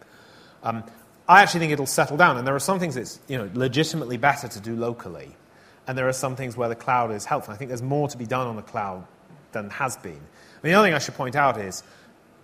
Um, 0.63 0.83
I 1.27 1.41
actually 1.41 1.59
think 1.59 1.73
it'll 1.73 1.85
settle 1.85 2.17
down, 2.17 2.37
and 2.37 2.47
there 2.47 2.55
are 2.55 2.59
some 2.59 2.79
things 2.79 2.95
that's 2.95 3.19
you 3.27 3.37
know, 3.37 3.49
legitimately 3.53 4.17
better 4.17 4.47
to 4.47 4.59
do 4.59 4.75
locally, 4.75 5.35
and 5.87 5.97
there 5.97 6.07
are 6.07 6.13
some 6.13 6.35
things 6.35 6.57
where 6.57 6.69
the 6.69 6.75
cloud 6.75 7.11
is 7.11 7.25
helpful. 7.25 7.53
I 7.53 7.57
think 7.57 7.69
there's 7.69 7.81
more 7.81 8.07
to 8.07 8.17
be 8.17 8.25
done 8.25 8.47
on 8.47 8.55
the 8.55 8.61
cloud 8.61 9.05
than 9.51 9.69
has 9.69 9.97
been. 9.97 10.13
And 10.13 10.63
the 10.63 10.73
other 10.73 10.87
thing 10.87 10.93
I 10.93 10.99
should 10.99 11.15
point 11.15 11.35
out 11.35 11.59
is 11.59 11.83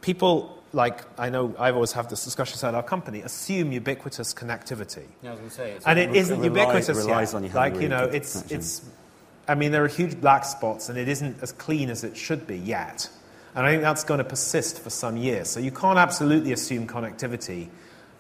people 0.02 0.64
like 0.78 1.02
I 1.20 1.30
know 1.30 1.54
I've 1.60 1.76
always 1.76 1.92
had 1.92 2.10
this 2.10 2.24
discussion 2.24 2.54
inside 2.54 2.76
our 2.76 2.84
company, 2.84 3.22
assume 3.22 3.74
ubiquitous 3.74 4.34
connectivity. 4.34 5.04
Yeah, 5.22 5.32
I 5.32 5.34
was 5.34 5.40
going 5.40 5.50
to 5.50 5.56
say, 5.56 5.78
and 5.86 6.00
it 6.00 6.16
isn't 6.16 6.40
it 6.40 6.46
ubiquitous 6.46 6.96
relies 6.96 7.34
yet. 7.34 7.38
On 7.38 7.44
you 7.44 7.50
like 7.50 7.76
you 7.82 7.90
know, 7.90 8.06
it's 8.06 8.34
connection. 8.34 8.58
it's. 8.58 8.86
I 9.50 9.56
mean, 9.56 9.72
there 9.72 9.84
are 9.84 9.90
huge 9.90 10.20
black 10.22 10.46
spots, 10.46 10.88
and 10.90 10.98
it 10.98 11.08
isn't 11.08 11.42
as 11.42 11.52
clean 11.52 11.90
as 11.90 12.04
it 12.04 12.16
should 12.16 12.48
be 12.48 12.58
yet. 12.58 13.10
And 13.56 13.66
I 13.66 13.72
think 13.72 13.82
that's 13.82 14.04
going 14.04 14.20
to 14.20 14.24
persist 14.24 14.80
for 14.80 14.90
some 14.90 15.18
years. 15.18 15.50
So 15.50 15.60
you 15.60 15.72
can't 15.72 15.98
absolutely 15.98 16.54
assume 16.54 16.86
connectivity, 16.88 17.70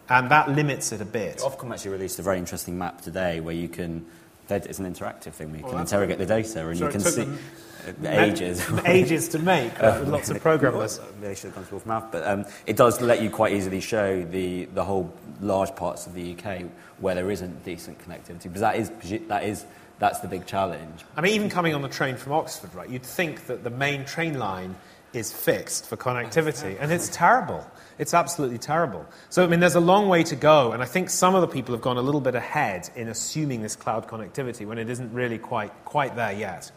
and 0.10 0.32
that 0.32 0.49
limits 0.49 0.91
it 0.91 0.99
a 0.99 1.05
bit. 1.05 1.38
Ofcom 1.38 1.72
actually 1.72 1.91
released 1.91 2.18
a 2.20 2.24
very 2.24 2.39
interesting 2.39 2.78
map 2.78 3.01
today 3.01 3.39
where 3.39 3.53
you 3.53 3.70
can 3.70 4.05
It's 4.50 4.80
an 4.80 4.91
interactive 4.91 5.34
thing. 5.34 5.52
We 5.52 5.60
Well, 5.60 5.70
can 5.70 5.78
that's 5.80 5.91
interrogate 5.91 6.18
the 6.18 6.26
data, 6.26 6.68
and 6.68 6.80
you 6.80 6.89
can 6.89 7.02
see 7.02 7.28
ages. 8.06 8.66
ages 8.86 9.30
to 9.30 9.39
make 9.39 9.82
uh, 9.82 9.98
with 10.00 10.10
lots 10.10 10.30
of 10.30 10.41
programmers. 10.41 11.00
Maybe 11.20 11.32
I 11.32 11.34
should 11.34 11.45
have 11.45 11.56
gone 11.56 11.66
to 11.66 11.72
Wolf 11.72 11.86
Mouth, 11.86 12.06
but 12.12 12.26
um, 12.28 12.45
it 12.66 12.76
does 12.76 13.02
let 13.02 13.22
you 13.22 13.30
quite 13.30 13.54
easily 13.54 13.80
show 13.82 14.24
the, 14.24 14.66
the 14.66 14.84
whole 14.84 15.14
large 15.41 15.76
parts 15.76 16.08
of 16.08 16.14
the 16.14 16.36
UK 16.36 16.64
where 17.00 17.16
there 17.16 17.30
isn't 17.30 17.64
decent 17.64 18.00
connectivity, 18.00 18.43
because 18.43 18.62
that 18.62 18.76
is 18.76 18.91
that 19.28 19.43
is 19.43 19.66
that's 20.00 20.20
the 20.20 20.28
big 20.28 20.45
challenge. 20.45 21.06
I 21.16 21.22
mean, 21.22 21.34
even 21.34 21.50
coming 21.50 21.74
on 21.74 21.82
the 21.82 21.89
train 21.89 22.18
from 22.18 22.34
Oxford, 22.34 22.74
right, 22.76 22.89
you'd 22.89 23.04
think 23.04 23.48
that 23.48 23.64
the 23.64 23.70
main 23.70 24.06
train 24.06 24.38
line 24.38 24.76
is 25.14 25.32
fixed 25.32 25.88
for 25.88 25.98
connectivity, 25.98 26.78
and 26.80 26.91
it's 26.91 27.10
terrible. 27.10 27.66
It's 28.00 28.14
absolutely 28.14 28.60
terrible. 28.60 29.06
So, 29.30 29.43
I 29.43 29.48
mean, 29.48 29.60
there's 29.60 29.76
a 29.76 29.80
long 29.80 30.08
way 30.08 30.24
to 30.24 30.36
go, 30.36 30.72
and 30.72 30.84
I 30.84 30.86
think 30.86 31.10
some 31.10 31.34
of 31.34 31.41
the 31.41 31.48
people 31.48 31.74
have 31.74 31.82
gone 31.82 31.98
a 31.98 32.02
little 32.02 32.22
bit 32.22 32.36
ahead 32.36 32.89
in 32.95 33.08
assuming 33.08 33.62
this 33.62 33.76
cloud 33.76 34.08
connectivity 34.08 34.68
when 34.68 34.78
it 34.78 34.89
isn't 34.89 35.14
really 35.14 35.39
quite, 35.39 35.72
quite 35.84 36.16
there 36.16 36.32
yet. 36.32 36.72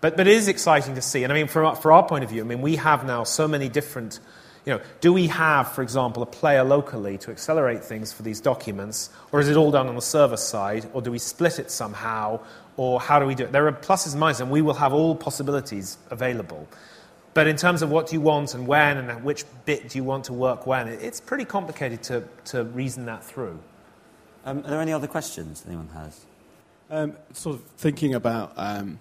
But, 0.00 0.16
but 0.16 0.28
it 0.28 0.34
is 0.34 0.46
exciting 0.46 0.94
to 0.94 1.02
see. 1.02 1.24
And 1.24 1.32
I 1.32 1.36
mean, 1.36 1.48
from, 1.48 1.74
for 1.76 1.92
our 1.92 2.06
point 2.06 2.24
of 2.24 2.30
view, 2.30 2.42
I 2.42 2.44
mean, 2.44 2.60
we 2.60 2.76
have 2.76 3.04
now 3.06 3.24
so 3.24 3.48
many 3.48 3.68
different. 3.68 4.20
You 4.66 4.74
know, 4.74 4.80
do 5.00 5.14
we 5.14 5.28
have, 5.28 5.72
for 5.72 5.80
example, 5.80 6.22
a 6.22 6.26
player 6.26 6.62
locally 6.62 7.16
to 7.18 7.30
accelerate 7.30 7.82
things 7.82 8.12
for 8.12 8.22
these 8.22 8.40
documents, 8.40 9.08
or 9.32 9.40
is 9.40 9.48
it 9.48 9.56
all 9.56 9.70
done 9.70 9.88
on 9.88 9.94
the 9.94 10.02
server 10.02 10.36
side, 10.36 10.90
or 10.92 11.00
do 11.00 11.10
we 11.10 11.18
split 11.18 11.58
it 11.58 11.70
somehow, 11.70 12.40
or 12.76 13.00
how 13.00 13.18
do 13.18 13.24
we 13.24 13.34
do 13.34 13.44
it? 13.44 13.52
There 13.52 13.66
are 13.66 13.72
pluses 13.72 14.12
and 14.12 14.22
minuses, 14.22 14.40
and 14.42 14.50
we 14.50 14.60
will 14.60 14.74
have 14.74 14.92
all 14.92 15.14
possibilities 15.14 15.96
available. 16.10 16.68
But 17.38 17.46
in 17.46 17.54
terms 17.54 17.82
of 17.82 17.90
what 17.92 18.08
do 18.08 18.16
you 18.16 18.20
want 18.20 18.54
and 18.54 18.66
when 18.66 18.96
and 18.96 19.12
at 19.12 19.22
which 19.22 19.44
bit 19.64 19.90
do 19.90 19.96
you 19.96 20.02
want 20.02 20.24
to 20.24 20.32
work 20.32 20.66
when, 20.66 20.88
it's 20.88 21.20
pretty 21.20 21.44
complicated 21.44 22.02
to, 22.02 22.24
to 22.46 22.64
reason 22.64 23.06
that 23.06 23.22
through. 23.22 23.60
Um, 24.44 24.58
are 24.64 24.70
there 24.70 24.80
any 24.80 24.92
other 24.92 25.06
questions 25.06 25.62
anyone 25.64 25.88
has? 25.94 26.26
Um, 26.90 27.16
sort 27.34 27.54
of 27.54 27.62
thinking 27.76 28.12
about 28.12 28.54
um, 28.56 28.98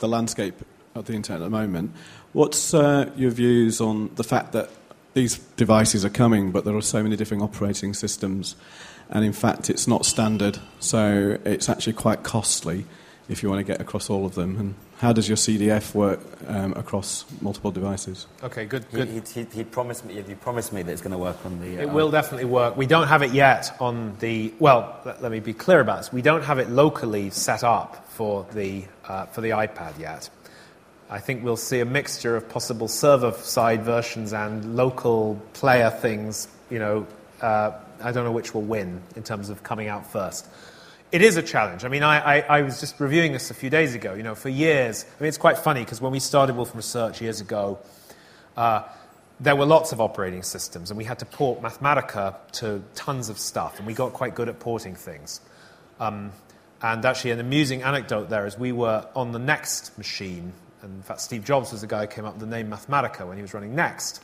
the 0.00 0.08
landscape 0.08 0.56
of 0.96 1.04
the 1.04 1.12
internet 1.12 1.42
at 1.42 1.44
the 1.44 1.50
moment, 1.50 1.92
what's 2.32 2.74
uh, 2.74 3.08
your 3.14 3.30
views 3.30 3.80
on 3.80 4.12
the 4.16 4.24
fact 4.24 4.50
that 4.50 4.68
these 5.14 5.38
devices 5.54 6.04
are 6.04 6.10
coming, 6.10 6.50
but 6.50 6.64
there 6.64 6.74
are 6.74 6.82
so 6.82 7.04
many 7.04 7.14
different 7.14 7.44
operating 7.44 7.94
systems, 7.94 8.56
and 9.10 9.24
in 9.24 9.32
fact, 9.32 9.70
it's 9.70 9.86
not 9.86 10.04
standard, 10.04 10.58
so 10.80 11.38
it's 11.44 11.68
actually 11.68 11.92
quite 11.92 12.24
costly 12.24 12.84
if 13.28 13.42
you 13.42 13.48
want 13.50 13.58
to 13.58 13.64
get 13.72 13.80
across 13.80 14.08
all 14.08 14.24
of 14.24 14.34
them. 14.34 14.56
And 14.58 14.74
how 14.98 15.12
does 15.12 15.28
your 15.28 15.36
CDF 15.36 15.94
work 15.94 16.20
um, 16.46 16.72
across 16.74 17.24
multiple 17.40 17.70
devices? 17.70 18.26
Okay, 18.42 18.64
good, 18.66 18.84
He, 18.90 18.96
good. 18.96 19.08
he, 19.08 19.20
he, 19.40 19.46
he 19.52 19.64
promised 19.64 20.04
me. 20.04 20.22
He 20.22 20.34
promised 20.34 20.72
me 20.72 20.82
that 20.82 20.92
it's 20.92 21.02
going 21.02 21.12
to 21.12 21.18
work 21.18 21.36
on 21.44 21.60
the. 21.60 21.78
Uh, 21.78 21.82
It 21.82 21.90
will 21.90 22.10
definitely 22.10 22.46
work. 22.46 22.76
We 22.76 22.86
don't 22.86 23.08
have 23.08 23.22
it 23.22 23.32
yet 23.32 23.74
on 23.80 24.16
the. 24.20 24.52
Well, 24.58 25.00
let, 25.04 25.22
let 25.22 25.32
me 25.32 25.40
be 25.40 25.52
clear 25.52 25.80
about 25.80 25.98
this. 25.98 26.12
We 26.12 26.22
don't 26.22 26.44
have 26.44 26.58
it 26.58 26.70
locally 26.70 27.30
set 27.30 27.64
up 27.64 28.08
for 28.10 28.46
the, 28.52 28.84
uh, 29.06 29.26
for 29.26 29.40
the 29.40 29.50
iPad 29.50 29.98
yet. 29.98 30.30
I 31.08 31.20
think 31.20 31.44
we'll 31.44 31.56
see 31.56 31.80
a 31.80 31.84
mixture 31.84 32.36
of 32.36 32.48
possible 32.48 32.88
server 32.88 33.32
side 33.32 33.84
versions 33.84 34.32
and 34.32 34.76
local 34.76 35.40
player 35.52 35.90
things. 35.90 36.48
You 36.70 36.78
know, 36.80 37.06
uh, 37.40 37.72
I 38.02 38.12
don't 38.12 38.24
know 38.24 38.32
which 38.32 38.54
will 38.54 38.62
win 38.62 39.02
in 39.14 39.22
terms 39.22 39.48
of 39.50 39.62
coming 39.62 39.88
out 39.88 40.10
first. 40.10 40.46
It 41.12 41.22
is 41.22 41.36
a 41.36 41.42
challenge. 41.42 41.84
I 41.84 41.88
mean, 41.88 42.02
I, 42.02 42.38
I, 42.38 42.40
I 42.58 42.62
was 42.62 42.80
just 42.80 42.98
reviewing 42.98 43.32
this 43.32 43.50
a 43.50 43.54
few 43.54 43.70
days 43.70 43.94
ago. 43.94 44.14
You 44.14 44.24
know, 44.24 44.34
for 44.34 44.48
years, 44.48 45.04
I 45.04 45.22
mean, 45.22 45.28
it's 45.28 45.38
quite 45.38 45.56
funny 45.56 45.80
because 45.80 46.00
when 46.00 46.10
we 46.10 46.18
started 46.18 46.56
Wolfram 46.56 46.78
Research 46.78 47.20
years 47.20 47.40
ago, 47.40 47.78
uh, 48.56 48.82
there 49.38 49.54
were 49.54 49.66
lots 49.66 49.92
of 49.92 50.00
operating 50.00 50.42
systems, 50.42 50.90
and 50.90 50.98
we 50.98 51.04
had 51.04 51.18
to 51.20 51.26
port 51.26 51.60
Mathematica 51.60 52.34
to 52.52 52.82
tons 52.94 53.28
of 53.28 53.38
stuff, 53.38 53.78
and 53.78 53.86
we 53.86 53.94
got 53.94 54.14
quite 54.14 54.34
good 54.34 54.48
at 54.48 54.58
porting 54.58 54.96
things. 54.96 55.40
Um, 56.00 56.32
and 56.82 57.04
actually, 57.04 57.30
an 57.30 57.40
amusing 57.40 57.82
anecdote 57.82 58.28
there 58.28 58.46
is 58.46 58.58
we 58.58 58.72
were 58.72 59.06
on 59.14 59.32
the 59.32 59.38
Next 59.38 59.96
machine, 59.98 60.52
and 60.82 60.96
in 60.96 61.02
fact, 61.02 61.20
Steve 61.20 61.44
Jobs 61.44 61.70
was 61.70 61.82
the 61.82 61.86
guy 61.86 62.02
who 62.02 62.06
came 62.08 62.24
up 62.24 62.34
with 62.34 62.40
the 62.40 62.46
name 62.46 62.70
Mathematica 62.70 63.26
when 63.26 63.36
he 63.36 63.42
was 63.42 63.54
running 63.54 63.74
Next. 63.76 64.22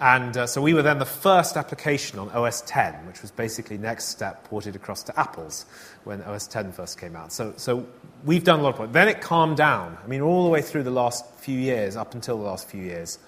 And 0.00 0.34
uh, 0.34 0.46
so 0.46 0.62
we 0.62 0.72
were 0.72 0.80
then 0.80 0.98
the 0.98 1.04
first 1.04 1.58
application 1.58 2.18
on 2.18 2.30
OS 2.30 2.62
10, 2.62 3.06
which 3.06 3.20
was 3.20 3.30
basically 3.30 3.76
Next 3.76 4.06
Step 4.06 4.44
ported 4.44 4.74
across 4.74 5.02
to 5.04 5.20
Apple's 5.20 5.66
when 6.04 6.22
OS 6.22 6.46
10 6.46 6.72
first 6.72 6.98
came 6.98 7.14
out. 7.14 7.34
So, 7.34 7.52
so 7.58 7.86
we've 8.24 8.42
done 8.42 8.60
a 8.60 8.62
lot 8.62 8.74
of 8.74 8.80
work. 8.80 8.92
Then 8.92 9.08
it 9.08 9.20
calmed 9.20 9.58
down. 9.58 9.98
I 10.02 10.06
mean, 10.06 10.22
all 10.22 10.44
the 10.44 10.48
way 10.48 10.62
through 10.62 10.84
the 10.84 10.90
last 10.90 11.26
few 11.34 11.58
years, 11.58 11.96
up 11.96 12.14
until 12.14 12.38
the 12.38 12.44
last 12.44 12.66
few 12.66 12.82
years, 12.82 13.18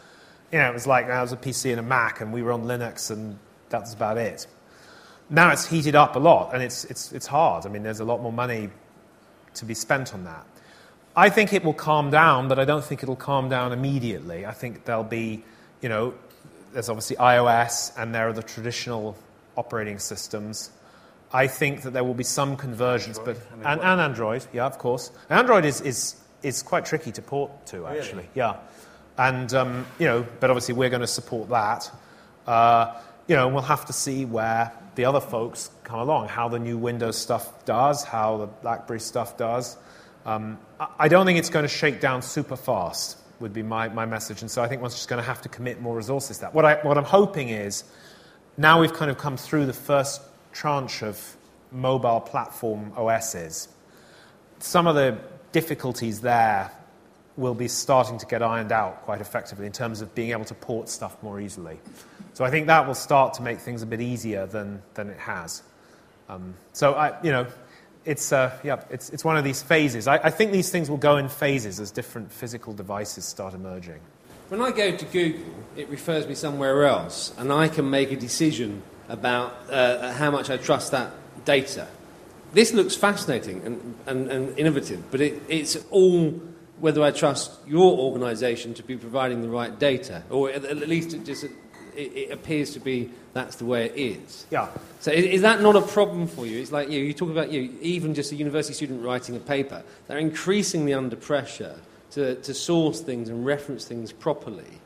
you 0.50 0.58
know, 0.58 0.70
it 0.70 0.72
was 0.72 0.86
like 0.86 1.10
I 1.10 1.20
was 1.20 1.32
a 1.32 1.36
PC 1.36 1.70
and 1.70 1.78
a 1.78 1.82
Mac, 1.82 2.22
and 2.22 2.32
we 2.32 2.42
were 2.42 2.52
on 2.52 2.64
Linux, 2.64 3.10
and 3.10 3.38
that's 3.68 3.92
about 3.92 4.16
it. 4.16 4.46
Now 5.28 5.50
it's 5.50 5.66
heated 5.66 5.94
up 5.94 6.16
a 6.16 6.18
lot, 6.18 6.54
and 6.54 6.62
it's, 6.62 6.86
it's, 6.86 7.12
it's 7.12 7.26
hard. 7.26 7.66
I 7.66 7.68
mean, 7.68 7.82
there's 7.82 8.00
a 8.00 8.04
lot 8.04 8.22
more 8.22 8.32
money 8.32 8.70
to 9.54 9.64
be 9.66 9.74
spent 9.74 10.14
on 10.14 10.24
that. 10.24 10.46
I 11.14 11.28
think 11.28 11.52
it 11.52 11.64
will 11.64 11.74
calm 11.74 12.10
down, 12.10 12.48
but 12.48 12.58
I 12.58 12.64
don't 12.64 12.82
think 12.82 13.02
it'll 13.02 13.14
calm 13.14 13.50
down 13.50 13.72
immediately. 13.72 14.46
I 14.46 14.52
think 14.52 14.86
there'll 14.86 15.04
be, 15.04 15.44
you 15.82 15.90
know, 15.90 16.14
there's 16.72 16.88
obviously 16.88 17.16
iOS, 17.16 17.92
and 17.96 18.14
there 18.14 18.28
are 18.28 18.32
the 18.32 18.42
traditional 18.42 19.16
operating 19.56 19.98
systems. 19.98 20.70
I 21.32 21.46
think 21.46 21.82
that 21.82 21.92
there 21.92 22.04
will 22.04 22.14
be 22.14 22.24
some 22.24 22.56
convergence, 22.56 23.18
but 23.18 23.36
and, 23.64 23.80
and 23.80 24.00
Android, 24.00 24.44
yeah, 24.52 24.66
of 24.66 24.78
course. 24.78 25.10
Android 25.30 25.64
is, 25.64 25.80
is, 25.80 26.16
is 26.42 26.62
quite 26.62 26.84
tricky 26.84 27.10
to 27.12 27.22
port 27.22 27.66
to, 27.66 27.86
actually, 27.86 28.28
yeah. 28.34 28.56
And 29.18 29.52
um, 29.54 29.86
you 29.98 30.06
know, 30.06 30.26
but 30.40 30.50
obviously 30.50 30.74
we're 30.74 30.90
going 30.90 31.00
to 31.02 31.06
support 31.06 31.48
that. 31.50 31.90
Uh, 32.46 32.98
you 33.28 33.36
know, 33.36 33.46
and 33.46 33.54
we'll 33.54 33.62
have 33.62 33.86
to 33.86 33.92
see 33.92 34.24
where 34.24 34.72
the 34.94 35.04
other 35.04 35.20
folks 35.20 35.70
come 35.84 36.00
along, 36.00 36.28
how 36.28 36.48
the 36.48 36.58
new 36.58 36.76
Windows 36.76 37.16
stuff 37.16 37.64
does, 37.64 38.04
how 38.04 38.36
the 38.38 38.46
BlackBerry 38.46 39.00
stuff 39.00 39.36
does. 39.38 39.76
Um, 40.26 40.58
I- 40.80 40.88
I 41.00 41.08
don't 41.08 41.24
think 41.24 41.38
it's 41.38 41.50
going 41.50 41.62
to 41.64 41.68
shake 41.68 42.00
down 42.00 42.20
super 42.22 42.56
fast. 42.56 43.16
Would 43.43 43.53
be 43.53 43.64
my, 43.64 43.88
my 43.88 44.07
message, 44.07 44.43
and 44.43 44.51
so 44.51 44.62
I 44.62 44.68
think 44.68 44.82
one's 44.82 44.95
just 44.95 45.09
going 45.09 45.20
to 45.20 45.26
have 45.26 45.43
to 45.43 45.49
commit 45.49 45.80
more 45.80 45.97
resources. 45.97 46.36
to 46.36 46.43
that 46.43 46.55
what 46.55 46.64
I 46.64 46.74
what 46.76 46.97
I'm 46.97 47.05
hoping 47.05 47.49
is 47.49 47.82
now 48.57 48.80
we've 48.80 48.93
kind 48.93 49.11
of 49.11 49.18
come 49.18 49.36
through 49.36 49.66
the 49.66 49.72
first 49.72 50.22
tranche 50.53 51.03
of 51.03 51.36
mobile 51.72 52.20
platform 52.20 52.93
OSs. 52.97 53.66
Some 54.61 54.86
of 54.86 54.95
the 54.95 55.18
difficulties 55.51 56.20
there 56.20 56.70
will 57.36 57.55
be 57.55 57.66
starting 57.66 58.16
to 58.18 58.26
get 58.26 58.45
ironed 58.45 58.70
out 58.70 59.03
quite 59.03 59.20
effectively 59.20 59.66
in 59.66 59.72
terms 59.72 60.03
of 60.03 60.14
being 60.14 60.30
able 60.30 60.45
to 60.45 60.55
port 60.55 60.88
stuff 60.88 61.20
more 61.20 61.40
easily. 61.40 61.80
So 62.34 62.45
I 62.45 62.51
think 62.51 62.68
that 62.68 62.86
will 62.86 62.95
start 62.95 63.34
to 63.34 63.43
make 63.43 63.59
things 63.59 63.82
a 63.82 63.86
bit 63.86 64.01
easier 64.01 64.47
than, 64.47 64.82
than 64.95 65.11
it 65.11 65.18
has. 65.18 65.62
Um, 66.28 66.55
so 66.72 66.93
I, 66.93 67.20
you 67.24 67.32
know, 67.32 67.47
it's, 68.05 68.32
uh, 68.32 68.59
yeah, 68.62 68.82
it's, 68.90 69.11
it's 69.11 69.24
one 69.24 69.36
of 69.36 69.44
these 69.44 69.62
phases. 69.62 70.07
I, 70.07 70.16
I 70.16 70.30
think 70.30 70.53
these 70.53 70.70
things 70.70 70.90
will 70.90 70.96
go 70.96 71.16
in 71.16 71.28
phases 71.28 71.80
as 71.80 71.90
different 71.90 72.32
physical 72.32 72.72
devices 72.72 73.24
start 73.24 73.55
emerging. 73.55 74.00
When 74.48 74.61
I 74.61 74.70
go 74.70 74.94
to 74.94 75.05
Google, 75.07 75.55
it 75.76 75.88
refers 75.88 76.26
me 76.26 76.34
somewhere 76.34 76.84
else, 76.84 77.32
and 77.38 77.53
I 77.53 77.68
can 77.68 77.88
make 77.88 78.12
a 78.12 78.16
decision 78.16 78.82
about 79.09 79.55
uh, 79.70 80.12
how 80.12 80.30
much 80.30 80.50
I 80.50 80.57
trust 80.57 80.92
that 80.92 81.12
data. 81.44 81.88
This 82.53 82.72
looks 82.72 82.94
fascinating 82.94 83.62
and, 83.64 83.94
and, 84.07 84.30
and 84.30 84.59
innovative, 84.59 85.11
but 85.11 85.20
it, 85.20 85.42
it's 85.48 85.76
all 85.90 86.40
whether 86.80 87.03
I 87.03 87.12
trust 87.12 87.53
your 87.66 87.96
organisation 87.98 88.74
to 88.74 88.82
be 88.82 88.96
providing 88.96 89.40
the 89.40 89.48
right 89.48 89.78
data, 89.78 90.24
or 90.28 90.50
at, 90.50 90.76
least 90.88 91.14
it 91.14 91.24
just 91.24 91.46
it, 91.97 92.12
it 92.16 92.30
appears 92.32 92.72
to 92.72 92.80
be 92.80 93.11
that's 93.32 93.57
the 93.57 93.64
way 93.64 93.86
it 93.86 93.97
is. 93.97 94.47
Yeah. 94.51 94.68
So 95.01 95.11
is, 95.11 95.24
is 95.24 95.43
that 95.43 95.62
not 95.62 95.74
a 95.76 95.82
problem 95.82 96.26
for 96.26 96.47
you? 96.47 96.61
It's 96.61 96.72
like 96.72 96.90
you, 96.90 97.01
you 97.01 97.12
talk 97.14 97.30
about 97.30 97.51
you, 97.51 97.70
even 97.80 98.14
just 98.14 98.32
a 98.32 98.36
university 98.36 98.74
student 98.74 99.03
writing 99.03 99.36
a 99.36 99.40
paper. 99.40 99.82
They're 100.07 100.18
increasingly 100.18 100.93
under 100.93 101.16
pressure 101.16 101.76
to, 102.12 102.34
to 102.36 102.55
source 102.55 103.01
things 103.01 103.28
and 103.28 103.47
reference 103.47 103.84
things 103.86 104.12
properly. 104.12 104.80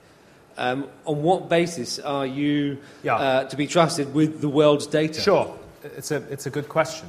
Um, 0.58 0.88
on 1.04 1.22
what 1.22 1.48
basis 1.48 1.98
are 1.98 2.24
you 2.24 2.78
Yeah. 3.02 3.16
uh, 3.16 3.44
to 3.44 3.56
be 3.56 3.66
trusted 3.66 4.14
with 4.14 4.40
the 4.40 4.48
world's 4.48 4.86
data? 4.86 5.20
Sure, 5.20 5.54
it's 5.82 6.10
a, 6.10 6.16
it's 6.30 6.46
a 6.46 6.50
good 6.50 6.68
question. 6.68 7.08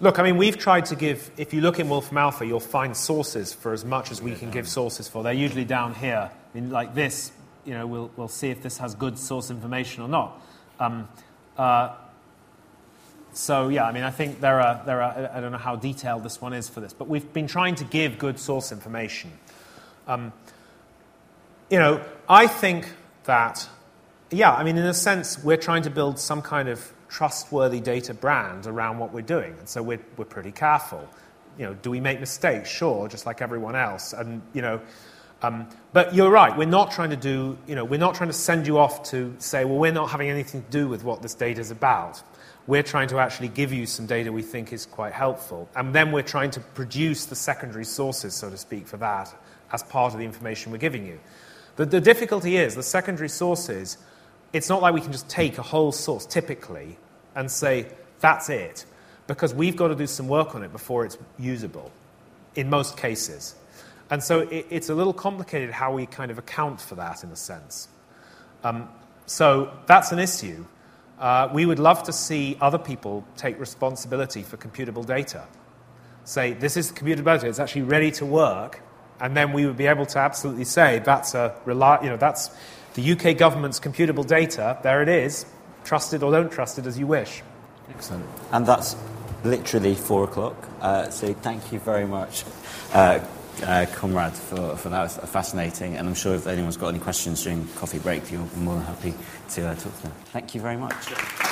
Look, 0.00 0.18
I 0.18 0.22
mean, 0.22 0.36
we've 0.36 0.58
tried 0.58 0.86
to 0.86 0.96
give, 0.96 1.30
if 1.36 1.52
you 1.54 1.60
look 1.60 1.78
in 1.78 1.88
Wolfram 1.88 2.18
Alpha, 2.18 2.44
you'll 2.46 2.58
find 2.58 2.96
sources 2.96 3.52
for 3.52 3.72
as 3.72 3.84
much 3.84 4.10
as 4.10 4.20
we 4.22 4.34
can 4.34 4.50
give 4.50 4.66
sources 4.66 5.08
for. 5.08 5.22
They're 5.22 5.32
usually 5.32 5.64
down 5.64 5.94
here. 5.94 6.30
I 6.32 6.58
mean, 6.58 6.70
like 6.70 6.94
this, 6.94 7.32
you 7.64 7.74
know, 7.74 7.86
we'll, 7.86 8.10
we'll 8.16 8.28
see 8.28 8.50
if 8.50 8.62
this 8.62 8.78
has 8.78 8.94
good 8.94 9.18
source 9.18 9.50
information 9.50 10.02
or 10.02 10.08
not. 10.08 10.40
Um, 10.78 11.08
uh, 11.56 11.94
so, 13.32 13.68
yeah, 13.68 13.84
I 13.84 13.92
mean, 13.92 14.02
I 14.02 14.10
think 14.10 14.40
there 14.40 14.60
are, 14.60 14.82
there 14.84 15.02
are, 15.02 15.30
I 15.32 15.40
don't 15.40 15.52
know 15.52 15.58
how 15.58 15.76
detailed 15.76 16.24
this 16.24 16.40
one 16.40 16.52
is 16.52 16.68
for 16.68 16.80
this, 16.80 16.92
but 16.92 17.08
we've 17.08 17.32
been 17.32 17.46
trying 17.46 17.76
to 17.76 17.84
give 17.84 18.18
good 18.18 18.38
source 18.38 18.72
information. 18.72 19.30
Um, 20.08 20.32
you 21.70 21.78
know, 21.78 22.04
I 22.28 22.48
think 22.48 22.92
that, 23.24 23.68
yeah, 24.30 24.52
I 24.52 24.64
mean, 24.64 24.76
in 24.76 24.86
a 24.86 24.94
sense, 24.94 25.42
we're 25.42 25.56
trying 25.56 25.82
to 25.82 25.90
build 25.90 26.18
some 26.18 26.42
kind 26.42 26.68
of 26.68 26.92
trustworthy 27.08 27.80
data 27.80 28.14
brand 28.14 28.66
around 28.66 28.98
what 28.98 29.12
we're 29.12 29.20
doing. 29.20 29.54
And 29.58 29.68
so 29.68 29.82
we're, 29.82 30.00
we're 30.16 30.24
pretty 30.24 30.52
careful. 30.52 31.08
You 31.58 31.66
know, 31.66 31.74
do 31.74 31.90
we 31.90 32.00
make 32.00 32.18
mistakes? 32.20 32.68
Sure, 32.68 33.06
just 33.06 33.26
like 33.26 33.42
everyone 33.42 33.76
else. 33.76 34.12
And, 34.12 34.42
you 34.52 34.62
know, 34.62 34.80
um, 35.42 35.68
but 35.92 36.14
you're 36.14 36.30
right, 36.30 36.56
we're 36.56 36.66
not 36.66 36.90
trying 36.90 37.10
to 37.10 37.16
do, 37.16 37.56
you 37.66 37.74
know, 37.74 37.84
we're 37.84 37.98
not 37.98 38.14
trying 38.14 38.28
to 38.28 38.34
send 38.34 38.66
you 38.66 38.78
off 38.78 39.04
to 39.10 39.34
say, 39.38 39.64
well, 39.64 39.78
we're 39.78 39.92
not 39.92 40.10
having 40.10 40.28
anything 40.28 40.62
to 40.62 40.70
do 40.70 40.88
with 40.88 41.02
what 41.02 41.22
this 41.22 41.34
data 41.34 41.60
is 41.60 41.70
about. 41.70 42.22
We're 42.66 42.82
trying 42.82 43.08
to 43.08 43.18
actually 43.18 43.48
give 43.48 43.72
you 43.72 43.86
some 43.86 44.06
data 44.06 44.30
we 44.32 44.42
think 44.42 44.72
is 44.72 44.86
quite 44.86 45.12
helpful. 45.12 45.68
And 45.74 45.94
then 45.94 46.12
we're 46.12 46.22
trying 46.22 46.50
to 46.52 46.60
produce 46.60 47.24
the 47.24 47.34
secondary 47.34 47.86
sources, 47.86 48.34
so 48.34 48.50
to 48.50 48.56
speak, 48.58 48.86
for 48.86 48.98
that 48.98 49.34
as 49.72 49.82
part 49.82 50.12
of 50.12 50.18
the 50.18 50.24
information 50.24 50.72
we're 50.72 50.78
giving 50.78 51.06
you. 51.06 51.18
The, 51.76 51.86
the 51.86 52.00
difficulty 52.00 52.56
is 52.56 52.74
the 52.74 52.82
secondary 52.82 53.28
sources, 53.28 53.96
it's 54.52 54.68
not 54.68 54.82
like 54.82 54.94
we 54.94 55.00
can 55.00 55.12
just 55.12 55.28
take 55.28 55.58
a 55.58 55.62
whole 55.62 55.92
source 55.92 56.26
typically 56.26 56.98
and 57.34 57.50
say, 57.50 57.86
that's 58.20 58.50
it, 58.50 58.84
because 59.26 59.54
we've 59.54 59.76
got 59.76 59.88
to 59.88 59.94
do 59.94 60.06
some 60.06 60.28
work 60.28 60.54
on 60.54 60.62
it 60.62 60.72
before 60.72 61.04
it's 61.04 61.16
usable 61.38 61.90
in 62.56 62.68
most 62.68 62.96
cases. 62.96 63.54
And 64.10 64.22
so 64.22 64.40
it, 64.40 64.66
it's 64.70 64.88
a 64.88 64.94
little 64.94 65.12
complicated 65.12 65.70
how 65.70 65.92
we 65.92 66.06
kind 66.06 66.30
of 66.30 66.38
account 66.38 66.80
for 66.80 66.96
that 66.96 67.22
in 67.22 67.30
a 67.30 67.36
sense. 67.36 67.88
Um, 68.64 68.88
so 69.26 69.72
that's 69.86 70.12
an 70.12 70.18
issue. 70.18 70.64
Uh, 71.18 71.48
we 71.52 71.66
would 71.66 71.78
love 71.78 72.02
to 72.04 72.12
see 72.12 72.56
other 72.60 72.78
people 72.78 73.24
take 73.36 73.58
responsibility 73.60 74.42
for 74.42 74.56
computable 74.56 75.06
data. 75.06 75.44
Say, 76.24 76.54
this 76.54 76.76
is 76.76 76.90
computable 76.92 77.24
data, 77.24 77.46
it's 77.48 77.58
actually 77.58 77.82
ready 77.82 78.10
to 78.12 78.26
work, 78.26 78.82
and 79.20 79.36
then 79.36 79.52
we 79.52 79.66
would 79.66 79.76
be 79.76 79.86
able 79.86 80.06
to 80.06 80.18
absolutely 80.18 80.64
say 80.64 81.00
that's 81.04 81.34
a 81.34 81.54
reli- 81.66 82.02
you 82.02 82.08
know 82.08 82.16
that's 82.16 82.50
the 82.94 83.12
UK 83.12 83.36
government's 83.36 83.78
computable 83.78 84.26
data. 84.26 84.78
There 84.82 85.02
it 85.02 85.08
is. 85.08 85.46
Trust 85.84 86.14
it 86.14 86.22
or 86.22 86.32
don't 86.32 86.50
trust 86.50 86.78
it 86.78 86.86
as 86.86 86.98
you 86.98 87.06
wish. 87.06 87.42
Excellent. 87.90 88.24
And 88.52 88.66
that's 88.66 88.96
literally 89.44 89.94
four 89.94 90.24
o'clock. 90.24 90.56
Uh, 90.80 91.10
so 91.10 91.32
thank 91.34 91.72
you 91.72 91.78
very 91.78 92.06
much, 92.06 92.44
uh, 92.92 93.20
uh, 93.62 93.86
Conrad, 93.94 94.32
for, 94.32 94.76
for 94.76 94.88
that. 94.88 95.02
was 95.02 95.16
fascinating. 95.16 95.96
And 95.96 96.08
I'm 96.08 96.14
sure 96.14 96.34
if 96.34 96.46
anyone's 96.46 96.76
got 96.76 96.88
any 96.88 96.98
questions 96.98 97.42
during 97.42 97.66
coffee 97.76 97.98
break, 97.98 98.30
you're 98.30 98.40
more 98.56 98.74
than 98.74 98.84
happy 98.84 99.14
to 99.50 99.68
uh, 99.68 99.74
talk 99.74 99.96
to 99.96 100.02
them. 100.02 100.12
Thank 100.32 100.54
you 100.54 100.60
very 100.60 100.76
much. 100.76 101.49